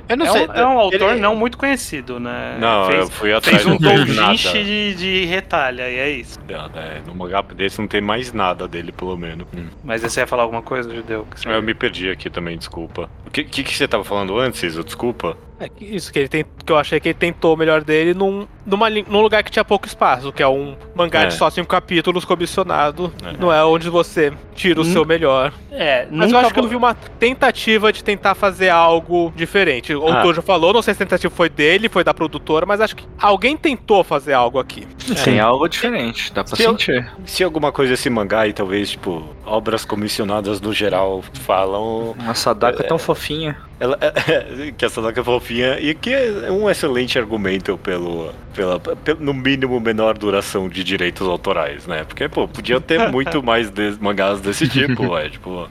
Eu 0.09 0.17
não 0.17 0.25
É 0.25 0.29
sei. 0.29 0.47
um, 0.47 0.51
é 0.53 0.65
um 0.65 0.79
autor 0.79 1.11
ele- 1.11 1.19
não 1.21 1.35
muito 1.35 1.57
conhecido, 1.57 2.19
né? 2.19 2.57
Não, 2.59 2.87
fez, 2.87 2.99
eu 2.99 3.07
fui 3.09 3.33
atrás, 3.33 3.61
fez 3.63 3.65
um 3.65 3.77
doujinshi 3.77 4.63
de, 4.63 4.95
de 4.95 5.25
retalha, 5.25 5.89
e 5.89 5.97
é 5.99 6.09
isso. 6.09 6.37
É, 6.75 7.01
no 7.07 7.15
mangá 7.15 7.41
desse 7.41 7.79
não 7.79 7.87
tem 7.87 8.01
mais 8.01 8.33
nada 8.33 8.67
dele, 8.67 8.91
pelo 8.91 9.15
menos. 9.17 9.47
Mas 9.83 10.01
você 10.01 10.19
ia 10.21 10.27
falar 10.27 10.43
alguma 10.43 10.61
coisa, 10.61 10.93
Judeu? 10.93 11.25
Que 11.31 11.39
você- 11.39 11.49
Eu 11.49 11.61
me 11.61 11.73
perdi 11.73 12.09
aqui 12.09 12.29
também, 12.29 12.57
desculpa. 12.57 13.09
O 13.25 13.31
que, 13.31 13.43
que, 13.43 13.63
que 13.63 13.73
você 13.75 13.87
tava 13.87 14.03
falando 14.03 14.37
antes, 14.37 14.61
Isa? 14.63 14.83
Desculpa. 14.83 15.37
É 15.59 15.69
isso 15.81 16.11
que 16.13 16.19
ele 16.19 16.29
tem, 16.29 16.45
que 16.65 16.71
eu 16.71 16.77
achei 16.77 16.99
que 16.99 17.09
ele 17.09 17.13
tentou 17.17 17.53
o 17.53 17.57
melhor 17.57 17.83
dele 17.83 18.13
num, 18.13 18.47
numa, 18.65 18.89
num 18.89 19.21
lugar 19.21 19.43
que 19.43 19.51
tinha 19.51 19.65
pouco 19.65 19.85
espaço, 19.85 20.31
que 20.31 20.41
é 20.41 20.47
um 20.47 20.75
mangá 20.95 21.23
É. 21.23 21.25
de 21.25 21.33
só 21.33 21.49
cinco 21.49 21.67
capítulos 21.67 22.23
comissionado. 22.23 23.11
É. 23.25 23.33
Não 23.37 23.51
é 23.51 23.63
onde 23.65 23.89
você 23.89 24.31
tira 24.55 24.79
o 24.79 24.83
Hum. 24.83 24.91
seu 24.93 25.03
melhor. 25.05 25.51
É, 25.71 26.07
Mas 26.09 26.27
nunca 26.27 26.33
eu 26.33 26.39
acho 26.45 26.53
que 26.53 26.59
eu 26.61 26.67
vi 26.67 26.75
uma 26.75 26.93
tentativa 26.93 27.91
de 27.91 28.03
tentar 28.03 28.35
fazer 28.35 28.69
algo 28.69 29.33
diferente. 29.35 29.93
O 29.93 30.07
Ah. 30.07 30.17
autor 30.17 30.35
já 30.35 30.41
falou, 30.41 30.71
não 30.73 30.81
sei 30.81 30.93
se 30.93 31.03
a 31.03 31.05
tentativa 31.05 31.33
foi 31.33 31.49
dele, 31.49 31.89
foi 31.89 32.03
da 32.03 32.13
produtora, 32.13 32.65
mas 32.65 32.79
acho 32.81 32.95
que 32.95 33.05
alguém 33.19 33.57
tentou 33.57 34.03
fazer 34.03 34.33
algo 34.33 34.59
aqui. 34.59 34.87
Tem 35.25 35.39
algo 35.39 35.67
diferente, 35.67 36.33
dá 36.33 36.43
pra 36.43 36.55
Se 36.55 36.63
eu- 36.63 36.71
sentir. 36.71 37.11
Se 37.25 37.43
alguma 37.43 37.71
coisa 37.71 37.93
esse 37.95 38.09
mangá 38.09 38.47
e 38.47 38.53
talvez, 38.53 38.91
tipo, 38.91 39.27
obras 39.45 39.83
comissionadas 39.83 40.61
no 40.61 40.71
geral 40.73 41.21
falam 41.33 42.15
Uma 42.17 42.33
Sadako 42.33 42.81
é 42.81 42.85
tão 42.85 42.97
fofinha. 42.97 43.57
Ela, 43.79 43.97
que 44.77 44.85
a 44.85 44.89
Sadaka 44.89 45.21
é 45.21 45.23
fofinha 45.23 45.79
e 45.79 45.93
que 45.93 46.13
é 46.13 46.51
um 46.51 46.69
excelente 46.69 47.17
argumento 47.17 47.77
pelo, 47.77 48.31
pela, 48.53 48.79
pelo- 48.79 49.19
no 49.21 49.33
mínimo, 49.33 49.79
menor 49.79 50.17
duração 50.17 50.67
de 50.67 50.83
direitos 50.83 51.27
autorais, 51.27 51.87
né? 51.87 52.03
Porque, 52.03 52.27
pô, 52.27 52.47
podia 52.47 52.79
ter 52.81 53.07
muito 53.11 53.41
mais 53.43 53.69
de- 53.69 53.97
mangás 54.01 54.39
desse 54.41 54.67
tipo, 54.67 55.17
é, 55.17 55.29
tipo... 55.29 55.67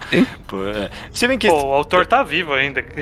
pô, 0.46 0.64
é. 0.66 0.90
Se 1.12 1.26
bem 1.28 1.38
que... 1.38 1.48
Pô, 1.48 1.54
o 1.68 1.72
autor 1.74 2.06
tá 2.06 2.22
vivo 2.22 2.52
ainda. 2.54 2.82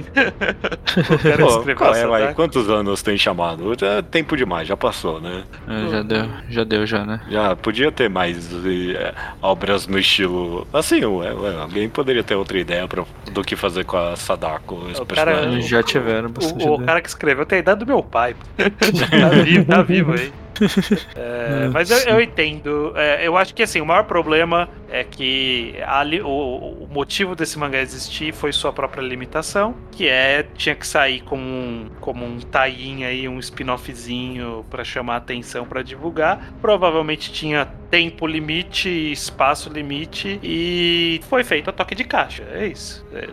Pô, 1.38 1.74
qual 1.74 1.94
é, 1.94 2.06
vai, 2.06 2.34
quantos 2.34 2.68
anos 2.70 3.02
tem 3.02 3.16
chamado? 3.16 3.74
Já, 3.78 4.02
tempo 4.02 4.36
demais, 4.36 4.66
já 4.66 4.76
passou, 4.76 5.20
né? 5.20 5.42
É, 5.68 5.90
já 5.90 6.02
deu, 6.02 6.26
já 6.48 6.64
deu 6.64 6.86
já, 6.86 7.04
né? 7.04 7.20
Já 7.30 7.54
podia 7.56 7.90
ter 7.92 8.08
mais 8.08 8.50
eh, 8.64 9.14
obras 9.42 9.86
no 9.86 9.98
estilo. 9.98 10.66
Assim, 10.72 11.04
ué, 11.04 11.32
ué, 11.32 11.54
alguém 11.60 11.88
poderia 11.88 12.22
ter 12.22 12.34
outra 12.34 12.58
ideia 12.58 12.86
pra, 12.88 13.04
do 13.32 13.42
que 13.42 13.56
fazer 13.56 13.84
com 13.84 13.96
a 13.96 14.16
Sadako, 14.16 14.82
esse 14.96 15.02
O 15.02 15.06
cara-. 15.06 15.60
Já 15.60 15.82
tiveram 15.82 16.30
bastante. 16.30 16.66
O, 16.66 16.74
o 16.74 16.84
cara 16.84 17.00
que 17.00 17.08
escreveu 17.08 17.46
tem 17.46 17.56
a 17.56 17.60
idade 17.60 17.80
do 17.80 17.86
meu 17.86 18.02
pai. 18.02 18.34
tá, 18.56 19.28
vivo, 19.42 19.64
tá 19.64 19.82
vivo 19.82 20.12
aí. 20.12 20.32
É, 21.16 21.68
mas 21.72 21.90
eu, 21.90 21.98
eu 22.14 22.20
entendo. 22.20 22.92
É, 22.94 23.26
eu 23.26 23.36
acho 23.36 23.54
que 23.54 23.62
assim, 23.62 23.80
o 23.80 23.86
maior 23.86 24.04
problema 24.04 24.68
é 24.90 25.02
que 25.02 25.74
ali, 25.86 26.20
o, 26.20 26.28
o 26.28 26.88
motivo 26.90 27.34
desse 27.34 27.58
mangá 27.58 27.80
existir 27.80 28.32
foi 28.32 28.52
sua 28.52 28.72
própria 28.72 29.02
limitação, 29.02 29.74
que 29.90 30.08
é 30.08 30.46
tinha 30.54 30.74
que 30.74 30.86
sair 30.86 31.20
como 31.22 31.42
um, 31.42 31.90
como 32.00 32.24
um 32.24 32.38
tie 32.38 33.04
aí, 33.04 33.28
um 33.28 33.38
spin-offzinho 33.38 34.64
pra 34.70 34.84
chamar 34.84 35.16
atenção 35.16 35.64
pra 35.64 35.82
divulgar. 35.82 36.52
Provavelmente 36.60 37.32
tinha 37.32 37.66
tempo 37.90 38.26
limite, 38.26 38.88
espaço 38.88 39.70
limite 39.70 40.38
e 40.42 41.20
foi 41.28 41.44
feito 41.44 41.70
a 41.70 41.72
toque 41.72 41.94
de 41.94 42.04
caixa. 42.04 42.44
É 42.52 42.66
isso. 42.66 43.04
É, 43.12 43.28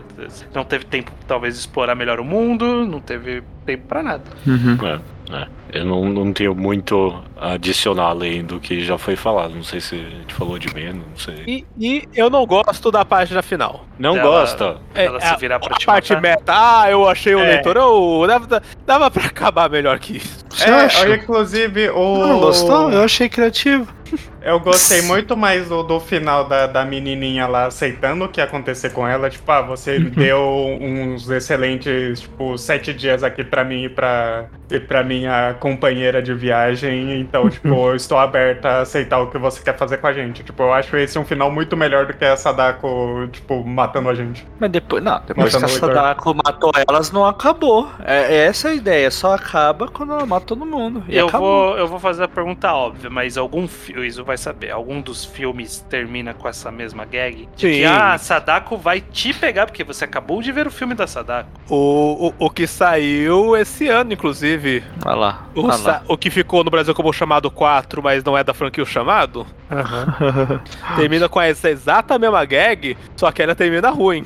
não 0.54 0.64
teve 0.64 0.84
tempo 0.84 1.12
talvez 1.26 1.54
de 1.54 1.60
explorar 1.60 1.94
melhor 1.94 2.20
o 2.20 2.24
mundo, 2.24 2.86
não 2.86 3.00
teve 3.00 3.42
tempo 3.64 3.86
pra 3.86 4.02
nada. 4.02 4.24
Uhum. 4.46 4.76
É, 4.86 5.00
é. 5.32 5.46
Eu 5.72 5.84
não, 5.84 6.04
não 6.04 6.32
tenho 6.32 6.54
muito 6.54 7.20
a 7.36 7.52
adicionar 7.54 8.04
além 8.04 8.44
do 8.44 8.60
que 8.60 8.84
já 8.84 8.96
foi 8.96 9.16
falado. 9.16 9.54
Não 9.54 9.64
sei 9.64 9.80
se 9.80 9.96
a 9.96 9.98
gente 10.10 10.32
falou 10.32 10.56
de 10.58 10.72
menos, 10.72 11.04
não 11.04 11.16
sei. 11.16 11.42
E, 11.48 11.66
e 11.78 12.08
eu 12.14 12.30
não 12.30 12.46
gosto 12.46 12.92
da 12.92 13.04
página 13.04 13.42
final. 13.42 13.84
Não 13.98 14.16
Ela- 14.16 14.22
gosta. 14.22 14.76
É, 14.94 15.06
Ela 15.06 15.20
se 15.20 15.26
a- 15.26 15.36
virar 15.36 15.58
pra 15.58 15.74
a 15.74 15.78
te 15.78 15.86
parte 15.86 16.14
meta, 16.20 16.52
ah, 16.54 16.88
eu 16.90 17.08
achei 17.08 17.34
o 17.34 17.40
É. 17.40 17.54
leitor, 17.54 17.76
oh, 17.78 18.24
dava, 18.26 18.62
dava 18.86 19.10
pra 19.10 19.24
acabar 19.26 19.68
melhor 19.68 19.98
que 19.98 20.18
isso. 20.18 20.44
Você 20.48 20.64
é, 20.70 20.72
acha? 20.84 21.00
olha, 21.00 21.16
inclusive, 21.16 21.90
o. 21.90 22.18
Não 22.26 22.38
gostou? 22.40 22.92
Eu 22.92 23.02
achei 23.02 23.28
criativo. 23.28 23.92
Eu 24.44 24.60
gostei 24.60 25.00
muito 25.02 25.36
mais 25.36 25.68
do, 25.68 25.82
do 25.82 25.98
final 25.98 26.44
da, 26.46 26.66
da 26.66 26.84
menininha 26.84 27.46
lá 27.46 27.66
aceitando 27.66 28.24
o 28.26 28.28
que 28.28 28.40
ia 28.40 28.44
acontecer 28.44 28.90
com 28.90 29.08
ela. 29.08 29.30
Tipo, 29.30 29.50
ah, 29.50 29.62
você 29.62 29.98
deu 29.98 30.38
uns 30.80 31.30
excelentes, 31.30 32.20
tipo, 32.20 32.58
sete 32.58 32.92
dias 32.92 33.22
aqui 33.24 33.42
pra 33.42 33.64
mim 33.64 33.84
e 33.84 33.88
pra, 33.88 34.44
e 34.70 34.78
pra 34.78 35.02
minha 35.02 35.54
companheira 35.58 36.20
de 36.22 36.34
viagem. 36.34 37.18
Então, 37.20 37.48
tipo, 37.48 37.68
eu 37.68 37.96
estou 37.96 38.18
aberta 38.18 38.68
a 38.68 38.80
aceitar 38.82 39.18
o 39.20 39.28
que 39.30 39.38
você 39.38 39.62
quer 39.62 39.76
fazer 39.78 39.96
com 39.96 40.08
a 40.08 40.12
gente. 40.12 40.42
Tipo, 40.44 40.64
eu 40.64 40.72
acho 40.74 40.94
esse 40.96 41.18
um 41.18 41.24
final 41.24 41.50
muito 41.50 41.74
melhor 41.74 42.04
do 42.06 42.12
que 42.12 42.24
a 42.24 42.36
Sadako, 42.36 43.26
tipo, 43.32 43.64
matando 43.64 44.10
a 44.10 44.14
gente. 44.14 44.46
Mas 44.60 44.70
depois, 44.70 45.02
não, 45.02 45.22
depois 45.26 45.50
que 45.50 45.56
a 45.56 45.60
Matando 45.60 45.72
o 45.72 45.86
leitor. 45.86 45.94
Sadako 45.94 46.34
matou 46.44 46.70
elas, 46.86 47.10
não 47.10 47.24
acabou. 47.24 47.88
É, 48.04 48.34
é 48.34 48.36
essa 48.46 48.68
a 48.68 48.74
ideia, 48.74 49.10
só 49.10 49.34
acaba 49.34 49.88
quando 49.88 50.12
ela 50.12 50.26
mata 50.26 50.44
todo 50.44 50.66
mundo. 50.66 51.02
E 51.08 51.16
Eu 51.16 51.28
acabou. 51.28 51.70
vou, 51.70 51.78
eu 51.78 51.88
vou 51.88 51.98
fazer 51.98 52.24
a 52.24 52.28
pergunta 52.28 52.70
óbvia, 52.74 53.08
mas 53.08 53.38
algum 53.38 53.66
fi- 53.66 53.94
o 53.98 54.04
Iso 54.04 54.22
vai 54.34 54.38
saber. 54.38 54.70
Algum 54.70 55.00
dos 55.00 55.24
filmes 55.24 55.84
termina 55.88 56.34
com 56.34 56.48
essa 56.48 56.70
mesma 56.70 57.04
gag? 57.04 57.48
De 57.56 57.68
que 57.68 57.74
Sim. 57.76 57.84
ah, 57.84 58.14
a 58.14 58.18
Sadako 58.18 58.76
vai 58.76 59.00
te 59.00 59.32
pegar, 59.32 59.66
porque 59.66 59.84
você 59.84 60.04
acabou 60.04 60.42
de 60.42 60.50
ver 60.52 60.66
o 60.66 60.70
filme 60.70 60.94
da 60.94 61.06
Sadako. 61.06 61.48
O, 61.68 62.28
o, 62.38 62.46
o 62.46 62.50
que 62.50 62.66
saiu 62.66 63.56
esse 63.56 63.88
ano, 63.88 64.12
inclusive. 64.12 64.82
Olha 65.04 65.14
lá. 65.14 65.48
O, 65.54 65.70
sa- 65.72 65.90
lá. 65.90 66.02
o 66.08 66.18
que 66.18 66.30
ficou 66.30 66.64
no 66.64 66.70
Brasil 66.70 66.94
como 66.94 67.12
chamado 67.12 67.50
4, 67.50 68.02
mas 68.02 68.22
não 68.24 68.36
é 68.36 68.42
da 68.42 68.52
franquia 68.52 68.82
o 68.82 68.86
chamado. 68.86 69.46
Termina 70.96 71.28
com 71.28 71.40
essa 71.40 71.70
exata 71.70 72.18
mesma 72.18 72.44
gag, 72.44 72.96
só 73.16 73.30
que 73.30 73.42
ela 73.42 73.54
termina 73.54 73.90
ruim. 73.90 74.24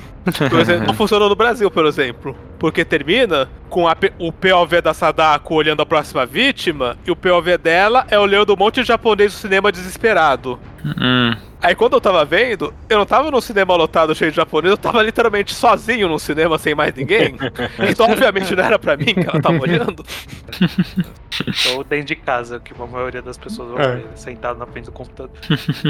Por 0.51 0.61
exemplo, 0.61 0.87
não 0.87 0.95
funcionou 0.95 1.29
no 1.29 1.37
Brasil, 1.37 1.71
por 1.71 1.85
exemplo. 1.87 2.37
Porque 2.59 2.85
termina 2.85 3.49
com 3.69 3.87
a 3.87 3.97
o 4.19 4.33
POV 4.33 4.81
da 4.81 4.93
Sadako 4.93 5.55
olhando 5.55 5.83
a 5.83 5.87
próxima 5.87 6.27
vítima, 6.27 6.97
e 7.07 7.11
o 7.11 7.17
POV 7.17 7.59
dela 7.59 8.07
é 8.11 8.19
olhando 8.19 8.53
um 8.53 8.57
monte 8.57 8.81
de 8.81 8.89
japonês 8.89 9.33
no 9.33 9.39
cinema 9.39 9.71
desesperado. 9.71 10.59
Hum. 10.85 11.48
Aí 11.61 11.75
quando 11.75 11.95
eu 11.95 12.01
tava 12.01 12.25
vendo, 12.25 12.73
eu 12.89 12.99
não 12.99 13.07
tava 13.07 13.31
num 13.31 13.41
cinema 13.41 13.75
lotado 13.75 14.15
cheio 14.15 14.31
de 14.31 14.37
japonês, 14.37 14.71
eu 14.71 14.79
tava 14.79 15.03
literalmente 15.03 15.53
sozinho 15.55 16.09
num 16.09 16.19
cinema 16.19 16.57
sem 16.59 16.75
mais 16.75 16.95
ninguém. 16.95 17.37
Então, 17.89 18.07
obviamente, 18.07 18.55
não 18.55 18.63
era 18.65 18.79
pra 18.79 18.97
mim 18.97 19.07
que 19.07 19.21
ela 19.21 19.41
tava 19.41 19.59
olhando. 19.61 20.05
Ou 21.75 21.85
dentro 21.85 22.07
de 22.07 22.17
casa, 22.17 22.61
que 22.61 22.73
a 22.81 22.87
maioria 22.87 23.23
das 23.23 23.37
pessoas 23.39 23.71
vão 23.71 23.81
É. 23.81 23.97
ver, 23.97 24.07
sentado 24.15 24.59
na 24.59 24.67
frente 24.67 24.87
do 24.87 24.93
computador. 24.93 25.31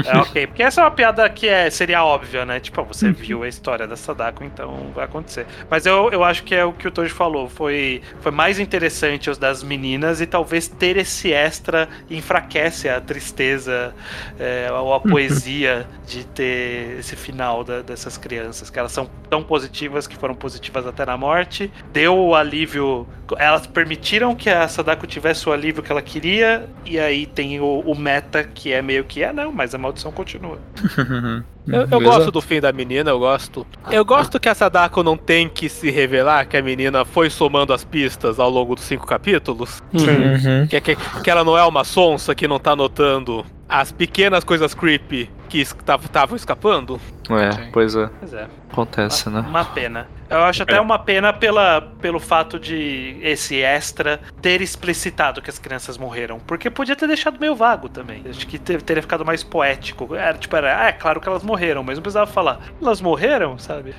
É 0.05 0.17
ok, 0.17 0.47
porque 0.47 0.63
essa 0.63 0.81
é 0.81 0.83
uma 0.83 0.91
piada 0.91 1.27
que 1.29 1.47
é, 1.47 1.69
seria 1.69 2.03
óbvia, 2.03 2.45
né? 2.45 2.59
Tipo, 2.59 2.83
você 2.83 3.11
viu 3.11 3.43
a 3.43 3.47
história 3.47 3.87
da 3.87 3.95
Sadako, 3.95 4.43
então 4.43 4.91
vai 4.93 5.05
acontecer. 5.05 5.45
Mas 5.69 5.85
eu, 5.85 6.09
eu 6.11 6.23
acho 6.23 6.43
que 6.43 6.53
é 6.55 6.63
o 6.63 6.73
que 6.73 6.87
o 6.87 6.91
Toji 6.91 7.09
falou. 7.11 7.49
Foi, 7.49 8.01
foi 8.21 8.31
mais 8.31 8.59
interessante 8.59 9.29
os 9.29 9.37
das 9.37 9.63
meninas 9.63 10.21
e 10.21 10.25
talvez 10.25 10.67
ter 10.67 10.97
esse 10.97 11.31
extra 11.33 11.87
enfraquece 12.09 12.87
a 12.89 12.99
tristeza 13.01 13.93
é, 14.39 14.69
ou 14.71 14.93
a 14.93 14.99
poesia 15.01 15.58
de 16.05 16.25
ter 16.25 16.99
esse 16.99 17.15
final 17.15 17.63
da- 17.63 17.81
dessas 17.81 18.17
crianças, 18.17 18.69
que 18.69 18.77
elas 18.79 18.91
são 18.91 19.09
tão 19.29 19.43
positivas 19.43 20.07
que 20.07 20.15
foram 20.15 20.35
positivas 20.35 20.85
até 20.87 21.05
na 21.05 21.17
morte. 21.17 21.71
Deu 21.91 22.17
o 22.17 22.35
alívio. 22.35 23.07
Elas 23.37 23.67
permitiram 23.67 24.35
que 24.35 24.49
a 24.49 24.67
Sadako 24.67 25.05
tivesse 25.05 25.47
o 25.47 25.51
alívio 25.51 25.83
que 25.83 25.91
ela 25.91 26.01
queria, 26.01 26.67
e 26.85 26.99
aí 26.99 27.25
tem 27.25 27.59
o, 27.59 27.79
o 27.81 27.95
meta 27.95 28.43
que 28.43 28.71
é 28.73 28.81
meio 28.81 29.03
que 29.03 29.23
é, 29.23 29.31
não, 29.31 29.51
mas 29.51 29.75
a 29.75 29.77
maldição 29.77 30.11
continua. 30.11 30.59
Eu, 31.71 31.87
eu 31.89 32.01
gosto 32.01 32.31
do 32.31 32.41
fim 32.41 32.59
da 32.59 32.71
menina, 32.71 33.09
eu 33.09 33.19
gosto. 33.19 33.65
Eu 33.91 34.03
gosto 34.03 34.39
que 34.39 34.49
a 34.49 34.55
Sadako 34.55 35.03
não 35.03 35.17
tem 35.17 35.47
que 35.47 35.69
se 35.69 35.89
revelar 35.89 36.45
que 36.45 36.57
a 36.57 36.61
menina 36.61 37.05
foi 37.05 37.29
somando 37.29 37.73
as 37.73 37.83
pistas 37.83 38.39
ao 38.39 38.49
longo 38.49 38.75
dos 38.75 38.83
cinco 38.83 39.05
capítulos. 39.05 39.83
Uhum. 39.93 40.67
Que, 40.67 40.81
que, 40.81 40.95
que 40.95 41.29
ela 41.29 41.43
não 41.43 41.57
é 41.57 41.63
uma 41.65 41.83
sonsa 41.83 42.33
que 42.33 42.47
não 42.47 42.59
tá 42.59 42.75
notando 42.75 43.45
as 43.67 43.91
pequenas 43.91 44.43
coisas 44.43 44.73
creepy 44.73 45.29
que 45.47 45.59
estavam 45.59 46.35
escapando. 46.35 46.99
É, 47.29 47.69
pois 47.71 47.95
é. 47.95 48.09
Pois 48.19 48.33
é. 48.33 48.47
Acontece, 48.71 49.29
né? 49.29 49.45
Uma 49.47 49.65
pena. 49.65 50.07
Eu 50.29 50.43
acho 50.43 50.61
até 50.63 50.79
uma 50.79 50.99
pena 50.99 51.33
pela, 51.33 51.81
pelo 52.01 52.19
fato 52.19 52.59
de 52.59 53.17
esse 53.21 53.61
extra 53.61 54.19
ter 54.41 54.61
explicitado 54.61 55.41
que 55.41 55.49
as 55.49 55.57
crianças 55.57 55.97
morreram. 55.97 56.39
Porque 56.39 56.69
podia 56.69 56.95
ter 56.95 57.07
deixado 57.07 57.39
meio 57.39 57.55
vago 57.55 57.89
também. 57.89 58.23
Acho 58.29 58.45
que 58.45 58.59
ter- 58.59 58.81
teria 58.81 59.01
ficado 59.01 59.25
mais 59.25 59.43
poético. 59.43 60.13
Era 60.15 60.37
tipo, 60.37 60.55
era, 60.55 60.85
ah, 60.85 60.87
é 60.89 60.91
claro 60.91 61.19
que 61.19 61.27
elas 61.27 61.43
morreram, 61.43 61.83
mas 61.83 61.97
não 61.97 62.03
precisava 62.03 62.29
falar. 62.31 62.59
Elas 62.81 63.01
morreram, 63.01 63.57
sabe? 63.57 63.95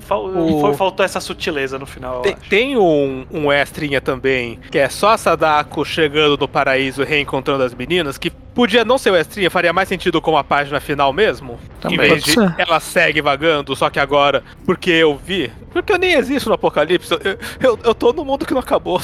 Fal- 0.00 0.26
O- 0.26 0.60
foi- 0.60 0.74
faltou 0.74 1.04
essa 1.04 1.20
sutileza 1.20 1.78
no 1.78 1.86
final, 1.86 2.16
eu 2.16 2.22
Tem, 2.22 2.32
acho. 2.34 2.48
tem 2.50 2.76
um, 2.76 3.24
um 3.30 3.52
extrinha 3.52 4.00
também, 4.00 4.58
que 4.70 4.78
é 4.78 4.88
só 4.88 5.10
a 5.10 5.16
Sadako 5.18 5.84
chegando 5.84 6.36
no 6.36 6.48
paraíso 6.48 7.02
e 7.02 7.04
reencontrando 7.04 7.62
as 7.62 7.72
meninas, 7.72 8.18
que 8.18 8.28
podia 8.30 8.84
não 8.84 8.98
ser 8.98 9.10
o 9.12 9.16
extrinha, 9.16 9.48
faria 9.50 9.72
mais 9.72 9.88
sentido 9.88 10.20
como 10.20 10.36
a 10.36 10.42
página 10.44 10.80
final 10.80 11.12
mesmo. 11.12 11.58
Também. 11.80 11.96
Em 11.96 12.10
vez 12.10 12.24
de 12.24 12.34
ela 12.58 12.80
segue 12.80 13.20
vagando, 13.22 13.74
só 13.76 13.88
que 13.88 14.00
agora, 14.00 14.42
porque 14.66 14.90
eu 14.90 15.16
vi. 15.16 15.50
Porque 15.72 15.92
eu 15.92 15.98
nem 15.98 16.12
existo 16.14 16.48
no 16.48 16.54
Apocalipse, 16.54 17.12
eu, 17.12 17.38
eu, 17.60 17.78
eu 17.84 17.94
tô 17.94 18.12
no 18.12 18.24
mundo 18.24 18.44
que 18.46 18.52
não 18.52 18.60
acabou. 18.60 19.00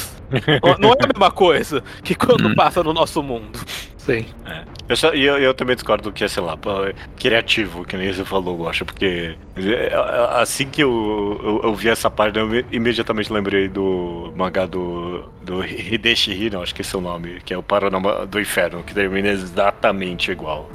não, 0.78 0.90
é 0.90 0.96
a 1.04 1.06
mesma 1.06 1.30
coisa 1.30 1.82
que 2.02 2.14
quando 2.14 2.54
passa 2.54 2.82
no 2.82 2.92
nosso 2.92 3.22
mundo. 3.22 3.58
Sim. 3.96 4.24
Eu, 4.88 4.96
só- 4.96 5.12
e 5.12 5.22
eu, 5.24 5.36
eu 5.38 5.52
também 5.52 5.76
discordo 5.76 6.10
que 6.10 6.24
é, 6.24 6.28
sei 6.28 6.42
lá, 6.42 6.56
criativo, 7.18 7.84
que 7.84 7.94
nem 7.96 8.10
você 8.10 8.24
falou, 8.24 8.58
eu 8.60 8.68
acho, 8.68 8.84
porque 8.86 9.36
é, 9.56 9.92
assim 10.40 10.66
que 10.66 10.82
eu, 10.82 11.40
eu, 11.44 11.60
eu 11.64 11.74
vi 11.74 11.90
essa 11.90 12.10
página, 12.10 12.40
eu 12.40 12.46
me- 12.48 12.64
imediatamente 12.72 13.30
lembrei 13.30 13.68
do 13.68 14.32
mangá 14.34 14.64
do, 14.64 15.28
do 15.42 15.62
Hideshi 15.62 16.32
Hino, 16.32 16.62
acho 16.62 16.74
que 16.74 16.80
esse 16.80 16.94
é 16.94 16.98
o 16.98 17.02
nome, 17.02 17.40
que 17.44 17.52
é 17.52 17.58
o 17.58 17.62
Paranama 17.62 18.24
do 18.26 18.40
Inferno, 18.40 18.82
que 18.82 18.94
termina 18.94 19.28
exatamente 19.28 20.30
igual. 20.30 20.70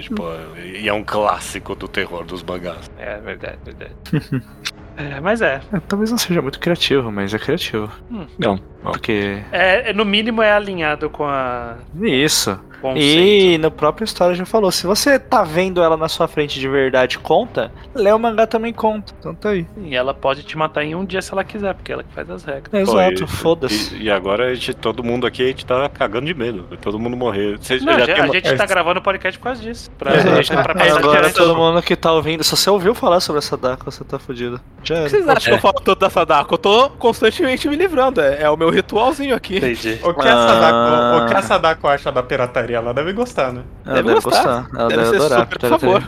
Tipo, 0.00 0.24
e 0.64 0.88
é 0.88 0.92
um 0.94 1.04
clássico 1.04 1.74
do 1.74 1.86
terror 1.86 2.24
dos 2.24 2.42
mangás. 2.42 2.90
É 2.98 3.18
verdade, 3.18 3.58
verdade. 3.64 3.94
é, 4.96 5.20
mas 5.20 5.40
é. 5.42 5.60
É, 5.72 5.80
talvez 5.80 6.10
não 6.10 6.18
seja 6.18 6.40
muito 6.40 6.58
criativo, 6.58 7.10
mas 7.10 7.32
é 7.34 7.38
criativo. 7.38 7.90
Hum. 8.10 8.26
Não, 8.38 8.58
porque. 8.92 9.38
é. 9.52 9.90
é, 9.90 9.92
No 9.92 10.04
mínimo 10.04 10.42
é 10.42 10.52
alinhado 10.52 11.08
com 11.10 11.24
a. 11.24 11.74
Isso. 12.02 12.58
Conceito. 12.80 13.00
E 13.00 13.56
na 13.56 13.70
própria 13.70 14.04
história 14.04 14.34
já 14.36 14.44
falou: 14.44 14.70
se 14.70 14.86
você 14.86 15.18
tá 15.18 15.42
vendo 15.42 15.82
ela 15.82 15.96
na 15.96 16.06
sua 16.06 16.28
frente 16.28 16.60
de 16.60 16.68
verdade, 16.68 17.18
conta, 17.18 17.72
lê 17.94 18.12
o 18.12 18.18
mangá 18.18 18.46
também 18.46 18.74
conta. 18.74 19.14
Então 19.18 19.34
tá 19.34 19.50
aí. 19.50 19.66
E 19.78 19.96
ela 19.96 20.12
pode 20.12 20.42
te 20.42 20.54
matar 20.58 20.84
em 20.84 20.94
um 20.94 21.02
dia 21.02 21.22
se 21.22 21.32
ela 21.32 21.42
quiser, 21.42 21.72
porque 21.74 21.90
ela 21.90 22.02
que 22.02 22.12
faz 22.12 22.28
as 22.28 22.44
regras. 22.44 22.68
Pô, 22.70 23.00
Exato, 23.00 23.26
foda-se. 23.26 23.94
E, 23.96 24.02
e 24.02 24.10
agora 24.10 24.48
a 24.50 24.54
gente, 24.54 24.74
todo 24.74 25.02
mundo 25.02 25.26
aqui, 25.26 25.42
a 25.42 25.46
gente 25.46 25.64
tá 25.64 25.88
cagando 25.88 26.26
de 26.26 26.34
medo, 26.34 26.64
todo 26.82 26.98
mundo 26.98 27.16
morrer. 27.16 27.56
Você 27.58 27.78
Não, 27.78 27.98
já 28.00 28.18
a 28.20 28.24
uma- 28.26 28.34
gente 28.34 28.54
tá 28.54 28.66
gravando 28.66 29.00
o 29.00 29.02
podcast 29.02 29.38
por 29.38 29.44
causa 29.44 29.62
disso. 29.62 29.90
Pra, 29.92 30.16
Exato. 30.16 30.62
pra 30.62 30.74
passar 30.74 30.98
Agora 30.98 31.32
todo 31.32 31.56
mundo 31.56 31.80
que 31.82 31.96
tá 31.96 32.12
ouvindo, 32.12 32.44
se 32.44 32.50
você 32.54 32.68
ouviu 32.68 32.94
falar 32.94 33.20
sobre 33.20 33.38
essa 33.38 33.56
Daka, 33.56 33.90
você 33.90 34.04
tá 34.04 34.18
fudido. 34.18 34.60
Já 34.82 34.96
era. 34.96 35.04
que 35.04 35.10
vocês 35.12 35.26
acham 35.26 35.42
que 35.54 35.56
eu 35.58 35.58
falo 35.58 35.80
tanto 35.82 36.00
da 36.00 36.10
Sadako? 36.10 36.52
Eu 36.54 36.58
tô 36.58 36.90
constantemente 36.90 37.66
me 37.66 37.76
livrando, 37.76 38.20
é, 38.20 38.42
é 38.42 38.50
o 38.50 38.58
meu 38.58 38.68
ritualzinho 38.74 39.34
aqui. 39.34 39.56
Entendi. 39.58 39.98
O 40.02 40.14
que, 40.14 40.28
a 40.28 40.34
Ah. 40.34 40.48
Sadako, 40.48 41.24
o 41.24 41.28
que 41.28 41.34
a 41.34 41.42
Sadako 41.42 41.88
acha 41.88 42.12
da 42.12 42.22
pirataria, 42.22 42.76
ela 42.76 42.94
deve 42.94 43.12
gostar, 43.12 43.52
né? 43.52 43.62
Ela 43.84 43.94
Deve 43.96 44.08
deve 44.08 44.20
gostar. 44.20 44.62
gostar. 44.62 44.78
Ela 44.78 44.88
Deve 44.88 45.02
deve, 45.02 45.10
ser 45.18 45.24
adorar. 45.24 45.40
super, 45.40 45.58
por 45.58 45.68
favor. 45.68 46.02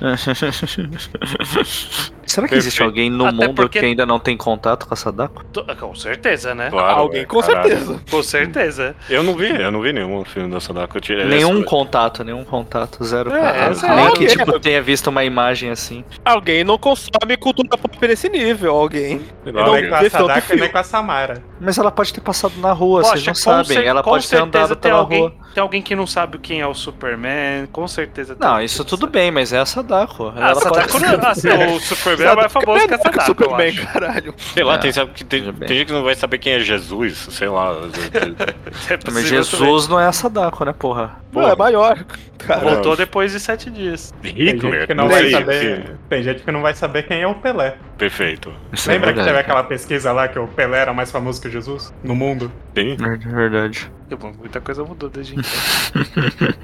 Será 2.26 2.48
que 2.48 2.54
existe 2.56 2.82
alguém 2.82 3.08
no 3.08 3.24
Até 3.26 3.46
mundo 3.46 3.54
porque- 3.54 3.78
que 3.78 3.86
ainda 3.86 4.04
não 4.04 4.18
tem 4.18 4.36
contato 4.36 4.86
com 4.86 4.92
a 4.92 4.96
Sadako? 4.96 5.44
Com 5.78 5.94
certeza, 5.94 6.54
né? 6.54 6.68
Claro, 6.70 6.98
Alguém, 7.00 7.20
é, 7.20 7.24
com 7.24 7.40
caralho. 7.40 7.68
certeza. 7.68 8.00
Com 8.10 8.22
certeza. 8.22 8.96
Eu 9.08 9.22
não 9.22 9.34
vi, 9.34 9.48
eu 9.48 9.70
não 9.70 9.80
vi 9.80 9.92
nenhum 9.92 10.24
filme 10.24 10.50
da 10.52 10.60
Sadako. 10.60 10.98
Nenhum 11.28 11.56
essa- 11.58 11.64
contato, 11.64 12.24
nenhum 12.24 12.44
contato, 12.44 13.02
zero 13.04 13.32
É, 13.32 13.68
contato. 13.68 13.84
é, 13.86 13.96
Nem 13.96 14.04
que 14.06 14.10
alguém- 14.10 14.28
tipo, 14.28 14.60
tenha 14.60 14.82
visto 14.82 15.06
uma 15.06 15.24
imagem 15.24 15.70
assim. 15.70 16.04
Alguém 16.24 16.64
não 16.64 16.76
consome 16.76 17.36
cultura 17.38 17.78
pop 17.78 17.96
nesse 18.06 18.28
nível, 18.28 18.74
alguém. 18.74 19.22
Não, 19.44 19.52
lá, 19.62 19.80
nem 19.80 19.88
com 19.88 19.94
a 19.94 20.10
Sadako 20.10 20.38
e 20.38 20.42
filme. 20.42 20.62
nem 20.62 20.70
com 20.72 20.78
a 20.78 20.82
Samara. 20.82 21.42
Mas 21.66 21.76
ela 21.78 21.90
pode 21.90 22.14
ter 22.14 22.20
passado 22.20 22.54
na 22.58 22.70
rua, 22.72 23.00
Poxa, 23.02 23.14
vocês 23.14 23.26
não 23.26 23.34
sabem. 23.34 23.84
Ela 23.84 24.00
com 24.00 24.10
pode 24.10 24.28
ter 24.28 24.36
andado 24.40 24.76
tem 24.76 24.88
pela 24.90 25.00
alguém, 25.00 25.20
rua. 25.22 25.34
Tem 25.52 25.60
alguém 25.60 25.82
que 25.82 25.96
não 25.96 26.06
sabe 26.06 26.38
quem 26.38 26.60
é 26.60 26.66
o 26.66 26.72
Superman, 26.72 27.66
com 27.72 27.88
certeza 27.88 28.36
tem 28.36 28.48
Não, 28.48 28.62
isso 28.62 28.84
tudo 28.84 29.00
sabe. 29.00 29.12
bem, 29.14 29.30
mas 29.32 29.52
é 29.52 29.58
a 29.58 29.66
Sadako. 29.66 30.32
Ah, 30.36 30.50
Ela 30.50 30.60
Sadako 30.60 30.92
pode... 30.92 31.04
não 31.04 31.10
é- 31.12 31.16
ah, 31.16 31.70
o 31.74 31.80
Superman 31.82 32.28
é 32.28 32.36
mais 32.36 32.52
famoso 32.52 32.86
que 32.86 32.94
a 32.94 32.96
Melhor 32.98 33.02
Sadako, 33.02 33.18
eu 33.18 33.24
Superman, 33.26 33.76
caralho. 33.86 34.34
Sei 34.54 34.62
lá, 34.62 34.74
É, 34.74 34.78
tem, 34.78 34.92
sabe, 34.92 35.10
que 35.12 35.24
tem, 35.24 35.52
tem 35.52 35.68
gente 35.78 35.86
que 35.88 35.92
não 35.92 36.04
vai 36.04 36.14
saber 36.14 36.38
quem 36.38 36.52
é 36.52 36.60
Jesus, 36.60 37.26
sei 37.32 37.48
lá. 37.48 37.74
É 38.88 39.10
Mas 39.10 39.26
Jesus 39.26 39.88
não 39.88 39.98
é 39.98 40.06
a 40.06 40.12
Sadako, 40.12 40.64
né, 40.64 40.72
porra? 40.72 41.16
Pô, 41.32 41.42
é 41.42 41.56
maior. 41.56 42.04
Cara, 42.46 42.60
também. 42.60 42.74
Voltou 42.74 42.96
depois 42.96 43.32
de 43.32 43.40
sete 43.40 43.70
dias. 43.70 44.14
Tem 44.22 44.30
gente 44.32 44.54
Hitler, 44.54 44.86
que 44.86 44.94
não 44.94 45.04
não 45.04 45.10
vai 45.10 45.30
saber. 45.30 45.96
Tem 46.08 46.22
gente 46.22 46.42
que 46.42 46.50
não 46.52 46.62
vai 46.62 46.74
saber 46.74 47.02
quem 47.04 47.22
é 47.22 47.26
o 47.26 47.34
Pelé. 47.34 47.76
Perfeito. 47.98 48.52
Isso 48.72 48.90
é 48.90 48.94
Lembra 48.94 49.08
que 49.08 49.16
verdade. 49.16 49.36
teve 49.36 49.40
aquela 49.40 49.64
pesquisa 49.64 50.12
lá 50.12 50.28
que 50.28 50.38
o 50.38 50.46
Pelé 50.48 50.78
era 50.78 50.92
mais 50.92 51.10
famoso 51.10 51.40
que 51.40 51.50
Jesus 51.50 51.92
no 52.02 52.14
mundo? 52.14 52.52
Tem? 52.74 52.96
Verdade, 52.96 53.90
Bom, 54.18 54.32
Muita 54.38 54.60
coisa 54.60 54.84
mudou 54.84 55.08
desde 55.08 55.34
então. 55.34 55.50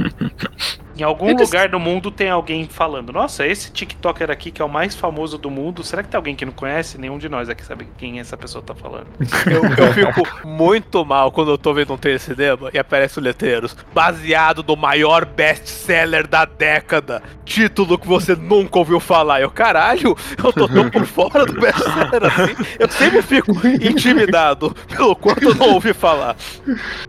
em 0.96 1.02
algum 1.02 1.28
Eles- 1.30 1.40
lugar 1.40 1.68
do 1.68 1.80
mundo 1.80 2.10
tem 2.10 2.30
alguém 2.30 2.66
falando: 2.68 3.12
Nossa, 3.12 3.46
esse 3.46 3.70
TikToker 3.72 4.30
aqui 4.30 4.50
que 4.50 4.62
é 4.62 4.64
o 4.64 4.68
mais 4.68 4.94
famoso 4.94 5.36
do 5.38 5.50
mundo. 5.50 5.82
Será 5.82 6.02
que 6.02 6.08
tem 6.08 6.16
alguém 6.16 6.36
que 6.36 6.44
não 6.44 6.52
conhece? 6.52 6.98
Nenhum 6.98 7.18
de 7.18 7.28
nós 7.28 7.48
aqui 7.48 7.64
sabe 7.64 7.88
quem 7.98 8.20
essa 8.20 8.36
pessoa 8.36 8.62
tá 8.62 8.74
falando. 8.74 9.06
eu, 9.50 9.86
eu 9.86 9.92
fico 9.92 10.46
muito 10.46 11.04
mal 11.04 11.32
quando 11.32 11.50
eu 11.50 11.58
tô 11.58 11.72
vendo 11.74 11.92
um 11.92 11.96
trailer 11.96 12.18
de 12.20 12.24
cinema 12.26 12.70
e 12.72 12.78
aparece 12.78 13.18
o 13.18 13.22
letreiros. 13.22 13.76
Baseado 13.92 14.64
no 14.66 14.76
maior 14.76 15.24
best-seller 15.24 16.26
da 16.26 16.44
década. 16.44 17.22
Título 17.44 17.98
que 17.98 18.06
você 18.06 18.34
nunca 18.36 18.78
ouviu 18.78 19.00
falar. 19.00 19.40
Eu, 19.40 19.50
caralho, 19.50 20.16
eu 20.42 20.52
tô 20.52 20.68
tão 20.68 20.88
por 20.90 21.04
fora 21.06 21.44
do 21.44 21.60
best-seller 21.60 22.24
assim. 22.24 22.54
Eu 22.78 22.88
sempre 22.88 23.22
fico 23.22 23.52
intimidado 23.66 24.74
pelo 24.88 25.16
quanto 25.16 25.42
eu 25.42 25.54
não 25.54 25.74
ouvi 25.74 25.92
falar. 25.92 26.36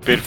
Perfeito. 0.03 0.22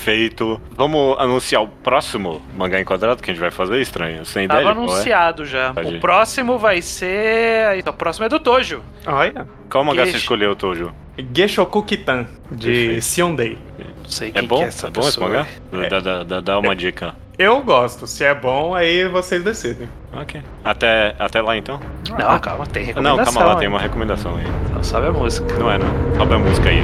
Vamos 0.76 1.16
anunciar 1.18 1.62
o 1.62 1.68
próximo 1.68 2.40
mangá 2.56 2.80
enquadrado 2.80 3.22
que 3.22 3.30
a 3.30 3.34
gente 3.34 3.40
vai 3.40 3.50
fazer, 3.50 3.80
estranho? 3.80 4.24
Sem 4.24 4.44
ideia 4.44 4.62
Tava 4.62 4.74
de 4.74 4.80
qual 4.80 4.88
é? 4.88 4.92
anunciado 4.92 5.44
já. 5.44 5.72
Pode 5.72 5.88
ir. 5.94 5.96
O 5.96 6.00
próximo 6.00 6.58
vai 6.58 6.80
ser. 6.82 7.78
Então, 7.78 7.92
o 7.92 7.96
próximo 7.96 8.26
é 8.26 8.28
do 8.28 8.38
Tojo. 8.40 8.82
Olha. 9.06 9.46
Qual 9.70 9.84
mangá 9.84 10.02
você 10.02 10.10
Geisha. 10.12 10.18
escolheu, 10.18 10.54
Tojo? 10.54 10.92
Geshoku 11.34 11.82
Kitan, 11.82 12.26
de 12.50 12.70
Perfeito. 12.70 13.02
Siondei. 13.02 13.58
Não 13.78 14.10
sei 14.10 14.28
É 14.28 14.32
quem 14.32 14.46
bom? 14.48 14.56
que 14.58 14.62
É 14.62 14.66
é 14.66 14.68
essa 14.68 14.90
bom 14.90 15.00
esse 15.08 15.18
mangá? 15.18 15.46
Dá, 15.90 16.00
dá, 16.00 16.22
dá, 16.24 16.40
dá 16.40 16.58
uma 16.58 16.76
dica. 16.76 17.14
Eu 17.38 17.60
gosto, 17.62 18.06
se 18.06 18.24
é 18.24 18.34
bom, 18.34 18.74
aí 18.74 19.06
vocês 19.08 19.42
decidem. 19.44 19.88
Ok. 20.14 20.40
Até, 20.64 21.14
até 21.18 21.42
lá 21.42 21.56
então? 21.56 21.78
Não, 22.18 22.38
calma, 22.38 22.66
tem 22.66 22.82
Não, 22.82 22.88
recomendação. 22.88 23.34
calma 23.34 23.48
lá, 23.54 23.56
tem 23.58 23.68
uma 23.68 23.78
recomendação 23.80 24.36
aí. 24.36 24.44
Não 24.72 24.82
sabe 24.82 25.08
a 25.08 25.12
música. 25.12 25.54
Não 25.58 25.70
é, 25.70 25.76
não. 25.78 26.16
Sobe 26.16 26.34
a 26.34 26.38
música 26.38 26.68
aí. 26.70 26.82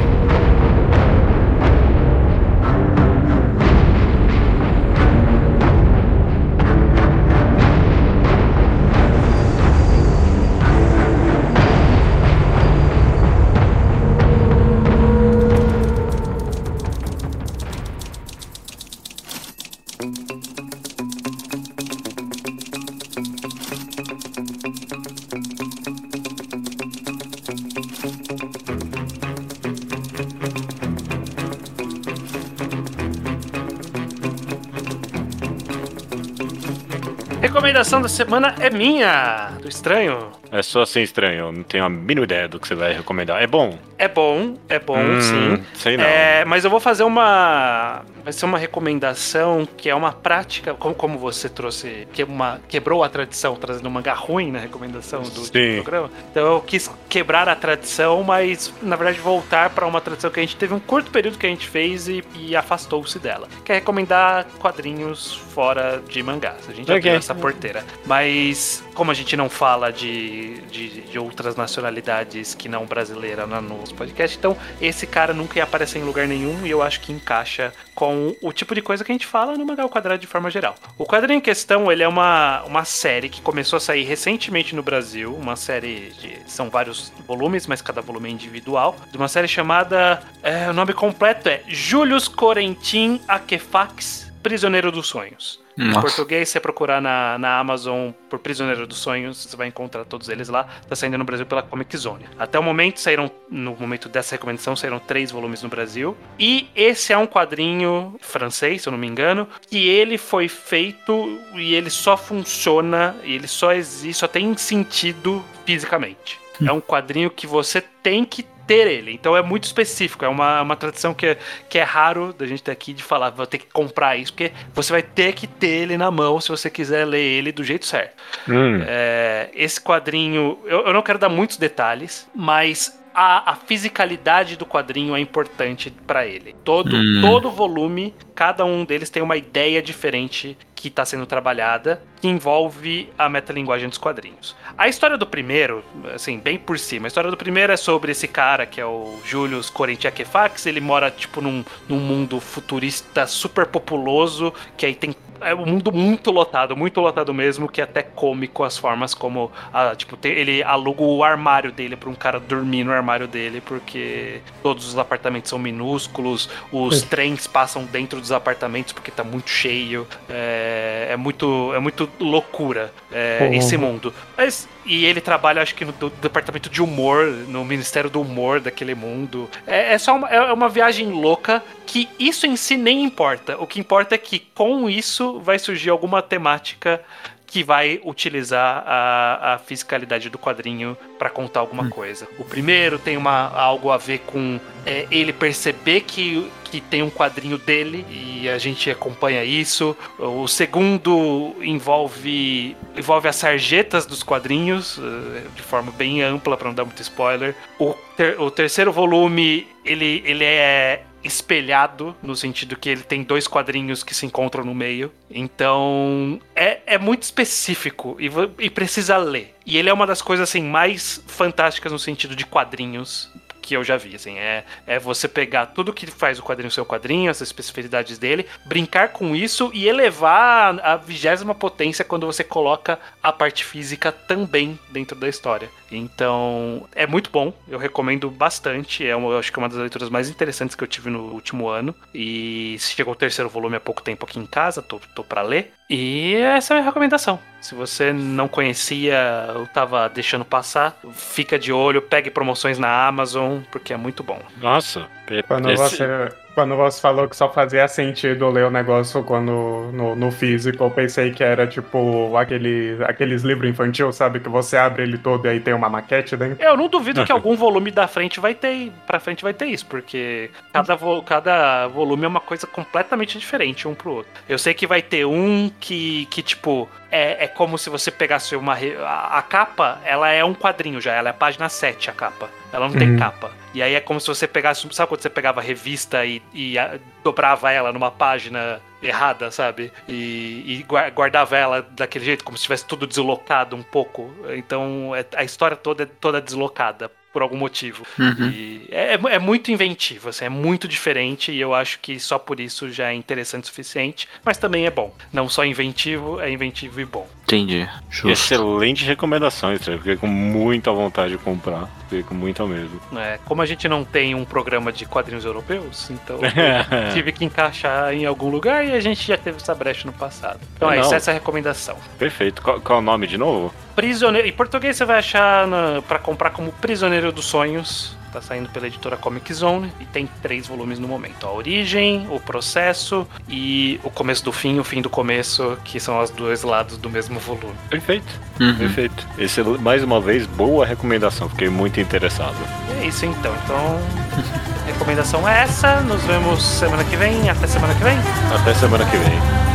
Recomendação 37.92 38.00
da 38.00 38.08
semana 38.08 38.54
é 38.60 38.70
minha, 38.70 39.50
do 39.60 39.68
estranho. 39.68 40.30
É 40.50 40.62
só 40.62 40.82
assim 40.82 41.02
estranho, 41.02 41.46
eu 41.46 41.52
não 41.52 41.62
tenho 41.62 41.84
a 41.84 41.88
mínima 41.88 42.24
ideia 42.24 42.48
do 42.48 42.58
que 42.58 42.66
você 42.66 42.74
vai 42.74 42.92
recomendar. 42.92 43.42
É 43.42 43.46
bom? 43.46 43.78
É 43.98 44.08
bom, 44.08 44.56
é 44.68 44.78
bom, 44.78 44.98
Hum, 44.98 45.20
sim. 45.20 45.64
Sei 45.74 45.96
não. 45.96 46.04
É, 46.04 46.44
mas 46.44 46.64
eu 46.64 46.70
vou 46.70 46.80
fazer 46.80 47.04
uma. 47.04 48.02
Vai 48.22 48.32
ser 48.32 48.44
uma 48.44 48.58
recomendação 48.58 49.66
que 49.76 49.88
é 49.88 49.94
uma 49.94 50.12
prática, 50.12 50.74
como, 50.74 50.94
como 50.94 51.18
você 51.18 51.48
trouxe, 51.48 52.06
que 52.12 52.22
é 52.22 52.24
uma, 52.24 52.60
quebrou 52.68 53.02
a 53.02 53.08
tradição, 53.08 53.56
trazendo 53.56 53.88
um 53.88 53.90
mangá 53.90 54.14
ruim 54.14 54.50
na 54.50 54.58
recomendação 54.58 55.22
do 55.22 55.40
último 55.40 55.46
Sim. 55.46 55.82
programa. 55.82 56.10
Então 56.30 56.46
eu 56.54 56.60
quis 56.60 56.90
quebrar 57.08 57.48
a 57.48 57.54
tradição, 57.56 58.22
mas 58.22 58.72
na 58.82 58.96
verdade 58.96 59.20
voltar 59.20 59.70
para 59.70 59.86
uma 59.86 60.00
tradição 60.00 60.30
que 60.30 60.40
a 60.40 60.42
gente 60.42 60.56
teve 60.56 60.72
um 60.72 60.80
curto 60.80 61.10
período 61.10 61.38
que 61.38 61.46
a 61.46 61.48
gente 61.48 61.68
fez 61.68 62.08
e, 62.08 62.22
e 62.36 62.54
afastou-se 62.54 63.18
dela. 63.18 63.48
Que 63.64 63.72
é 63.72 63.74
recomendar 63.76 64.46
quadrinhos 64.60 65.34
fora 65.54 66.02
de 66.08 66.22
mangás. 66.22 66.68
A 66.68 66.72
gente 66.72 66.90
Ok. 66.90 66.96
abriu 66.96 67.14
essa 67.14 67.34
porteira. 67.34 67.84
Mas 68.06 68.82
como 68.94 69.10
a 69.10 69.14
gente 69.14 69.36
não 69.36 69.48
fala 69.48 69.92
de, 69.92 70.60
de, 70.62 71.00
de 71.02 71.18
outras 71.18 71.56
nacionalidades 71.56 72.54
que 72.54 72.68
não 72.68 72.84
brasileira 72.86 73.46
na- 73.46 73.60
nos 73.60 73.92
podcasts, 73.92 74.38
então 74.38 74.56
esse 74.80 75.06
cara 75.06 75.32
nunca 75.32 75.58
ia 75.58 75.64
aparecer 75.64 75.98
em 75.98 76.02
lugar 76.02 76.26
nenhum 76.26 76.66
e 76.66 76.70
eu 76.70 76.82
acho 76.82 77.00
que 77.00 77.12
encaixa 77.12 77.72
com 77.94 78.34
o 78.42 78.52
tipo 78.52 78.74
de 78.74 78.82
coisa 78.82 79.04
que 79.04 79.12
a 79.12 79.14
gente 79.14 79.26
fala 79.26 79.56
no 79.56 79.64
Mangá 79.66 79.82
ao 79.82 79.88
Quadrado 79.88 80.20
de 80.20 80.26
forma 80.26 80.50
geral. 80.50 80.74
O 80.98 81.04
quadrinho 81.04 81.38
em 81.38 81.40
questão, 81.40 81.90
ele 81.90 82.02
é 82.02 82.08
uma, 82.08 82.62
uma 82.64 82.84
série 82.84 83.28
que 83.28 83.40
começou 83.40 83.76
a 83.76 83.80
sair 83.80 84.04
recentemente 84.04 84.74
no 84.74 84.82
Brasil, 84.82 85.34
uma 85.34 85.56
série 85.56 86.10
de... 86.20 86.38
são 86.46 86.68
vários 86.70 87.12
volumes, 87.26 87.66
mas 87.66 87.80
cada 87.82 88.00
volume 88.00 88.28
é 88.28 88.32
individual, 88.32 88.96
de 89.10 89.16
uma 89.16 89.28
série 89.28 89.48
chamada... 89.48 90.22
é, 90.42 90.68
o 90.70 90.72
nome 90.72 90.92
completo 90.92 91.48
é 91.48 91.62
Julius 91.68 92.28
Corentin 92.28 93.20
Akefax, 93.28 94.32
Prisioneiro 94.42 94.90
dos 94.90 95.06
Sonhos. 95.06 95.61
Em 95.78 95.88
Nossa. 95.88 96.00
português, 96.00 96.48
se 96.48 96.52
você 96.52 96.60
procurar 96.60 97.00
na, 97.00 97.38
na 97.38 97.58
Amazon 97.58 98.10
por 98.28 98.38
Prisioneiro 98.38 98.86
dos 98.86 98.98
Sonhos, 98.98 99.38
você 99.38 99.56
vai 99.56 99.68
encontrar 99.68 100.04
todos 100.04 100.28
eles 100.28 100.48
lá. 100.48 100.66
Tá 100.88 100.94
saindo 100.94 101.16
no 101.18 101.24
Brasil 101.24 101.46
pela 101.46 101.62
Comic 101.62 101.96
Zone. 101.96 102.26
Até 102.38 102.58
o 102.58 102.62
momento, 102.62 103.00
saíram, 103.00 103.30
no 103.50 103.74
momento 103.74 104.08
dessa 104.08 104.34
recomendação, 104.34 104.76
saíram 104.76 104.98
três 104.98 105.30
volumes 105.30 105.62
no 105.62 105.68
Brasil. 105.68 106.16
E 106.38 106.68
esse 106.74 107.12
é 107.12 107.18
um 107.18 107.26
quadrinho 107.26 108.16
francês, 108.20 108.82
se 108.82 108.88
eu 108.88 108.90
não 108.90 108.98
me 108.98 109.06
engano, 109.06 109.48
que 109.68 109.88
ele 109.88 110.18
foi 110.18 110.48
feito 110.48 111.38
e 111.54 111.74
ele 111.74 111.90
só 111.90 112.16
funciona, 112.16 113.16
e 113.24 113.34
ele 113.34 113.48
só 113.48 113.72
existe, 113.72 114.20
só 114.20 114.28
tem 114.28 114.56
sentido 114.56 115.42
fisicamente. 115.64 116.40
É 116.64 116.70
um 116.70 116.80
quadrinho 116.80 117.30
que 117.30 117.46
você 117.46 117.80
tem 117.80 118.24
que 118.24 118.44
ter 118.66 118.86
ele. 118.86 119.12
Então 119.12 119.36
é 119.36 119.42
muito 119.42 119.64
específico. 119.64 120.24
É 120.24 120.28
uma, 120.28 120.62
uma 120.62 120.76
tradição 120.76 121.12
que, 121.14 121.26
é- 121.26 121.38
que 121.68 121.78
é 121.78 121.82
raro 121.82 122.32
da 122.32 122.46
gente 122.46 122.62
ter 122.62 122.70
aqui 122.72 122.92
de 122.92 123.02
falar, 123.02 123.30
vou 123.30 123.46
ter 123.46 123.58
que 123.58 123.66
comprar 123.72 124.16
isso, 124.16 124.32
porque 124.32 124.52
você 124.74 124.92
vai 124.92 125.02
ter 125.02 125.32
que 125.34 125.46
ter 125.46 125.68
ele 125.68 125.96
na 125.98 126.10
mão 126.10 126.40
se 126.40 126.48
você 126.48 126.70
quiser 126.70 127.04
ler 127.04 127.20
ele 127.20 127.52
do 127.52 127.64
jeito 127.64 127.86
certo. 127.86 128.14
Hum, 128.48 128.82
É, 128.86 129.50
esse 129.54 129.80
quadrinho, 129.80 130.58
eu, 130.64 130.86
eu 130.86 130.92
não 130.92 131.02
quero 131.02 131.18
dar 131.18 131.28
muitos 131.28 131.56
detalhes, 131.56 132.28
mas 132.34 132.98
a, 133.14 133.52
a 133.52 133.56
fisicalidade 133.56 134.56
do 134.56 134.64
quadrinho 134.66 135.14
é 135.16 135.20
importante 135.20 135.90
pra 136.06 136.26
ele. 136.26 136.54
Todo, 136.64 136.96
Hum. 136.96 137.20
todo 137.22 137.50
volume, 137.50 138.14
cada 138.34 138.64
um 138.64 138.84
deles 138.84 139.10
tem 139.10 139.22
uma 139.22 139.36
ideia 139.36 139.82
diferente 139.82 140.56
que 140.74 140.88
está 140.88 141.04
sendo 141.04 141.24
trabalhada, 141.26 142.02
que 142.20 142.26
envolve 142.26 143.08
a 143.16 143.28
metalinguagem 143.28 143.88
dos 143.88 143.98
quadrinhos. 143.98 144.56
A 144.76 144.88
história 144.88 145.16
do 145.16 145.26
primeiro, 145.26 145.84
assim, 146.12 146.38
bem 146.38 146.58
por 146.58 146.76
cima, 146.78 147.06
a 147.06 147.08
história 147.08 147.30
do 147.30 147.36
primeiro 147.36 147.72
é 147.72 147.76
sobre 147.76 148.10
esse 148.12 148.26
cara 148.26 148.66
que 148.66 148.80
é 148.80 148.84
o 148.86 149.16
Julius 149.24 149.70
Corinthiakefax, 149.70 150.66
ele 150.66 150.80
mora, 150.80 151.08
tipo, 151.10 151.40
num, 151.40 151.64
num 151.88 152.00
mundo 152.00 152.40
futurista 152.40 153.26
super 153.28 153.66
populoso, 153.66 154.52
que 154.76 154.84
aí 154.84 154.94
tem 154.94 155.14
é 155.44 155.54
um 155.54 155.66
mundo 155.66 155.92
muito 155.92 156.30
lotado, 156.30 156.76
muito 156.76 157.00
lotado 157.00 157.32
mesmo, 157.34 157.68
que 157.68 157.80
é 157.80 157.84
até 157.84 158.02
cômico 158.02 158.64
as 158.64 158.76
formas 158.78 159.14
como, 159.14 159.50
ah, 159.72 159.94
tipo, 159.96 160.16
tem- 160.16 160.32
ele 160.32 160.62
aluga 160.62 161.02
o 161.02 161.22
armário 161.24 161.70
dele 161.72 161.96
pra 161.96 162.08
um 162.10 162.14
cara 162.14 162.38
dormir 162.40 162.84
no 162.84 162.92
armário 162.92 163.26
dele, 163.28 163.60
porque 163.60 164.40
todos 164.62 164.86
os 164.86 164.98
apartamentos 164.98 165.50
são 165.50 165.58
minúsculos, 165.58 166.48
os 166.70 167.02
trens 167.02 167.46
passam 167.46 167.84
dentro 167.84 168.20
dos 168.20 168.32
apartamentos 168.32 168.92
porque 168.92 169.10
tá 169.10 169.24
muito 169.24 169.50
cheio, 169.50 170.06
é, 170.28 171.08
é 171.10 171.16
muito, 171.16 171.72
é 171.74 171.78
muito 171.78 172.08
loucura 172.20 172.92
é, 173.10 173.38
Uhum. 173.42 173.54
esse 173.54 173.76
mundo. 173.76 174.12
Mas, 174.36 174.68
e 174.84 175.04
ele 175.04 175.20
trabalha, 175.20 175.62
acho 175.62 175.74
que 175.74 175.84
no 175.84 175.92
departamento 176.20 176.68
de 176.68 176.82
humor, 176.82 177.26
no 177.48 177.64
Ministério 177.64 178.10
do 178.10 178.20
Humor 178.20 178.60
daquele 178.60 178.94
mundo. 178.94 179.48
É, 179.66 179.92
é 179.94 179.98
só 179.98 180.16
uma, 180.16 180.28
é 180.28 180.52
uma 180.52 180.68
viagem 180.68 181.10
louca 181.10 181.62
que 181.86 182.08
isso 182.18 182.46
em 182.46 182.56
si 182.56 182.76
nem 182.76 183.04
importa. 183.04 183.56
O 183.60 183.66
que 183.66 183.78
importa 183.78 184.14
é 184.14 184.18
que 184.18 184.38
com 184.54 184.88
isso 184.88 185.31
vai 185.40 185.58
surgir 185.58 185.90
alguma 185.90 186.20
temática 186.22 187.00
que 187.46 187.62
vai 187.62 188.00
utilizar 188.02 188.82
a, 188.86 189.54
a 189.54 189.58
fisicalidade 189.58 190.30
do 190.30 190.38
quadrinho 190.38 190.96
para 191.18 191.28
contar 191.28 191.60
alguma 191.60 191.90
coisa. 191.90 192.26
O 192.38 192.44
primeiro 192.44 192.98
tem 192.98 193.18
uma, 193.18 193.50
algo 193.54 193.90
a 193.90 193.98
ver 193.98 194.20
com 194.20 194.58
é, 194.86 195.06
ele 195.10 195.34
perceber 195.34 196.00
que, 196.00 196.50
que 196.64 196.80
tem 196.80 197.02
um 197.02 197.10
quadrinho 197.10 197.58
dele 197.58 198.06
e 198.08 198.48
a 198.48 198.56
gente 198.56 198.90
acompanha 198.90 199.44
isso. 199.44 199.94
O 200.18 200.48
segundo 200.48 201.54
envolve 201.60 202.74
envolve 202.96 203.28
as 203.28 203.36
sarjetas 203.36 204.06
dos 204.06 204.22
quadrinhos 204.22 204.98
eh, 204.98 205.42
de 205.54 205.60
forma 205.60 205.92
bem 205.92 206.22
ampla 206.22 206.56
para 206.56 206.68
não 206.68 206.74
dar 206.74 206.86
muito 206.86 207.02
spoiler. 207.02 207.54
O, 207.78 207.92
ter- 208.16 208.40
o 208.40 208.50
terceiro 208.50 208.90
volume 208.90 209.66
ele, 209.84 210.22
ele 210.24 210.44
é 210.44 211.02
espelhado, 211.24 212.16
no 212.22 212.34
sentido 212.34 212.76
que 212.76 212.88
ele 212.88 213.02
tem 213.02 213.22
dois 213.22 213.46
quadrinhos 213.46 214.02
que 214.02 214.14
se 214.14 214.26
encontram 214.26 214.64
no 214.64 214.74
meio. 214.74 215.12
Então, 215.30 216.40
é, 216.54 216.80
é 216.86 216.98
muito 216.98 217.22
específico 217.22 218.16
e, 218.18 218.30
e 218.58 218.70
precisa 218.70 219.16
ler. 219.16 219.54
E 219.64 219.78
ele 219.78 219.88
é 219.88 219.92
uma 219.92 220.06
das 220.06 220.20
coisas 220.20 220.48
assim 220.48 220.62
mais 220.62 221.22
fantásticas 221.26 221.92
no 221.92 221.98
sentido 221.98 222.34
de 222.34 222.44
quadrinhos 222.44 223.30
que 223.62 223.76
eu 223.76 223.84
já 223.84 223.96
vi, 223.96 224.16
assim, 224.16 224.36
é, 224.38 224.64
é 224.86 224.98
você 224.98 225.28
pegar 225.28 225.66
tudo 225.66 225.92
que 225.92 226.04
faz 226.06 226.38
o 226.38 226.42
quadrinho 226.42 226.70
seu 226.70 226.84
quadrinho, 226.84 227.30
as 227.30 227.40
especificidades 227.40 228.18
dele, 228.18 228.44
brincar 228.66 229.10
com 229.10 229.36
isso 229.36 229.70
e 229.72 229.86
elevar 229.86 230.78
a 230.84 230.96
vigésima 230.96 231.54
potência 231.54 232.04
quando 232.04 232.26
você 232.26 232.42
coloca 232.42 232.98
a 233.22 233.32
parte 233.32 233.64
física 233.64 234.10
também 234.10 234.78
dentro 234.90 235.16
da 235.16 235.28
história. 235.28 235.70
Então, 235.96 236.86
é 236.94 237.06
muito 237.06 237.30
bom, 237.30 237.52
eu 237.68 237.78
recomendo 237.78 238.30
bastante, 238.30 239.06
é 239.06 239.14
uma, 239.14 239.30
eu 239.30 239.38
acho 239.38 239.52
que 239.52 239.58
é 239.58 239.62
uma 239.62 239.68
das 239.68 239.78
leituras 239.78 240.08
mais 240.08 240.28
interessantes 240.28 240.74
que 240.74 240.82
eu 240.82 240.88
tive 240.88 241.10
no 241.10 241.20
último 241.32 241.68
ano, 241.68 241.94
e 242.14 242.76
chegou 242.78 243.12
o 243.12 243.16
terceiro 243.16 243.48
volume 243.48 243.76
há 243.76 243.80
pouco 243.80 244.02
tempo 244.02 244.24
aqui 244.24 244.38
em 244.38 244.46
casa, 244.46 244.80
tô, 244.82 245.00
tô 245.14 245.22
pra 245.22 245.42
ler, 245.42 245.72
e 245.88 246.34
essa 246.34 246.72
é 246.72 246.76
a 246.76 246.80
minha 246.80 246.88
recomendação. 246.90 247.38
Se 247.60 247.74
você 247.74 248.12
não 248.12 248.48
conhecia 248.48 249.18
ou 249.56 249.66
tava 249.66 250.08
deixando 250.08 250.44
passar, 250.44 250.98
fica 251.12 251.58
de 251.58 251.72
olho, 251.72 252.02
pegue 252.02 252.30
promoções 252.30 252.78
na 252.78 253.06
Amazon, 253.06 253.60
porque 253.70 253.92
é 253.92 253.96
muito 253.96 254.22
bom. 254.22 254.40
nossa. 254.60 255.06
Quando 255.46 255.70
esse- 255.70 255.96
você, 255.96 256.32
quando 256.54 256.76
você 256.76 257.00
falou 257.00 257.28
que 257.28 257.36
só 257.36 257.50
fazia 257.52 257.86
sentido 257.88 258.48
ler 258.50 258.64
o 258.66 258.70
negócio 258.70 259.22
quando 259.22 259.90
no, 259.92 260.14
no 260.14 260.30
físico, 260.30 260.82
eu 260.84 260.90
pensei 260.90 261.30
que 261.32 261.42
era 261.42 261.66
tipo 261.66 262.36
aquele, 262.36 262.96
aqueles 263.04 263.42
livros 263.42 263.68
infantil, 263.70 264.12
sabe? 264.12 264.40
Que 264.40 264.48
você 264.48 264.76
abre 264.76 265.02
ele 265.02 265.18
todo 265.18 265.46
e 265.46 265.48
aí 265.48 265.60
tem 265.60 265.74
uma 265.74 265.88
maquete 265.88 266.36
dentro. 266.36 266.62
Eu 266.64 266.76
não 266.76 266.88
duvido 266.88 267.24
que 267.24 267.32
algum 267.32 267.56
volume 267.56 267.90
da 267.90 268.06
frente 268.06 268.38
vai 268.40 268.54
ter, 268.54 268.92
pra 269.06 269.18
frente 269.20 269.42
vai 269.42 269.54
ter 269.54 269.66
isso, 269.66 269.86
porque 269.86 270.50
cada, 270.72 270.94
vo- 270.94 271.22
cada 271.22 271.86
volume 271.88 272.24
é 272.24 272.28
uma 272.28 272.40
coisa 272.40 272.66
completamente 272.66 273.38
diferente 273.38 273.86
um 273.88 273.94
pro 273.94 274.12
outro. 274.16 274.30
Eu 274.48 274.58
sei 274.58 274.74
que 274.74 274.86
vai 274.86 275.00
ter 275.02 275.24
um 275.24 275.70
que, 275.80 276.26
que 276.26 276.42
tipo, 276.42 276.88
é, 277.12 277.44
é 277.44 277.46
como 277.46 277.76
se 277.78 277.88
você 277.90 278.10
pegasse 278.10 278.56
uma. 278.56 278.74
A, 278.74 279.38
a 279.38 279.42
capa, 279.42 280.00
ela 280.04 280.30
é 280.30 280.42
um 280.42 280.54
quadrinho 280.54 281.00
já, 281.00 281.12
ela 281.14 281.28
é 281.28 281.30
a 281.30 281.34
página 281.34 281.68
7, 281.68 282.08
a 282.10 282.12
capa. 282.12 282.48
Ela 282.72 282.88
não 282.88 282.96
tem 282.96 283.10
Uhum. 283.10 283.18
capa. 283.18 283.52
E 283.74 283.82
aí 283.82 283.94
é 283.94 284.00
como 284.00 284.18
se 284.18 284.26
você 284.26 284.48
pegasse. 284.48 284.88
Sabe 284.92 285.08
quando 285.10 285.20
você 285.20 285.28
pegava 285.30 285.60
a 285.60 285.62
revista 285.62 286.24
e, 286.24 286.42
e 286.54 286.78
a- 286.78 286.98
dobrava 287.22 287.70
ela 287.70 287.92
numa 287.92 288.10
página 288.10 288.80
errada, 289.02 289.50
sabe? 289.50 289.92
E, 290.08 290.78
e 290.80 290.84
gua- 290.88 291.10
guardava 291.10 291.56
ela 291.56 291.82
daquele 291.90 292.24
jeito, 292.24 292.44
como 292.44 292.56
se 292.56 292.62
tivesse 292.64 292.86
tudo 292.86 293.06
deslocado 293.06 293.76
um 293.76 293.82
pouco. 293.82 294.32
Então 294.56 295.14
é- 295.14 295.24
a 295.36 295.44
história 295.44 295.76
toda 295.76 296.04
é 296.04 296.06
toda 296.06 296.40
deslocada. 296.40 297.10
Por 297.32 297.42
algum 297.42 297.56
motivo. 297.56 298.04
Uhum. 298.18 298.48
E 298.50 298.88
é, 298.90 299.14
é 299.14 299.38
muito 299.38 299.70
inventivo, 299.70 300.28
assim, 300.28 300.44
é 300.44 300.48
muito 300.48 300.86
diferente. 300.86 301.50
E 301.50 301.60
eu 301.60 301.74
acho 301.74 301.98
que 302.00 302.20
só 302.20 302.38
por 302.38 302.60
isso 302.60 302.90
já 302.90 303.10
é 303.10 303.14
interessante 303.14 303.64
o 303.64 303.66
suficiente. 303.68 304.28
Mas 304.44 304.58
também 304.58 304.84
é 304.84 304.90
bom. 304.90 305.14
Não 305.32 305.48
só 305.48 305.64
inventivo, 305.64 306.40
é 306.40 306.50
inventivo 306.50 307.00
e 307.00 307.04
bom. 307.04 307.26
Entendi. 307.44 307.88
Justo. 308.10 308.30
Excelente 308.30 309.04
recomendação, 309.04 309.72
Estranho. 309.72 309.98
Fiquei 309.98 310.16
com 310.16 310.26
muita 310.26 310.92
vontade 310.92 311.32
de 311.32 311.38
comprar. 311.38 311.88
Fiquei 312.12 312.22
com 312.22 312.34
muita 312.34 312.66
mesmo. 312.66 313.00
É, 313.16 313.38
como 313.46 313.62
a 313.62 313.66
gente 313.66 313.88
não 313.88 314.04
tem 314.04 314.34
um 314.34 314.44
programa 314.44 314.92
de 314.92 315.06
quadrinhos 315.06 315.46
europeus, 315.46 316.10
então 316.10 316.36
eu 316.36 316.42
tive 317.14 317.32
que 317.32 317.42
encaixar 317.42 318.12
em 318.12 318.26
algum 318.26 318.50
lugar 318.50 318.86
e 318.86 318.92
a 318.92 319.00
gente 319.00 319.26
já 319.26 319.38
teve 319.38 319.56
essa 319.56 319.74
brecha 319.74 320.06
no 320.06 320.12
passado. 320.12 320.60
Então 320.76 320.92
é 320.92 320.96
Não. 320.96 321.02
isso, 321.02 321.14
essa 321.14 321.30
é 321.30 321.32
a 321.32 321.34
recomendação. 321.34 321.96
Perfeito. 322.18 322.60
Qual, 322.60 322.78
qual 322.82 322.98
é 322.98 323.02
o 323.02 323.04
nome 323.04 323.26
de 323.26 323.38
novo? 323.38 323.72
Prisioneiro. 323.96 324.46
Em 324.46 324.52
português 324.52 324.94
você 324.94 325.06
vai 325.06 325.20
achar 325.20 325.66
na, 325.66 326.02
pra 326.02 326.18
comprar 326.18 326.50
como 326.50 326.70
Prisioneiro 326.72 327.32
dos 327.32 327.46
Sonhos. 327.46 328.14
Tá 328.32 328.40
saindo 328.40 328.68
pela 328.70 328.86
editora 328.86 329.16
Comic 329.16 329.52
Zone 329.52 329.92
e 330.00 330.06
tem 330.06 330.26
três 330.40 330.66
volumes 330.66 330.98
no 330.98 331.06
momento: 331.06 331.46
a 331.46 331.52
origem, 331.52 332.26
o 332.30 332.40
processo 332.40 333.26
e 333.46 334.00
o 334.02 334.08
começo 334.10 334.42
do 334.44 334.50
fim, 334.52 334.78
o 334.78 334.84
fim 334.84 335.02
do 335.02 335.10
começo, 335.10 335.76
que 335.84 336.00
são 336.00 336.18
os 336.18 336.30
dois 336.30 336.62
lados 336.62 336.96
do 336.96 337.10
mesmo 337.10 337.38
volume. 337.38 337.74
Perfeito, 337.90 338.40
Uhum. 338.58 338.74
perfeito. 338.76 339.26
Esse, 339.36 339.62
mais 339.62 340.02
uma 340.02 340.18
vez, 340.20 340.46
boa 340.46 340.86
recomendação. 340.86 341.48
Fiquei 341.50 341.68
muito 341.68 342.00
interessado. 342.00 342.56
E 342.88 343.04
é 343.04 343.06
isso 343.08 343.26
então. 343.26 343.54
Então, 343.64 344.00
recomendação 344.86 345.46
é 345.46 345.62
essa. 345.64 346.00
Nos 346.00 346.22
vemos 346.24 346.62
semana 346.62 347.04
que 347.04 347.16
vem. 347.16 347.50
Até 347.50 347.66
semana 347.66 347.94
que 347.94 348.02
vem. 348.04 348.16
Até 348.58 348.72
semana 348.74 349.04
que 349.04 349.16
vem. 349.18 349.71